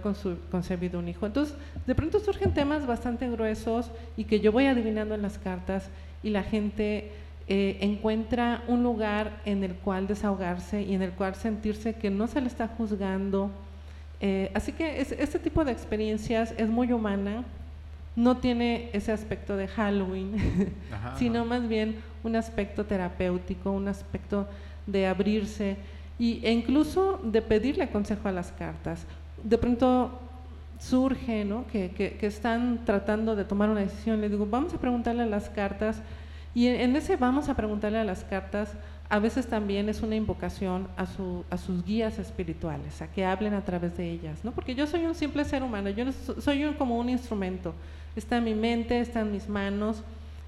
concebido 0.52 1.00
un 1.00 1.08
hijo. 1.08 1.26
Entonces, 1.26 1.56
de 1.86 1.96
pronto 1.96 2.20
surgen 2.20 2.54
temas 2.54 2.86
bastante 2.86 3.30
gruesos 3.30 3.90
y 4.18 4.26
que 4.26 4.40
yo 4.40 4.52
voy 4.52 4.66
adivinando 4.66 5.16
en 5.16 5.22
las 5.22 5.38
cartas 5.38 5.90
y 6.24 6.30
la 6.30 6.44
gente 6.44 7.12
eh, 7.48 7.78
encuentra 7.82 8.64
un 8.68 8.84
lugar 8.84 9.40
en 9.46 9.64
el 9.64 9.76
cual 9.76 10.08
desahogarse 10.08 10.82
y 10.82 10.94
en 10.94 11.02
el 11.02 11.12
cual 11.12 11.36
sentirse 11.36 11.94
que 11.94 12.10
no 12.10 12.28
se 12.28 12.42
le 12.42 12.48
está 12.48 12.68
juzgando. 12.68 13.52
Eh, 14.20 14.52
así 14.54 14.72
que 14.72 15.00
este 15.00 15.40
tipo 15.40 15.64
de 15.64 15.72
experiencias 15.72 16.54
es 16.58 16.70
muy 16.70 16.92
humana, 16.92 17.44
no 18.16 18.38
tiene 18.38 18.90
ese 18.94 19.12
aspecto 19.12 19.58
de 19.58 19.68
Halloween, 19.68 20.36
sino 21.18 21.46
más 21.46 21.68
bien 21.68 21.98
un 22.24 22.36
aspecto 22.36 22.86
terapéutico, 22.86 23.72
un 23.72 23.88
aspecto 23.88 24.48
de 24.88 25.06
abrirse 25.06 25.78
y, 26.18 26.40
e 26.44 26.52
incluso 26.52 27.20
de 27.24 27.42
pedirle 27.42 27.90
consejo 27.90 28.28
a 28.28 28.32
las 28.32 28.52
cartas. 28.52 29.06
De 29.44 29.58
pronto 29.58 30.20
surge 30.80 31.46
¿no? 31.46 31.66
que, 31.68 31.92
que, 31.92 32.26
están 32.28 32.84
tratando 32.86 33.36
de 33.36 33.46
tomar 33.46 33.70
una 33.70 33.82
decisión, 33.82 34.22
le 34.22 34.30
digo, 34.30 34.46
vamos 34.46 34.74
a 34.74 34.78
preguntarle 34.78 35.24
a 35.24 35.28
las 35.28 35.50
cartas, 35.50 36.02
y 36.54 36.68
en, 36.68 36.96
ese 36.96 37.18
vamos 37.18 37.50
a 37.50 37.56
preguntarle 37.56 38.00
a 38.00 38.04
las 38.04 38.24
cartas, 38.24 38.74
a 39.10 39.20
veces 39.20 39.48
también 39.48 39.90
es 39.90 40.02
una 40.02 40.16
invocación 40.16 40.88
a, 40.98 41.06
su, 41.06 41.44
a 41.50 41.58
sus 41.58 41.86
guías 41.86 42.18
espirituales, 42.18 43.02
a 43.02 43.08
que 43.12 43.26
hablen 43.26 43.54
a 43.54 43.64
través 43.64 43.96
de 43.98 44.10
ellas, 44.10 44.44
¿no? 44.44 44.52
porque 44.52 44.74
yo 44.74 44.88
soy 44.88 45.06
un 45.06 45.16
simple 45.16 45.46
ser 45.46 45.64
humano, 45.64 45.90
yo 45.90 46.06
soy 46.12 46.64
como 46.78 46.98
un 46.98 47.10
instrumento, 47.10 47.74
está 48.16 48.38
en 48.38 48.46
mi 48.46 48.56
mente, 48.56 49.00
está 49.00 49.22
en 49.22 49.32
mis 49.32 49.48
manos, 49.48 50.04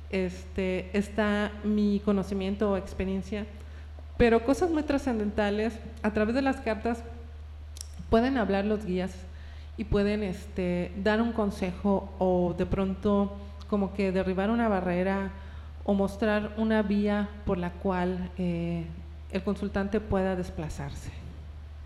este, 0.09 0.97
está 0.97 1.51
mi 1.63 2.01
conocimiento 2.03 2.71
o 2.71 2.77
experiencia, 2.77 3.45
pero 4.17 4.43
cosas 4.43 4.69
muy 4.69 4.83
trascendentales, 4.83 5.73
a 6.01 6.11
través 6.11 6.35
de 6.35 6.41
las 6.41 6.57
cartas 6.61 6.99
pueden 8.09 8.37
hablar 8.37 8.65
los 8.65 8.85
guías 8.85 9.11
y 9.77 9.83
pueden 9.83 10.23
este, 10.23 10.91
dar 11.03 11.21
un 11.21 11.33
consejo 11.33 12.13
o 12.17 12.55
de 12.57 12.65
pronto 12.65 13.37
como 13.69 13.93
que 13.93 14.11
derribar 14.11 14.49
una 14.49 14.67
barrera 14.67 15.31
o 15.83 15.93
mostrar 15.93 16.53
una 16.57 16.81
vía 16.81 17.29
por 17.45 17.57
la 17.57 17.71
cual 17.71 18.31
eh, 18.37 18.85
el 19.31 19.43
consultante 19.43 19.99
pueda 19.99 20.35
desplazarse. 20.35 21.11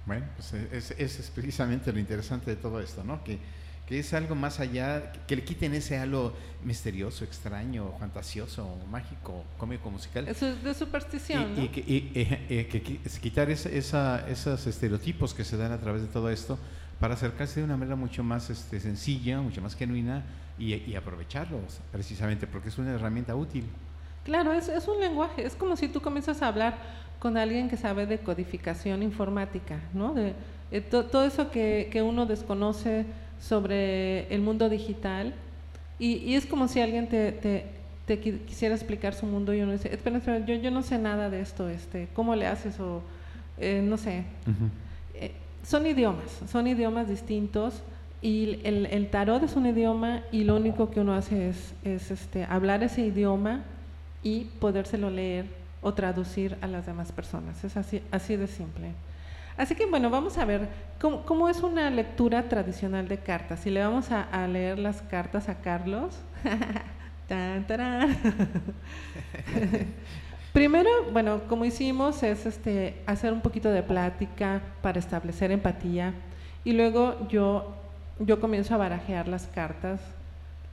Bueno, 0.06 0.26
pues 0.36 0.54
es, 0.54 0.92
es, 0.92 1.32
precisamente 1.34 1.92
lo 1.94 2.00
interesante 2.00 2.50
de 2.52 2.56
todo 2.56 2.80
esto, 2.80 3.04
¿no? 3.04 3.24
Que 3.24 3.40
que 3.86 4.00
es 4.00 4.14
algo 4.14 4.36
más 4.36 4.60
allá, 4.60 5.12
que 5.28 5.36
le 5.36 5.44
quiten 5.44 5.74
ese 5.74 5.98
halo 5.98 6.34
misterioso, 6.64 7.26
extraño, 7.26 7.92
fantasioso, 8.00 8.78
mágico, 8.90 9.44
cómico, 9.58 9.90
musical. 9.90 10.28
Eso 10.28 10.48
es 10.48 10.64
de 10.64 10.74
superstición. 10.74 11.54
Y, 11.58 11.68
que, 11.70 11.82
eh, 11.82 12.46
eh, 12.50 13.00
quitar 13.22 13.50
esos 13.50 14.68
estereotipos 14.68 15.34
que 15.34 15.44
se 15.44 15.58
dan 15.58 15.72
a 15.72 15.80
través 15.80 16.04
de 16.04 16.08
todo 16.08 16.30
esto 16.30 16.58
para 17.00 17.16
acercarse 17.16 17.60
de 17.60 17.66
una 17.66 17.78
manera 17.78 17.96
mucho 17.96 18.24
más 18.24 18.50
este, 18.50 18.80
sencilla, 18.80 19.42
mucho 19.42 19.62
más 19.62 19.76
genuina 19.76 20.24
y, 20.60 20.96
aprovecharlos, 20.96 21.80
precisamente, 21.92 22.46
porque 22.46 22.70
es 22.70 22.78
una 22.78 22.92
herramienta 22.92 23.36
útil. 23.36 23.66
Claro, 24.24 24.54
es, 24.54 24.70
es 24.70 24.88
un 24.88 25.00
lenguaje, 25.00 25.44
es 25.44 25.56
como 25.56 25.76
si 25.76 25.88
tú 25.88 26.00
comienzas 26.00 26.44
a 26.44 26.48
hablar 26.48 26.78
con 27.18 27.38
alguien 27.38 27.70
que 27.70 27.78
sabe 27.78 28.06
de 28.06 28.20
codificación 28.20 29.02
informática, 29.02 29.80
¿no? 29.94 30.14
De, 30.14 30.36
eh, 30.72 30.82
todo 30.82 31.26
eso 31.26 31.50
que, 31.50 31.90
que 31.92 32.02
uno 32.02 32.26
desconoce 32.28 33.06
sobre 33.42 34.34
el 34.34 34.42
mundo 34.42 34.70
digital 34.70 35.34
y, 36.00 36.34
es 36.34 36.46
como 36.46 36.68
si 36.68 36.80
alguien 36.80 37.08
te, 37.08 37.66
quisiera 38.48 38.74
explicar 38.74 39.14
su 39.14 39.26
mundo 39.26 39.54
y 39.54 39.62
uno 39.62 39.74
dice, 39.74 39.94
espera, 39.94 40.18
espera, 40.18 40.40
yo, 40.46 40.56
yo 40.56 40.72
no 40.72 40.82
sé 40.82 40.98
nada 40.98 41.30
de 41.30 41.42
esto, 41.42 41.70
este, 41.70 42.08
¿cómo 42.16 42.36
le 42.36 42.48
haces? 42.48 42.80
O 42.80 43.02
eh, 43.60 43.84
no 43.84 43.98
sé. 43.98 44.24
Eh, 45.14 45.32
son 45.64 45.86
idiomas, 45.86 46.42
son 46.52 46.66
idiomas 46.66 47.08
distintos 47.08 47.84
y 48.22 48.60
el, 48.64 48.88
el, 48.88 49.10
tarot 49.10 49.44
es 49.44 49.56
un 49.56 49.68
idioma 49.68 50.24
y 50.32 50.44
lo 50.44 50.56
único 50.56 50.90
que 50.90 51.00
uno 51.00 51.14
hace 51.14 51.50
es, 51.50 51.74
es 51.84 52.10
este, 52.10 52.46
hablar 52.46 52.84
ese 52.84 53.02
idioma 53.02 53.62
y 54.24 54.46
podérselo 54.60 55.12
leer 55.12 55.46
o 55.82 55.94
traducir 55.94 56.58
a 56.62 56.68
las 56.68 56.86
demás 56.88 57.12
personas. 57.12 57.64
Es 57.64 57.78
así, 57.78 58.02
así 58.12 58.36
de 58.36 58.48
simple. 58.48 58.94
Así 59.62 59.76
que 59.76 59.86
bueno, 59.86 60.10
vamos 60.10 60.40
a 60.40 60.46
ver 60.46 60.68
cómo, 61.00 61.48
es 61.48 61.62
una 61.62 61.92
lectura 61.92 62.50
tradicional 62.50 63.08
de 63.08 63.20
cartas. 63.20 63.60
Si 63.60 63.70
le 63.70 63.80
vamos 63.80 64.10
a, 64.10 64.48
leer 64.48 64.80
las 64.80 65.04
cartas 65.04 65.50
a 65.50 65.62
Carlos. 65.62 66.18
Primero, 70.52 70.90
bueno, 71.14 71.42
como 71.48 71.64
hicimos 71.64 72.24
es 72.24 72.48
este, 72.48 73.04
hacer 73.06 73.34
un 73.34 73.42
poquito 73.42 73.70
de 73.70 73.84
plática 73.84 74.64
para 74.82 74.98
establecer 74.98 75.52
empatía 75.52 76.16
y 76.64 76.74
luego 76.74 77.28
yo, 77.30 77.76
yo 78.18 78.42
comienzo 78.42 78.74
a 78.74 78.78
barajear 78.78 79.28
las 79.28 79.46
cartas 79.46 80.02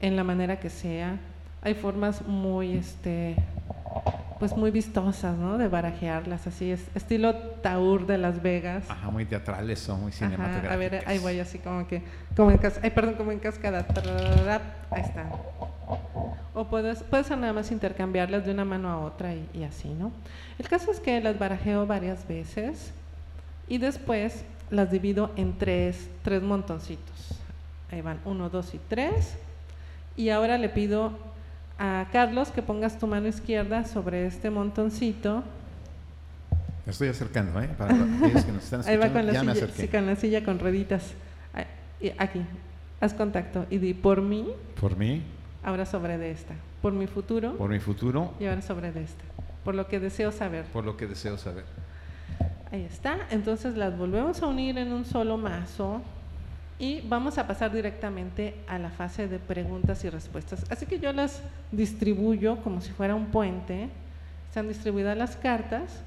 en 0.01 0.15
la 0.15 0.23
manera 0.23 0.59
que 0.59 0.71
sea. 0.71 1.19
Hay 1.61 1.75
formas 1.75 2.27
muy 2.27 2.71
este, 2.71 3.35
pues 4.39 4.55
muy 4.55 4.71
vistosas, 4.71 5.37
¿no? 5.37 5.57
De 5.57 5.67
barajearlas, 5.67 6.47
así 6.47 6.71
es, 6.71 6.87
estilo 6.95 7.35
Taur 7.35 8.07
de 8.07 8.17
Las 8.17 8.41
Vegas. 8.41 8.85
Ajá, 8.89 9.09
muy 9.09 9.25
teatrales 9.25 9.79
son, 9.79 10.01
muy 10.01 10.11
cinematográficas. 10.11 10.71
a 10.71 10.75
ver, 10.77 11.03
ahí 11.05 11.19
voy 11.19 11.39
así 11.39 11.59
como 11.59 11.85
que, 11.87 12.01
como 12.35 12.49
en, 12.51 12.59
ay, 12.81 12.89
perdón, 12.91 13.15
como 13.15 13.31
en 13.31 13.39
cascada, 13.39 13.85
ahí 14.91 15.01
está. 15.01 15.29
o 16.53 16.65
puedes, 16.65 17.03
puedes 17.03 17.29
nada 17.31 17.51
más 17.51 17.71
intercambiarlas 17.71 18.45
de 18.45 18.51
una 18.51 18.63
mano 18.63 18.89
a 18.89 18.99
otra 18.99 19.33
y, 19.33 19.45
y 19.53 19.63
así, 19.63 19.89
¿no? 19.89 20.11
El 20.57 20.69
caso 20.69 20.89
es 20.91 21.01
que 21.01 21.19
las 21.19 21.37
barajeo 21.37 21.85
varias 21.85 22.25
veces 22.27 22.93
y 23.67 23.77
después 23.77 24.45
las 24.71 24.91
divido 24.91 25.31
en 25.35 25.57
tres, 25.57 26.09
tres 26.23 26.41
montoncitos. 26.41 27.39
Ahí 27.91 28.01
van, 28.01 28.19
uno, 28.25 28.49
dos 28.49 28.73
y 28.73 28.79
tres. 28.87 29.37
Y 30.15 30.29
ahora 30.29 30.57
le 30.57 30.69
pido 30.69 31.13
a 31.79 32.07
Carlos 32.11 32.49
que 32.49 32.61
pongas 32.61 32.99
tu 32.99 33.07
mano 33.07 33.27
izquierda 33.27 33.85
sobre 33.85 34.27
este 34.27 34.49
montoncito. 34.49 35.43
Me 36.85 36.91
estoy 36.91 37.07
acercando, 37.07 37.59
¿eh? 37.61 37.69
Para 37.77 37.95
que 37.95 38.51
nos 38.51 38.63
están 38.63 38.81
Ahí 38.85 38.97
va 38.97 39.09
con 39.09 39.25
la, 39.25 39.33
ya 39.33 39.41
silla, 39.41 39.67
sí, 39.73 39.87
con 39.87 40.05
la 40.05 40.15
silla 40.15 40.43
con 40.43 40.59
rueditas. 40.59 41.13
Aquí, 42.17 42.41
haz 42.99 43.13
contacto 43.13 43.65
y 43.69 43.77
di 43.77 43.93
por 43.93 44.21
mí, 44.21 44.47
Por 44.79 44.97
mí, 44.97 45.23
ahora 45.63 45.85
sobre 45.85 46.17
de 46.17 46.31
esta. 46.31 46.53
Por 46.81 46.93
mi 46.93 47.07
futuro 47.07 47.57
por 47.57 47.69
mi 47.69 47.79
futuro, 47.79 48.33
y 48.39 48.45
ahora 48.45 48.61
sobre 48.61 48.91
de 48.91 49.03
esta. 49.03 49.23
Por 49.63 49.75
lo 49.75 49.87
que 49.87 49.99
deseo 49.99 50.31
saber. 50.31 50.65
por 50.65 50.85
lo 50.85 50.97
que 50.97 51.07
deseo 51.07 51.37
saber. 51.37 51.65
Ahí 52.71 52.83
está. 52.83 53.17
Entonces 53.31 53.75
las 53.75 53.97
volvemos 53.97 54.41
a 54.41 54.47
unir 54.47 54.77
en 54.77 54.91
un 54.91 55.05
solo 55.05 55.37
mazo 55.37 56.01
y 56.79 57.01
vamos 57.01 57.37
a 57.37 57.45
pasar 57.45 57.73
directamente 57.73 58.55
a 58.65 58.79
la 58.79 58.89
fase 58.89 59.27
de 59.27 59.37
preguntas 59.37 60.03
y 60.05 60.09
respuestas. 60.09 60.65
Así 60.71 60.85
que 60.85 60.99
yo 60.99 61.11
las 61.11 61.41
distribuyo 61.73 62.57
como 62.63 62.79
si 62.79 62.91
fuera 62.91 63.15
un 63.15 63.27
puente. 63.27 63.89
Están 64.47 64.69
distribuidas 64.69 65.17
las 65.17 65.35
cartas. 65.35 66.01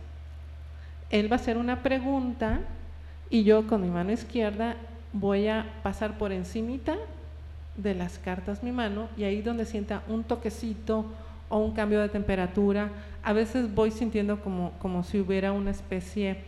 Él 1.11 1.31
va 1.31 1.37
a 1.37 1.41
hacer 1.41 1.59
una 1.59 1.83
pregunta 1.83 2.61
y 3.29 3.45
yo 3.45 3.67
con 3.67 3.83
mi 3.83 3.89
mano 3.89 4.13
izquierda 4.13 4.77
voy 5.13 5.47
a 5.47 5.67
pasar 5.83 6.17
por 6.17 6.33
encimita 6.33 6.97
de 7.77 7.95
las 7.95 8.19
cartas 8.19 8.63
mi 8.63 8.73
mano 8.73 9.09
y 9.17 9.25
ahí 9.25 9.43
donde 9.43 9.67
sienta 9.67 10.03
un 10.09 10.25
toquecito 10.25 11.07
o 11.51 11.59
un 11.59 11.73
cambio 11.73 12.01
de 12.01 12.09
temperatura, 12.09 12.91
a 13.23 13.35
veces 13.35 13.75
voy 13.75 13.91
sintiendo 13.91 14.41
como, 14.41 14.73
como 14.79 15.05
si 15.05 15.21
hubiera 15.21 15.53
una 15.53 15.71
especie 15.71 16.39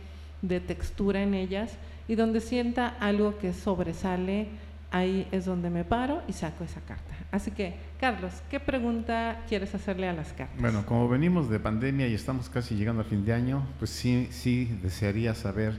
de 0.41 0.59
textura 0.59 1.21
en 1.21 1.35
ellas 1.35 1.77
y 2.07 2.15
donde 2.15 2.39
sienta 2.41 2.89
algo 2.99 3.37
que 3.37 3.53
sobresale, 3.53 4.47
ahí 4.91 5.27
es 5.31 5.45
donde 5.45 5.69
me 5.69 5.83
paro 5.83 6.21
y 6.27 6.33
saco 6.33 6.63
esa 6.63 6.79
carta. 6.81 7.13
Así 7.31 7.51
que, 7.51 7.75
Carlos, 7.99 8.31
¿qué 8.49 8.59
pregunta 8.59 9.41
quieres 9.49 9.73
hacerle 9.75 10.07
a 10.07 10.13
las 10.13 10.31
cartas? 10.33 10.59
Bueno, 10.59 10.85
como 10.85 11.09
venimos 11.09 11.49
de 11.49 11.59
pandemia 11.59 12.07
y 12.07 12.13
estamos 12.13 12.49
casi 12.49 12.75
llegando 12.75 13.01
a 13.01 13.05
fin 13.05 13.25
de 13.25 13.33
año, 13.33 13.65
pues 13.79 13.89
sí, 13.91 14.27
sí 14.31 14.77
desearía 14.81 15.33
saber 15.35 15.73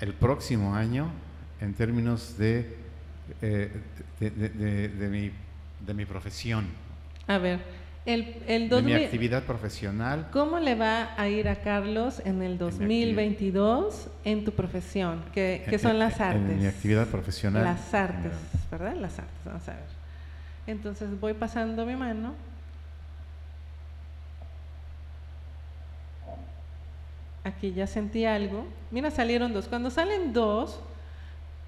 el 0.00 0.14
próximo 0.14 0.74
año 0.74 1.10
en 1.60 1.74
términos 1.74 2.38
de, 2.38 2.76
eh, 3.40 3.70
de, 4.20 4.30
de- 4.30 4.48
de- 4.48 4.88
de 4.88 5.08
mi, 5.08 5.30
de 5.86 5.94
mi 5.94 6.04
profesión, 6.06 6.66
A 7.28 7.38
ver, 7.38 7.60
el, 8.04 8.42
el 8.48 8.68
de 8.68 8.82
mi 8.82 8.92
2000 8.92 9.04
actividad 9.04 9.42
profesional. 9.44 10.28
¿Cómo 10.32 10.58
le 10.58 10.74
va 10.74 11.14
a 11.16 11.28
ir 11.28 11.48
a 11.48 11.56
Carlos 11.56 12.20
en 12.24 12.42
el 12.42 12.58
2022 12.58 14.08
en 14.24 14.44
tu 14.44 14.52
profesión? 14.52 15.24
Que, 15.32 15.64
que 15.68 15.78
son 15.78 15.98
las 15.98 16.20
artes. 16.20 16.50
En 16.50 16.60
mi 16.60 16.66
actividad 16.66 17.06
profesional. 17.06 17.62
Las 17.62 17.94
artes, 17.94 18.32
¿verdad? 18.70 18.94
Las 18.96 19.18
artes, 19.18 19.34
vamos 19.44 19.68
a 19.68 19.72
ver. 19.72 20.02
Entonces 20.66 21.08
voy 21.20 21.34
pasando 21.34 21.86
mi 21.86 21.94
mano. 21.94 22.34
Aquí 27.44 27.72
ya 27.72 27.86
sentí 27.86 28.24
algo. 28.24 28.66
Mira, 28.90 29.10
salieron 29.10 29.52
dos. 29.52 29.66
Cuando 29.68 29.90
salen 29.90 30.32
dos, 30.32 30.80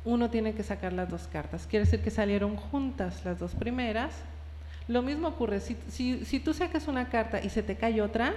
uno 0.05 0.31
tiene 0.31 0.55
que 0.55 0.63
sacar 0.63 0.93
las 0.93 1.09
dos 1.09 1.29
cartas. 1.33 1.67
Quiere 1.69 1.85
decir 1.85 2.01
que 2.01 2.11
salieron 2.11 2.57
juntas 2.57 3.25
las 3.25 3.39
dos 3.39 3.55
primeras. 3.55 4.15
Lo 4.87 5.03
mismo 5.03 5.29
ocurre, 5.29 5.61
si, 5.61 5.77
si, 5.89 6.25
si 6.25 6.41
tú 6.41 6.53
sacas 6.53 6.89
una 6.89 7.09
carta 7.09 7.43
y 7.43 7.49
se 7.49 7.63
te 7.63 7.77
cae 7.77 8.03
otra, 8.03 8.35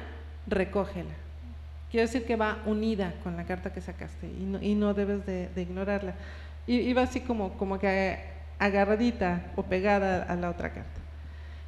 recógela. 0.48 1.14
Quiere 1.92 2.08
decir 2.08 2.26
que 2.26 2.36
va 2.36 2.60
unida 2.66 3.14
con 3.24 3.36
la 3.36 3.46
carta 3.46 3.74
que 3.74 3.82
sacaste 3.82 4.28
y 4.28 4.44
no, 4.44 4.62
y 4.62 4.76
no 4.76 4.94
debes 4.94 5.26
de, 5.26 5.50
ignorarla. 5.56 6.16
Y, 6.66 6.78
y 6.78 6.94
va 6.94 7.04
así 7.04 7.22
como, 7.22 7.54
como 7.58 7.80
que 7.80 8.20
agarradita 8.60 9.52
o 9.56 9.64
pegada 9.64 10.24
a 10.24 10.36
la 10.36 10.50
otra 10.50 10.74
carta. 10.74 11.02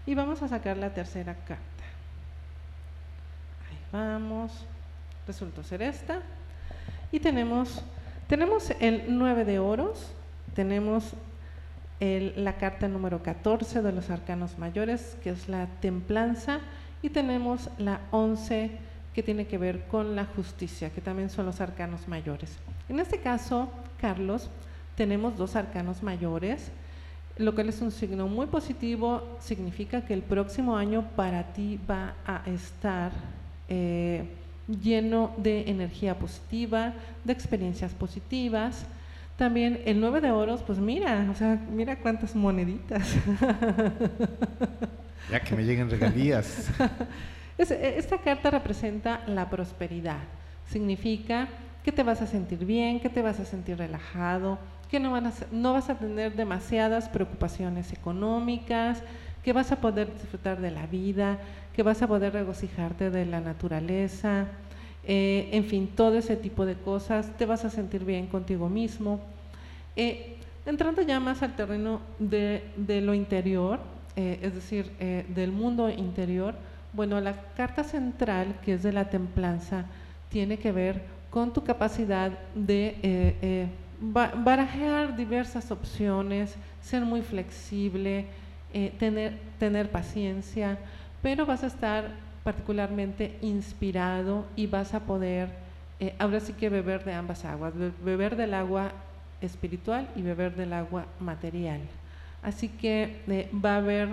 Y 0.06 0.16
vamos 0.16 0.42
a 0.42 0.48
sacar 0.48 0.78
la 0.78 0.94
tercera 0.94 1.34
carta. 1.34 1.64
Ahí 3.70 3.78
vamos. 3.92 4.66
Resultó 5.28 5.64
ser 5.64 5.82
esta. 5.82 6.22
Y 7.12 7.20
tenemos, 7.20 7.84
tenemos 8.28 8.72
el 8.80 9.06
9 9.08 9.46
de 9.46 9.60
oros, 9.60 10.12
tenemos 10.56 11.14
la 12.00 12.58
carta 12.58 12.88
número 12.88 13.22
14 13.22 13.82
de 13.82 13.92
los 13.92 14.10
arcanos 14.10 14.58
mayores, 14.58 15.18
que 15.24 15.32
es 15.32 15.50
la 15.50 15.68
templanza, 15.82 16.60
y 17.02 17.10
tenemos 17.10 17.70
la 17.78 18.02
11 18.12 18.72
que 19.14 19.24
tiene 19.24 19.48
que 19.48 19.58
ver 19.58 19.86
con 19.88 20.16
la 20.16 20.26
justicia, 20.26 20.92
que 20.92 21.02
también 21.02 21.30
son 21.30 21.46
los 21.46 21.60
arcanos 21.62 22.08
mayores. 22.08 22.58
En 22.88 23.00
este 23.00 23.20
caso, 23.20 23.70
Carlos, 24.00 24.50
tenemos 24.96 25.38
dos 25.38 25.56
arcanos 25.56 26.04
mayores, 26.04 26.72
lo 27.38 27.56
cual 27.56 27.70
es 27.70 27.82
un 27.82 27.92
signo 27.92 28.28
muy 28.28 28.48
positivo, 28.48 29.38
significa 29.40 30.02
que 30.02 30.14
el 30.14 30.22
próximo 30.22 30.76
año 30.76 31.10
para 31.16 31.54
ti 31.54 31.80
va 31.90 32.16
a 32.26 32.44
estar 32.46 33.12
eh, 33.70 34.26
lleno 34.68 35.32
de 35.38 35.70
energía 35.70 36.20
positiva, 36.20 36.94
de 37.24 37.34
experiencias 37.34 37.94
positivas. 37.94 38.86
También 39.40 39.80
el 39.86 40.02
9 40.02 40.20
de 40.20 40.32
oros, 40.32 40.62
pues 40.64 40.80
mira, 40.80 41.26
o 41.32 41.34
sea, 41.34 41.58
mira 41.72 41.96
cuántas 41.96 42.36
moneditas. 42.36 43.16
Ya 45.32 45.40
que 45.40 45.56
me 45.56 45.64
lleguen 45.64 45.90
regalías. 45.90 46.70
Es- 47.58 47.72
e- 47.72 47.98
Esta 47.98 48.18
carta 48.18 48.52
representa 48.52 49.22
la 49.28 49.50
prosperidad. 49.50 50.18
Significa 50.70 51.48
que 51.84 51.92
te 51.94 52.04
vas 52.04 52.22
a 52.22 52.28
sentir 52.28 52.66
bien, 52.66 53.00
que 53.00 53.10
te 53.10 53.22
vas 53.22 53.40
a 53.40 53.46
sentir 53.46 53.78
relajado, 53.78 54.60
que 54.92 55.00
no, 55.00 55.12
van 55.12 55.28
a 55.28 55.34
no 55.52 55.72
vas 55.74 55.90
a 55.90 55.96
tener 55.96 56.36
demasiadas 56.36 57.08
preocupaciones 57.10 57.92
económicas, 57.94 59.02
que 59.44 59.54
vas 59.54 59.72
a 59.72 59.78
poder 59.82 60.12
disfrutar 60.14 60.60
de 60.60 60.72
la 60.72 60.86
vida, 60.88 61.38
que 61.76 61.84
vas 61.84 62.02
a 62.02 62.08
poder 62.08 62.34
regocijarte 62.34 63.10
de 63.10 63.26
la 63.26 63.40
naturaleza, 63.40 64.48
eh, 65.12 65.50
en 65.54 65.66
fin, 65.66 65.88
todo 65.88 66.20
ese 66.20 66.36
tipo 66.38 66.68
de 66.68 66.76
cosas. 66.76 67.36
Te 67.36 67.48
vas 67.48 67.66
a 67.66 67.72
sentir 67.72 68.06
bien 68.06 68.28
contigo 68.28 68.70
mismo. 68.70 69.20
Eh, 69.96 70.38
entrando 70.68 71.02
ya 71.02 71.20
más 71.20 71.42
al 71.42 71.56
terreno 71.56 72.00
de, 72.20 72.62
lo 73.02 73.16
interior, 73.16 73.80
eh, 74.16 74.38
es 74.44 74.54
decir, 74.54 74.92
eh, 75.00 75.26
del 75.30 75.52
mundo 75.52 75.90
interior, 75.90 76.54
bueno, 76.94 77.20
la 77.22 77.34
carta 77.58 77.84
central, 77.84 78.60
que 78.64 78.74
es 78.74 78.84
de 78.84 78.94
la 78.94 79.10
templanza, 79.10 79.86
tiene 80.30 80.60
que 80.60 80.72
ver 80.72 81.02
con 81.32 81.54
tu 81.54 81.64
capacidad 81.64 82.32
de 82.54 83.68
ba- 84.00 84.34
barajear 84.36 85.16
diversas 85.16 85.72
opciones, 85.72 86.54
ser 86.84 87.02
muy 87.04 87.24
flexible, 87.24 88.28
tener, 89.00 89.40
tener 89.58 89.90
paciencia, 89.90 90.78
pero 91.24 91.48
vas 91.48 91.64
a 91.64 91.68
estar 91.68 92.29
particularmente 92.50 93.38
inspirado 93.44 94.44
y 94.56 94.66
vas 94.66 94.96
a 94.96 95.02
poder, 95.02 95.50
eh, 96.00 96.16
ahora 96.18 96.40
sí 96.40 96.54
que 96.54 96.68
beber 96.70 97.04
de 97.06 97.14
ambas 97.14 97.46
aguas, 97.46 97.78
be- 97.78 97.92
beber 98.04 98.36
del 98.36 98.56
agua 98.56 98.92
espiritual 99.40 100.08
y 100.16 100.24
beber 100.24 100.56
del 100.56 100.74
agua 100.74 101.06
material. 101.20 101.80
Así 102.42 102.68
que 102.68 103.22
eh, 103.28 103.52
va 103.54 103.76
a 103.76 103.78
haber 103.78 104.08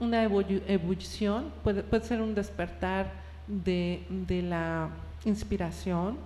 una 0.00 0.24
ebullición, 0.24 1.52
puede, 1.62 1.84
puede 1.84 2.02
ser 2.04 2.20
un 2.20 2.34
despertar 2.34 3.12
de, 3.46 4.02
de 4.08 4.42
la 4.42 4.88
inspiración 5.24 6.16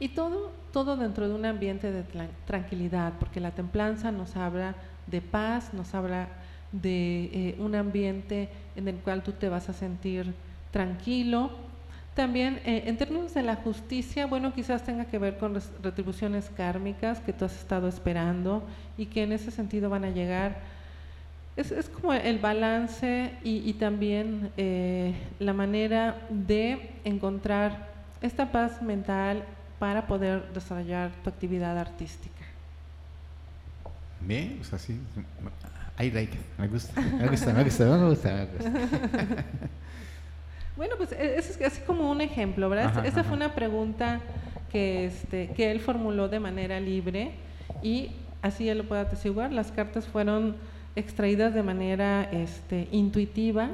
y 0.00 0.08
todo, 0.08 0.50
todo 0.72 0.96
dentro 0.96 1.28
de 1.28 1.34
un 1.36 1.44
ambiente 1.44 1.92
de 1.92 2.02
tran- 2.02 2.30
tranquilidad, 2.44 3.12
porque 3.20 3.38
la 3.38 3.52
templanza 3.52 4.10
nos 4.10 4.34
habla 4.34 4.74
de 5.06 5.20
paz, 5.20 5.72
nos 5.74 5.94
habla 5.94 6.26
de 6.72 7.30
eh, 7.32 7.56
un 7.58 7.74
ambiente 7.74 8.48
en 8.76 8.88
el 8.88 8.96
cual 8.96 9.22
tú 9.22 9.32
te 9.32 9.48
vas 9.48 9.68
a 9.68 9.72
sentir 9.72 10.34
tranquilo. 10.70 11.50
También 12.14 12.60
eh, 12.64 12.84
en 12.86 12.96
términos 12.96 13.32
de 13.34 13.42
la 13.42 13.56
justicia, 13.56 14.26
bueno, 14.26 14.52
quizás 14.52 14.82
tenga 14.84 15.04
que 15.04 15.18
ver 15.18 15.38
con 15.38 15.54
retribuciones 15.82 16.50
kármicas 16.56 17.20
que 17.20 17.32
tú 17.32 17.44
has 17.44 17.56
estado 17.56 17.88
esperando 17.88 18.62
y 18.96 19.06
que 19.06 19.22
en 19.22 19.32
ese 19.32 19.50
sentido 19.50 19.88
van 19.88 20.04
a 20.04 20.10
llegar. 20.10 20.60
Es, 21.56 21.72
es 21.72 21.88
como 21.88 22.12
el 22.12 22.38
balance 22.38 23.32
y, 23.42 23.68
y 23.68 23.72
también 23.74 24.50
eh, 24.56 25.14
la 25.38 25.52
manera 25.52 26.26
de 26.28 26.90
encontrar 27.04 27.88
esta 28.20 28.50
paz 28.50 28.82
mental 28.82 29.44
para 29.78 30.06
poder 30.06 30.52
desarrollar 30.52 31.12
tu 31.22 31.30
actividad 31.30 31.78
artística. 31.78 32.44
Bien, 34.20 34.56
pues 34.58 34.72
así. 34.72 34.98
I 36.00 36.10
like. 36.10 36.36
Me 36.58 36.68
gusta, 36.68 37.00
me 37.00 37.28
gusta, 37.28 37.52
me 37.52 37.64
gusta, 37.64 37.84
me 37.84 38.08
gusta. 38.08 38.32
Me 38.32 38.46
gusta. 38.46 39.44
Bueno, 40.76 40.94
pues 40.96 41.10
e- 41.10 41.36
ese 41.36 41.50
es 41.52 41.72
así 41.72 41.80
como 41.84 42.08
un 42.08 42.20
ejemplo, 42.20 42.68
¿verdad? 42.68 42.86
Ajá, 42.86 43.04
Esa 43.04 43.20
ajá. 43.20 43.30
fue 43.30 43.36
una 43.36 43.52
pregunta 43.52 44.20
que, 44.70 45.06
este, 45.06 45.48
que 45.48 45.72
él 45.72 45.80
formuló 45.80 46.28
de 46.28 46.38
manera 46.38 46.78
libre 46.78 47.32
y 47.82 48.12
así 48.42 48.68
él 48.68 48.78
lo 48.78 48.84
puede 48.84 49.00
atestiguar. 49.00 49.52
Las 49.52 49.72
cartas 49.72 50.06
fueron 50.06 50.54
extraídas 50.94 51.52
de 51.52 51.64
manera 51.64 52.28
este, 52.30 52.86
intuitiva. 52.92 53.70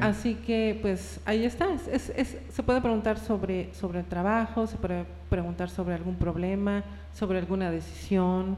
Así 0.00 0.34
que 0.36 0.78
pues 0.80 1.18
ahí 1.24 1.44
está. 1.44 1.66
Es, 1.90 2.10
es, 2.14 2.36
se 2.52 2.62
puede 2.62 2.80
preguntar 2.80 3.18
sobre, 3.18 3.74
sobre 3.74 3.98
el 3.98 4.04
trabajo, 4.04 4.68
se 4.68 4.76
puede 4.76 5.04
preguntar 5.28 5.70
sobre 5.70 5.94
algún 5.94 6.14
problema, 6.14 6.84
sobre 7.18 7.38
alguna 7.40 7.68
decisión. 7.70 8.56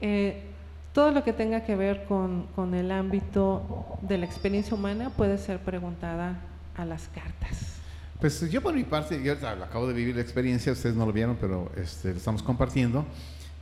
Eh, 0.00 0.44
todo 0.92 1.12
lo 1.12 1.22
que 1.22 1.32
tenga 1.32 1.64
que 1.64 1.76
ver 1.76 2.04
con, 2.04 2.46
con, 2.54 2.74
el 2.74 2.90
ámbito 2.90 3.98
de 4.02 4.18
la 4.18 4.26
experiencia 4.26 4.74
humana 4.74 5.10
puede 5.10 5.38
ser 5.38 5.60
preguntada 5.60 6.40
a 6.76 6.84
las 6.84 7.08
cartas. 7.08 7.76
Pues 8.20 8.50
yo 8.50 8.60
por 8.60 8.74
mi 8.74 8.84
parte, 8.84 9.22
yo 9.22 9.32
acabo 9.32 9.86
de 9.86 9.94
vivir 9.94 10.14
la 10.16 10.20
experiencia, 10.20 10.72
ustedes 10.72 10.94
no 10.94 11.06
lo 11.06 11.12
vieron, 11.12 11.36
pero 11.40 11.70
este, 11.76 12.10
lo 12.10 12.16
estamos 12.16 12.42
compartiendo. 12.42 13.06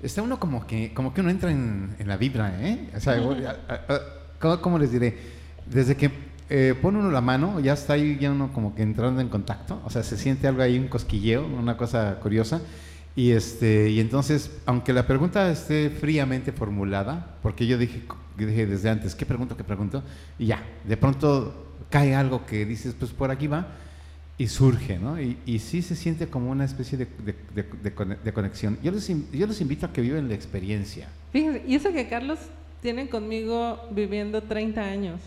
Está 0.02 0.22
uno 0.22 0.40
como 0.40 0.66
que, 0.66 0.92
como 0.94 1.12
que 1.12 1.20
uno 1.20 1.30
entra 1.30 1.50
en, 1.50 1.94
en 1.98 2.08
la 2.08 2.16
vibra, 2.16 2.54
¿eh? 2.60 2.90
O 2.96 3.00
sea, 3.00 3.20
¿cómo, 4.60 4.78
les 4.78 4.90
diré? 4.90 5.16
Desde 5.66 5.96
que 5.96 6.10
eh, 6.48 6.74
pone 6.80 6.98
uno 6.98 7.10
la 7.10 7.20
mano, 7.20 7.60
ya 7.60 7.74
está 7.74 7.92
ahí 7.92 8.16
ya 8.18 8.30
uno 8.30 8.52
como 8.52 8.74
que 8.74 8.82
entrando 8.82 9.20
en 9.20 9.28
contacto, 9.28 9.80
o 9.84 9.90
sea, 9.90 10.02
se 10.02 10.16
siente 10.16 10.48
algo 10.48 10.62
ahí, 10.62 10.78
un 10.78 10.88
cosquilleo, 10.88 11.46
una 11.46 11.76
cosa 11.76 12.18
curiosa. 12.20 12.60
Y, 13.16 13.32
este, 13.32 13.90
y 13.90 14.00
entonces, 14.00 14.50
aunque 14.64 14.92
la 14.92 15.06
pregunta 15.06 15.50
esté 15.50 15.90
fríamente 15.90 16.52
formulada, 16.52 17.36
porque 17.42 17.66
yo 17.66 17.76
dije, 17.76 18.02
dije 18.36 18.66
desde 18.66 18.90
antes, 18.90 19.14
¿qué 19.14 19.26
pregunto, 19.26 19.56
qué 19.56 19.64
pregunto? 19.64 20.02
Y 20.38 20.46
ya, 20.46 20.62
de 20.86 20.96
pronto 20.96 21.66
cae 21.90 22.14
algo 22.14 22.46
que 22.46 22.64
dices, 22.64 22.94
pues 22.98 23.10
por 23.10 23.30
aquí 23.30 23.46
va, 23.46 23.66
y 24.38 24.46
surge, 24.46 24.98
¿no? 24.98 25.20
Y, 25.20 25.36
y 25.46 25.58
sí 25.58 25.82
se 25.82 25.96
siente 25.96 26.28
como 26.28 26.50
una 26.50 26.64
especie 26.64 26.96
de, 26.96 27.08
de, 27.54 28.32
conexión. 28.32 28.78
Yo 28.82 28.92
les, 28.92 29.08
yo 29.32 29.46
les 29.46 29.60
invito 29.60 29.86
a 29.86 29.92
que 29.92 30.00
vivan 30.00 30.28
la 30.28 30.34
experiencia. 30.34 31.08
Fíjense, 31.32 31.64
y 31.66 31.74
eso 31.74 31.92
que 31.92 32.08
Carlos 32.08 32.38
tiene 32.80 33.08
conmigo 33.08 33.80
viviendo 33.90 34.40
30 34.42 34.80
años, 34.80 35.20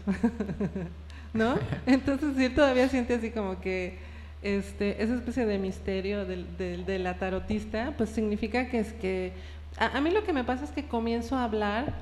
¿no? 1.34 1.56
Entonces, 1.86 2.30
sí, 2.38 2.50
todavía 2.50 2.88
siente 2.88 3.16
así 3.16 3.32
como 3.32 3.60
que 3.60 3.98
este, 4.42 5.04
esa 5.04 5.16
especie 5.16 5.46
de 5.46 5.58
misterio 5.58 6.26
de, 6.26 7.00
la 7.00 7.16
tarotista, 7.18 7.94
pues 7.98 8.10
significa 8.10 8.70
que 8.70 8.80
es 8.80 8.94
que... 8.94 9.34
A, 9.78 9.98
a 9.98 10.02
mí 10.02 10.12
lo 10.12 10.24
que 10.24 10.34
me 10.34 10.44
pasa 10.44 10.66
es 10.66 10.72
que 10.72 10.86
comienzo 10.86 11.36
a 11.38 11.44
hablar 11.44 11.94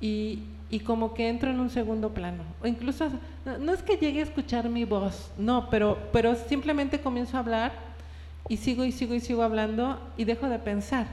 y, 0.00 0.40
y 0.70 0.80
como 0.80 1.14
que 1.14 1.28
entro 1.28 1.50
en 1.50 1.60
un 1.60 1.70
segundo 1.70 2.10
plano. 2.10 2.42
O 2.62 2.66
incluso, 2.66 3.08
no, 3.60 3.72
es 3.72 3.82
que 3.82 3.96
llegue 3.96 4.20
a 4.20 4.24
escuchar 4.24 4.68
mi 4.68 4.84
voz, 4.84 5.30
no, 5.38 5.68
pero, 5.70 5.98
pero 6.12 6.34
simplemente 6.34 7.00
comienzo 7.00 7.36
a 7.36 7.40
hablar 7.40 7.72
y 8.48 8.56
sigo 8.56 8.84
y 8.84 8.92
sigo 8.92 9.14
y 9.14 9.20
sigo 9.20 9.42
hablando 9.42 10.00
y 10.16 10.24
dejo 10.24 10.48
de 10.48 10.58
pensar. 10.58 11.06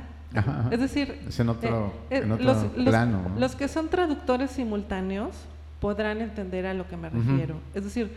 Es 0.71 0.79
decir, 0.79 1.19
en 1.37 1.49
otro, 1.49 1.93
eh, 2.09 2.19
eh, 2.19 2.25
los, 2.25 2.57
plano. 2.73 3.31
Los, 3.37 3.55
que 3.55 3.67
son 3.67 3.89
traductores 3.89 4.51
simultáneos 4.51 5.35
podrán 5.81 6.21
entender 6.21 6.65
a 6.65 6.73
lo 6.73 6.87
que 6.87 6.95
me 6.95 7.09
refiero. 7.09 7.55
Es 7.75 7.83
decir, 7.83 8.11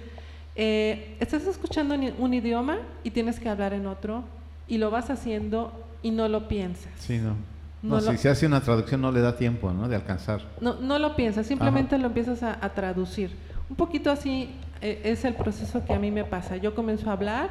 eh, 0.57 1.17
estás 1.21 1.47
escuchando 1.47 1.95
un 2.19 2.35
idioma 2.35 2.79
y 3.03 3.11
tienes 3.11 3.41
que 3.41 3.49
hablar 3.49 3.73
en 3.73 3.87
otro 3.87 4.25
y 4.69 4.79
lo 4.79 4.91
vas 4.91 5.11
haciendo 5.11 5.73
y 6.03 6.11
no 6.11 6.29
lo 6.29 6.49
piensas. 6.49 6.93
Sí, 6.99 7.19
no. 7.19 7.35
No, 7.83 8.01
si 8.01 8.17
se 8.17 8.31
hace 8.31 8.47
una 8.47 8.63
traducción 8.63 9.03
no 9.03 9.13
le 9.13 9.21
da 9.21 9.37
tiempo, 9.37 9.71
¿no? 9.71 9.89
De 9.89 9.97
alcanzar. 9.97 10.41
No, 10.59 10.81
no 10.81 10.99
lo 10.99 11.15
piensas, 11.17 11.47
simplemente 11.47 11.99
lo 11.99 12.07
empiezas 12.07 12.43
a, 12.43 12.69
traducir. 12.71 13.31
Un 13.69 13.77
poquito 13.77 14.11
así 14.11 14.51
eh, 14.81 15.03
es 15.05 15.27
el 15.27 15.35
proceso 15.35 15.85
que 15.85 15.93
a 15.93 15.99
mí 15.99 16.11
me 16.11 16.25
pasa. 16.25 16.57
Yo 16.57 16.75
comienzo 16.75 17.11
a 17.11 17.13
hablar 17.13 17.51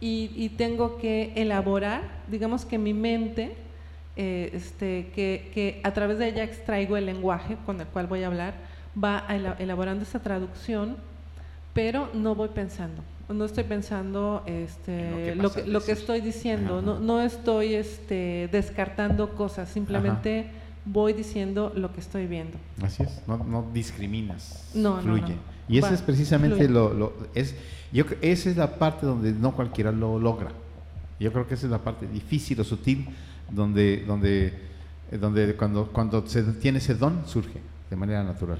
y, 0.00 0.50
tengo 0.50 0.98
que 0.98 1.32
elaborar, 1.34 2.02
digamos 2.30 2.64
que 2.64 2.78
mi 2.78 2.94
mente, 2.94 3.56
eh, 4.14 4.50
este, 4.52 5.10
que, 5.12 5.50
que, 5.52 5.80
a 5.82 5.92
través 5.92 6.18
de 6.18 6.28
ella 6.28 6.44
extraigo 6.44 6.96
el 6.96 7.06
lenguaje 7.06 7.56
con 7.66 7.80
el 7.80 7.86
cual 7.88 8.06
voy 8.06 8.22
a 8.22 8.28
hablar, 8.28 8.54
va 9.02 9.24
elaborando 9.58 10.04
esa 10.04 10.20
traducción, 10.20 10.96
pero 11.74 12.08
no 12.14 12.34
voy 12.34 12.48
pensando 12.48 13.02
no 13.28 13.44
estoy 13.44 13.64
pensando 13.64 14.42
este, 14.46 15.34
lo, 15.34 15.50
que, 15.50 15.64
lo, 15.66 15.82
que, 15.82 15.92
estoy 15.92 16.20
diciendo, 16.20 16.82
no, 16.82 17.00
no, 17.00 17.22
estoy 17.22 17.74
este, 17.74 18.48
descartando 18.52 19.30
cosas, 19.34 19.70
simplemente 19.70 20.50
voy 20.84 21.14
diciendo 21.14 21.72
lo 21.74 21.92
que 21.92 22.00
estoy 22.00 22.26
viendo. 22.26 22.58
Así 22.82 23.02
es, 23.02 23.22
no, 23.26 23.38
no 23.38 23.70
discriminas, 23.72 24.70
no, 24.74 25.00
fluye. 25.00 25.36
y 25.68 25.78
eso 25.78 25.94
es 25.94 26.02
precisamente 26.02 26.68
lo, 26.68 26.92
lo, 26.92 27.14
es, 27.34 27.54
yo 27.92 28.04
esa 28.20 28.50
es 28.50 28.56
la 28.56 28.78
parte 28.78 29.06
donde 29.06 29.32
no 29.32 29.52
cualquiera 29.52 29.90
lo 29.90 30.18
logra. 30.18 30.50
Yo 31.18 31.32
creo 31.32 31.46
que 31.46 31.54
esa 31.54 31.66
es 31.66 31.72
la 31.72 31.78
parte 31.78 32.06
difícil 32.06 32.60
o 32.60 32.64
sutil 32.64 33.08
donde, 33.50 34.04
donde, 34.06 34.52
donde 35.18 35.54
cuando, 35.54 35.86
cuando 35.86 36.26
se 36.26 36.42
tiene 36.42 36.78
ese 36.78 36.94
don 36.94 37.22
surge 37.26 37.60
de 37.88 37.96
manera 37.96 38.22
natural. 38.22 38.58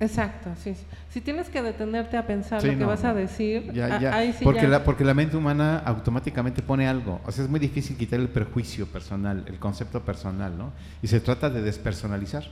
Exacto, 0.00 0.50
sí. 0.62 0.74
Si 1.10 1.20
tienes 1.20 1.48
que 1.48 1.62
detenerte 1.62 2.16
a 2.16 2.26
pensar 2.26 2.62
lo 2.64 2.76
que 2.76 2.84
vas 2.84 3.04
a 3.04 3.14
decir, 3.14 3.72
ahí 4.12 4.32
sí 4.32 4.44
porque, 4.44 4.66
La, 4.66 4.82
porque 4.82 5.04
la 5.04 5.14
mente 5.14 5.36
humana 5.36 5.78
automáticamente 5.84 6.62
pone 6.62 6.88
algo. 6.88 7.20
O 7.24 7.30
sea, 7.30 7.44
es 7.44 7.50
muy 7.50 7.60
difícil 7.60 7.96
quitar 7.96 8.18
el 8.18 8.28
prejuicio 8.28 8.86
personal, 8.86 9.44
el 9.46 9.58
concepto 9.58 10.00
personal, 10.00 10.56
¿no? 10.58 10.72
Y 11.02 11.06
se 11.06 11.20
trata 11.20 11.50
de 11.50 11.62
despersonalizar. 11.62 12.44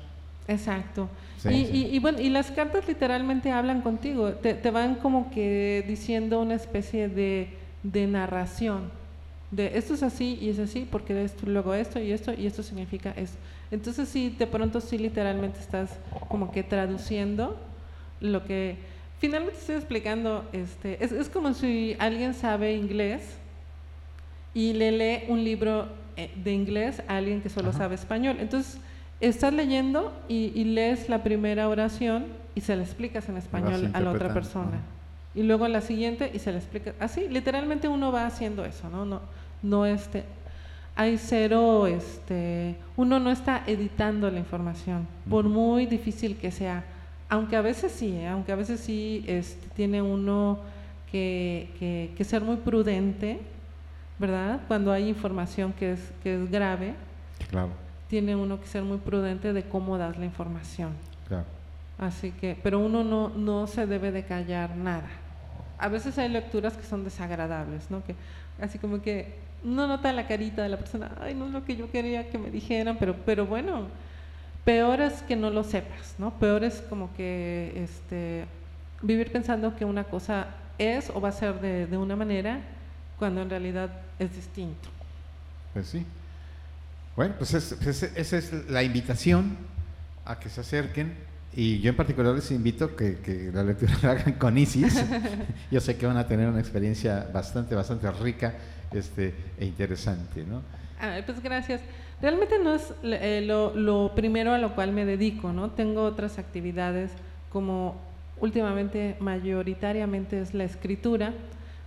Exacto. 0.47 1.09
y, 1.49 1.99
bueno, 2.01 2.21
y 2.21 2.29
las 2.29 2.51
cartas 2.51 2.87
literalmente 2.87 3.53
hablan 3.53 3.83
contigo, 3.83 4.31
te, 4.33 4.55
te 4.55 4.71
van 4.71 4.97
como 4.97 5.31
que 5.31 5.85
diciendo 5.87 6.41
una 6.41 6.55
especie 6.55 7.09
de, 7.09 7.57
de 7.83 8.07
narración 8.07 9.01
de 9.51 9.77
esto 9.77 9.95
es 9.95 10.03
así 10.03 10.39
y 10.41 10.51
es 10.51 10.59
así 10.59 10.87
porque 10.91 11.25
esto, 11.25 11.47
luego 11.47 11.75
esto 11.75 11.99
y 11.99 12.13
esto 12.13 12.33
y 12.33 12.47
esto 12.47 12.63
significa 12.63 13.11
esto. 13.17 13.37
Entonces 13.71 14.09
sí, 14.09 14.35
de 14.37 14.47
pronto 14.47 14.81
sí 14.81 14.99
literalmente 14.99 15.61
estás 15.61 15.91
como 16.29 16.51
que 16.51 16.63
traduciendo 16.63 17.57
lo 18.21 18.45
que 18.45 18.77
finalmente 19.19 19.59
estoy 19.59 19.77
explicando, 19.77 20.45
este, 20.53 21.03
es, 21.05 21.13
es 21.13 21.29
como 21.29 21.55
si 21.55 21.97
alguien 21.99 22.35
sabe 22.35 22.75
inglés 22.75 23.23
y 24.55 24.73
le 24.73 24.93
lee 24.93 25.25
un 25.29 25.45
libro 25.45 25.87
eh, 26.17 26.31
de 26.43 26.53
inglés 26.53 27.03
a 27.07 27.17
alguien 27.17 27.41
que 27.41 27.49
solo 27.49 27.73
sabe 27.73 27.95
español. 27.95 28.39
Entonces, 28.41 28.79
estás 29.21 29.53
leyendo 29.53 30.13
y, 30.29 30.65
lees 30.65 31.09
la 31.09 31.23
primera 31.23 31.69
oración 31.69 32.27
y 32.55 32.63
se 32.63 32.75
la 32.75 32.83
explicas 32.83 33.29
en 33.29 33.37
español 33.37 33.91
a 33.93 34.01
la 34.01 34.11
otra 34.11 34.35
persona. 34.35 34.81
Y 35.35 35.45
luego 35.45 35.69
la 35.69 35.81
siguiente 35.81 36.31
y 36.35 36.41
se 36.41 36.51
la 36.51 36.59
explica. 36.59 36.95
Así, 36.99 37.29
literalmente 37.29 37.87
uno 37.87 38.11
va 38.11 38.27
haciendo 38.27 38.65
eso, 38.65 38.89
¿no? 38.91 39.05
no 39.05 39.21
no 39.63 39.87
este, 39.87 40.25
hay 41.01 41.17
cero, 41.17 41.87
este, 41.87 42.77
uno 42.95 43.19
no 43.19 43.31
está 43.31 43.63
editando 43.67 44.31
la 44.31 44.39
información, 44.39 45.09
por 45.31 45.47
muy 45.47 45.87
difícil 45.87 46.37
que 46.37 46.51
sea, 46.51 46.85
aunque 47.31 47.57
a 47.57 47.63
veces 47.63 47.91
sí, 47.91 48.13
¿eh? 48.17 48.29
aunque 48.29 48.53
a 48.53 48.55
veces 48.55 48.81
sí 48.81 49.25
este, 49.27 49.67
tiene 49.71 50.03
uno 50.03 50.59
que, 51.11 52.11
que, 52.15 52.23
ser 52.23 52.43
muy 52.43 52.57
prudente, 52.57 53.41
¿verdad? 54.19 54.61
Cuando 54.69 54.93
hay 54.93 55.09
información 55.09 55.73
que 55.73 55.93
es, 55.93 56.13
que 56.23 56.35
es 56.35 56.51
grave, 56.51 56.93
claro. 57.49 57.71
tiene 58.09 58.37
uno 58.37 58.61
que 58.61 58.67
ser 58.67 58.83
muy 58.83 58.99
prudente 58.99 59.55
de 59.55 59.63
cómo 59.63 59.97
das 59.97 60.19
la 60.19 60.27
información. 60.27 60.91
Claro. 61.27 61.47
Así 61.97 62.31
que, 62.31 62.59
pero 62.63 62.79
uno 62.79 63.05
no, 63.05 63.31
no 63.31 63.67
se 63.67 63.87
debe 63.87 64.13
de 64.13 64.27
callar 64.27 64.77
nada. 64.77 65.09
A 65.79 65.89
veces 65.89 66.19
hay 66.19 66.29
lecturas 66.29 66.77
que 66.77 66.85
son 66.85 67.05
desagradables, 67.05 67.91
¿no? 67.91 68.05
Que 68.05 68.15
así 68.61 68.79
como 68.79 69.01
que 69.01 69.49
no 69.63 69.87
nota 69.87 70.13
la 70.13 70.27
carita 70.27 70.63
de 70.63 70.69
la 70.69 70.79
persona, 70.79 71.13
ay, 71.21 71.35
no 71.35 71.47
es 71.47 71.53
lo 71.53 71.65
que 71.65 71.77
yo 71.77 71.91
quería 71.91 72.31
que 72.31 72.39
me 72.39 72.51
dijeran, 72.51 72.97
pero, 72.99 73.17
pero 73.25 73.47
bueno, 73.47 73.87
peor 74.65 75.01
es 75.01 75.23
que 75.23 75.37
no 75.37 75.51
lo 75.51 75.65
sepas, 75.65 76.15
¿no? 76.19 76.33
Peor 76.39 76.65
es 76.65 76.83
como 76.89 77.13
que 77.15 77.73
este, 77.77 78.47
vivir 79.03 79.33
pensando 79.33 79.77
que 79.77 79.85
una 79.85 80.05
cosa 80.05 80.49
es 80.79 81.11
o 81.11 81.21
va 81.21 81.29
a 81.29 81.33
ser 81.33 81.61
de, 81.61 81.87
de 81.87 81.97
una 81.97 82.17
manera 82.17 82.61
cuando 83.19 83.43
en 83.43 83.51
realidad 83.51 83.91
es 84.19 84.35
distinto. 84.35 84.89
Pues 85.75 85.87
sí. 85.89 86.05
Bueno, 87.17 87.35
pues, 87.39 87.77
pues 87.83 88.03
esa 88.03 88.39
es 88.39 88.71
la 88.71 88.83
invitación 88.83 89.57
a 90.25 90.39
que 90.39 90.49
se 90.49 90.61
acerquen 90.61 91.15
y 91.53 91.81
yo 91.81 91.91
en 91.91 91.97
particular 91.97 92.35
les 92.35 92.51
invito 92.53 92.95
que, 92.95 93.19
que 93.19 93.51
la 93.53 93.65
lectura 93.65 93.93
la 94.03 94.11
hagan 94.13 94.35
con 94.35 94.57
Isis. 94.57 95.05
yo 95.71 95.81
sé 95.81 95.97
que 95.97 96.07
van 96.07 96.17
a 96.17 96.27
tener 96.27 96.49
una 96.49 96.61
experiencia 96.61 97.29
bastante, 97.33 97.75
bastante 97.75 98.11
rica 98.13 98.55
este, 98.93 99.35
e 99.59 99.67
interesante, 99.67 100.45
¿no? 100.45 100.63
pues 101.25 101.43
gracias. 101.43 101.81
Realmente 102.21 102.59
no 102.63 102.75
es 102.75 102.93
eh, 103.03 103.43
lo, 103.47 104.13
primero 104.15 104.53
a 104.53 104.59
lo 104.59 104.75
cual 104.75 104.93
me 104.93 105.07
dedico, 105.07 105.55
¿no? 105.55 105.71
Tengo 105.71 106.05
otras 106.05 106.39
actividades 106.39 107.11
como 107.51 107.97
últimamente 108.41 109.17
mayoritariamente 109.21 110.39
es 110.41 110.53
la 110.53 110.65
escritura, 110.65 111.33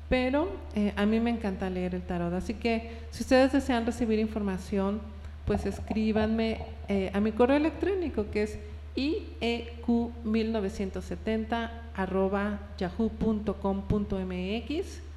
pero 0.10 0.49
eh, 0.76 0.91
a 0.95 1.06
mí 1.06 1.20
me 1.20 1.30
encanta 1.30 1.70
leer 1.70 1.93
el 1.93 2.01
tarot. 2.01 2.34
Así 2.34 2.56
que 2.56 2.97
si 3.12 3.22
ustedes 3.22 3.51
desean 3.51 3.86
recibir 3.86 4.18
información, 4.20 5.01
pues 5.45 5.68
escríbanme 5.68 6.66
eh, 6.88 7.12
a 7.14 7.20
mi 7.20 7.32
correo 7.32 7.58
electrónico 7.58 8.32
que 8.32 8.41
es 8.43 8.58
ieq1970 8.95 11.70
arroba 11.95 12.60
yahoo.com.mx 12.78 15.12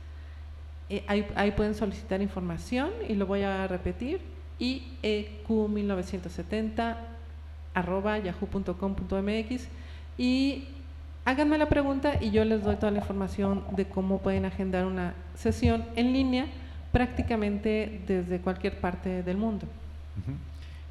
eh, 0.88 1.02
ahí, 1.08 1.50
pueden 1.52 1.74
solicitar 1.74 2.22
información 2.22 2.90
y 3.08 3.14
lo 3.14 3.26
voy 3.26 3.42
a 3.42 3.66
repetir, 3.66 4.20
IEQ1970 4.60 6.96
arroba 7.74 8.18
yahoo.com.mx 8.18 9.66
y 10.16 10.68
háganme 11.24 11.58
la 11.58 11.68
pregunta 11.68 12.14
y 12.20 12.30
yo 12.30 12.44
les 12.44 12.62
doy 12.62 12.76
toda 12.76 12.92
la 12.92 13.00
información 13.00 13.64
de 13.72 13.86
cómo 13.86 14.22
pueden 14.22 14.44
agendar 14.44 14.86
una 14.86 15.14
sesión 15.34 15.84
en 15.96 16.12
línea 16.12 16.46
prácticamente 16.92 18.00
desde 18.06 18.40
cualquier 18.40 18.80
parte 18.80 19.22
del 19.22 19.36
mundo. 19.36 19.66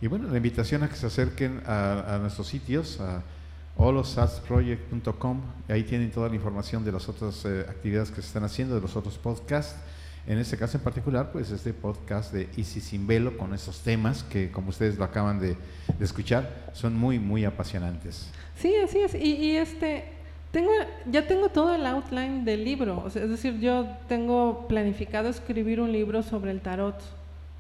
Y 0.02 0.08
bueno, 0.08 0.30
la 0.30 0.38
invitación 0.38 0.84
a 0.84 0.90
que 0.90 0.96
se 0.96 1.08
acerquen 1.08 1.62
a, 1.66 2.20
nuestros 2.22 2.48
sitios, 2.48 3.00
a 3.00 3.24
holosatsproject.com, 3.78 5.42
ahí 5.68 5.84
tienen 5.84 6.12
toda 6.12 6.30
la 6.30 6.36
información 6.36 6.86
de 6.86 6.92
las 6.92 7.10
otras 7.10 7.44
eh, 7.46 7.66
actividades 7.68 8.10
que 8.10 8.22
se 8.22 8.28
están 8.28 8.44
haciendo, 8.44 8.76
de 8.76 8.82
los 8.82 8.96
otros 8.96 9.18
podcasts. 9.18 9.76
En 10.28 10.40
este 10.40 10.58
caso 10.58 10.78
en 10.78 10.84
particular, 10.84 11.32
pues 11.32 11.52
este 11.52 11.72
podcast 11.72 12.34
de 12.34 12.50
Easy 12.58 12.82
Sin 12.82 13.06
Velo 13.06 13.38
con 13.38 13.54
esos 13.54 13.82
temas 13.82 14.24
que, 14.24 14.50
como 14.50 14.70
ustedes 14.70 14.98
lo 14.98 15.04
acaban 15.04 15.40
de, 15.40 15.56
escuchar, 16.00 16.72
son 16.74 16.98
muy, 16.98 17.20
muy 17.20 17.46
apasionantes. 17.46 18.32
Sí, 18.56 18.74
así 18.84 19.00
es. 19.00 19.14
Y, 19.14 19.56
este, 19.58 20.06
tengo, 20.52 20.72
ya 21.06 21.28
tengo 21.28 21.50
todo 21.50 21.76
el 21.76 21.86
outline 21.86 22.44
del 22.44 22.64
libro. 22.64 23.06
es 23.08 23.14
decir, 23.14 23.60
yo 23.60 23.88
tengo 24.08 24.68
planificado 24.68 25.30
escribir 25.30 25.80
un 25.80 25.92
libro 25.92 26.24
sobre 26.24 26.50
el 26.50 26.62
tarot, 26.62 27.00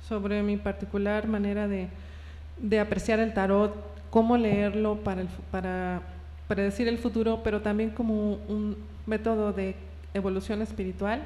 sobre 0.07 0.41
mi 0.41 0.57
particular 0.57 1.27
manera 1.27 1.67
de, 1.67 1.89
de 2.57 2.79
apreciar 2.79 3.19
el 3.19 3.35
tarot, 3.35 3.94
cómo 4.15 4.37
leerlo 4.37 4.95
para, 5.03 5.19
el, 5.19 5.27
para 5.51 6.01
predecir 6.47 6.87
el 6.87 6.97
futuro, 6.97 7.41
pero 7.43 7.59
también 7.59 7.89
como 7.89 8.35
un 8.47 8.77
método 9.05 9.51
de 9.51 9.75
evolución 10.13 10.61
espiritual 10.61 11.21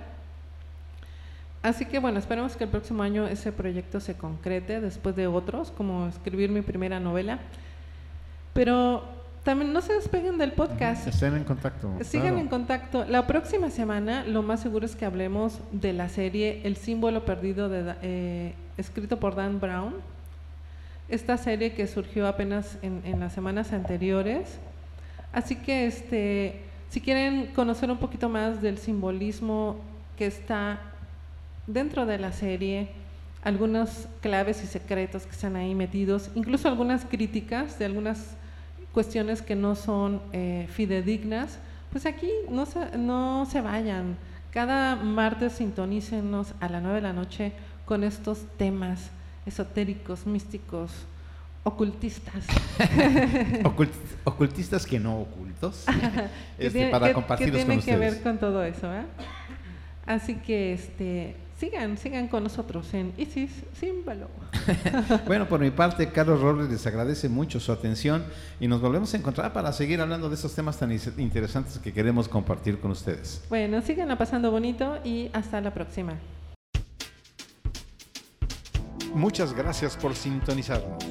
Así 1.62 1.86
que 1.86 2.00
bueno, 2.00 2.18
esperemos 2.18 2.56
que 2.56 2.64
el 2.64 2.70
próximo 2.70 3.04
año 3.04 3.28
ese 3.28 3.52
proyecto 3.52 4.00
se 4.00 4.16
concrete 4.16 4.80
después 4.80 5.16
de 5.16 5.28
otros, 5.28 5.72
como 5.72 6.08
escribir 6.08 6.50
mi 6.50 6.62
primera 6.62 7.00
novela. 7.00 7.40
Pero 8.54 9.04
también 9.44 9.74
no 9.74 9.82
se 9.82 9.94
despeguen 9.94 10.38
del 10.38 10.54
podcast. 10.54 11.08
Estén 11.08 11.36
en 11.36 11.44
contacto. 11.44 11.92
Sigan 12.02 12.38
en 12.38 12.48
contacto. 12.48 13.06
La 13.06 13.28
próxima 13.28 13.70
semana 13.70 14.24
lo 14.24 14.42
más 14.42 14.62
seguro 14.62 14.86
es 14.86 14.96
que 14.96 15.06
hablemos 15.06 15.60
de 15.72 15.92
la 15.92 16.08
serie 16.08 16.62
El 16.64 16.78
símbolo 16.78 17.26
perdido, 17.26 17.68
de, 17.68 17.94
eh, 18.02 18.54
escrito 18.78 19.20
por 19.20 19.36
Dan 19.36 19.60
Brown. 19.60 19.96
Esta 21.10 21.38
serie 21.38 21.74
que 21.74 21.88
surgió 21.88 22.28
apenas 22.28 22.78
en, 22.82 23.01
en 23.03 23.20
las 23.20 23.34
semanas 23.34 23.74
anteriores. 23.74 24.60
Así 25.34 25.55
que 25.55 25.88
este, 25.88 26.62
si 26.89 27.01
quieren 27.01 27.47
conocer 27.47 27.91
un 27.91 27.97
poquito 27.97 28.30
más 28.30 28.62
del 28.62 28.78
simbolismo 28.78 29.78
que 30.18 30.28
está 30.28 30.80
dentro 31.68 32.05
de 32.05 32.18
la 32.18 32.32
serie 32.32 32.89
algunas 33.43 34.07
claves 34.22 34.64
y 34.64 34.68
secretos 34.68 35.24
que 35.24 35.32
están 35.32 35.55
ahí 35.55 35.76
metidos, 35.76 36.30
incluso 36.36 36.68
algunas 36.68 37.05
críticas 37.05 37.80
de 37.80 37.86
algunas 37.86 38.36
cuestiones 38.91 39.41
que 39.41 39.55
no 39.55 39.76
son 39.76 40.22
eh, 40.34 40.68
fidedignas, 40.72 41.60
pues 41.91 42.05
aquí 42.05 42.30
no 42.49 42.66
se, 42.66 42.97
no 42.97 43.45
se 43.45 43.62
vayan. 43.62 44.18
Cada 44.51 44.95
martes 44.95 45.53
sintonícenos 45.53 46.53
a 46.60 46.70
las 46.70 46.82
9 46.82 46.95
de 46.95 47.01
la 47.01 47.14
noche 47.14 47.53
con 47.86 48.03
estos 48.03 48.39
temas 48.57 49.12
esotéricos, 49.46 50.26
místicos, 50.26 50.92
ocultistas. 51.64 52.46
ocultistas 54.24 54.86
que 54.86 55.00
no 55.00 55.22
ocultos. 55.22 55.86
este, 56.58 56.90
para 56.90 57.14
compartirlos 57.14 57.60
que 57.60 57.66
tienen 57.66 57.82
que 57.82 57.98
ver 57.98 58.22
con 58.22 58.38
todo 58.38 58.64
eso. 58.64 58.94
¿eh? 58.94 59.04
Así 60.06 60.36
que 60.36 60.74
este 60.74 61.36
sigan, 61.60 61.98
sigan 61.98 62.28
con 62.28 62.44
nosotros 62.44 62.94
en 62.94 63.14
Isis 63.18 63.52
Símbolo. 63.80 64.28
bueno, 65.28 65.48
por 65.48 65.60
mi 65.60 65.72
parte, 65.72 66.10
Carlos 66.10 66.42
Robles 66.42 66.70
les 66.70 66.86
agradece 66.88 67.28
mucho 67.28 67.60
su 67.60 67.72
atención 67.72 68.24
y 68.60 68.68
nos 68.68 68.82
volvemos 68.82 69.14
a 69.14 69.18
encontrar 69.18 69.52
para 69.52 69.74
seguir 69.74 70.00
hablando 70.00 70.30
de 70.30 70.36
esos 70.36 70.56
temas 70.56 70.78
tan 70.78 70.92
interesantes 71.18 71.78
que 71.80 71.92
queremos 71.92 72.30
compartir 72.30 72.80
con 72.80 72.92
ustedes. 72.92 73.44
Bueno, 73.50 73.82
sigan 73.82 74.18
pasando 74.18 74.52
bonito 74.52 74.98
y 75.04 75.30
hasta 75.34 75.60
la 75.62 75.74
próxima. 75.74 76.14
Muchas 79.14 79.53
gracias 79.53 79.97
por 79.97 80.16
sintonizarnos. 80.16 81.03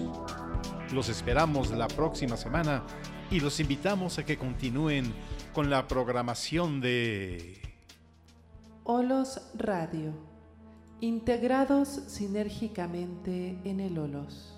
Los 0.93 1.09
esperamos 1.09 1.71
la 1.71 1.89
próxima 1.89 2.37
semana 2.37 2.85
y 3.31 3.41
los 3.41 3.61
invitamos 3.61 4.19
a 4.19 4.25
que 4.25 4.39
continúen 4.39 5.13
con 5.53 5.69
la 5.69 5.87
programación 5.87 6.81
de 6.81 7.61
Olos 8.85 9.41
Radio 9.55 10.29
integrados 11.01 11.89
sinérgicamente 11.89 13.59
en 13.65 13.81
el 13.81 13.99
holos. 13.99 14.55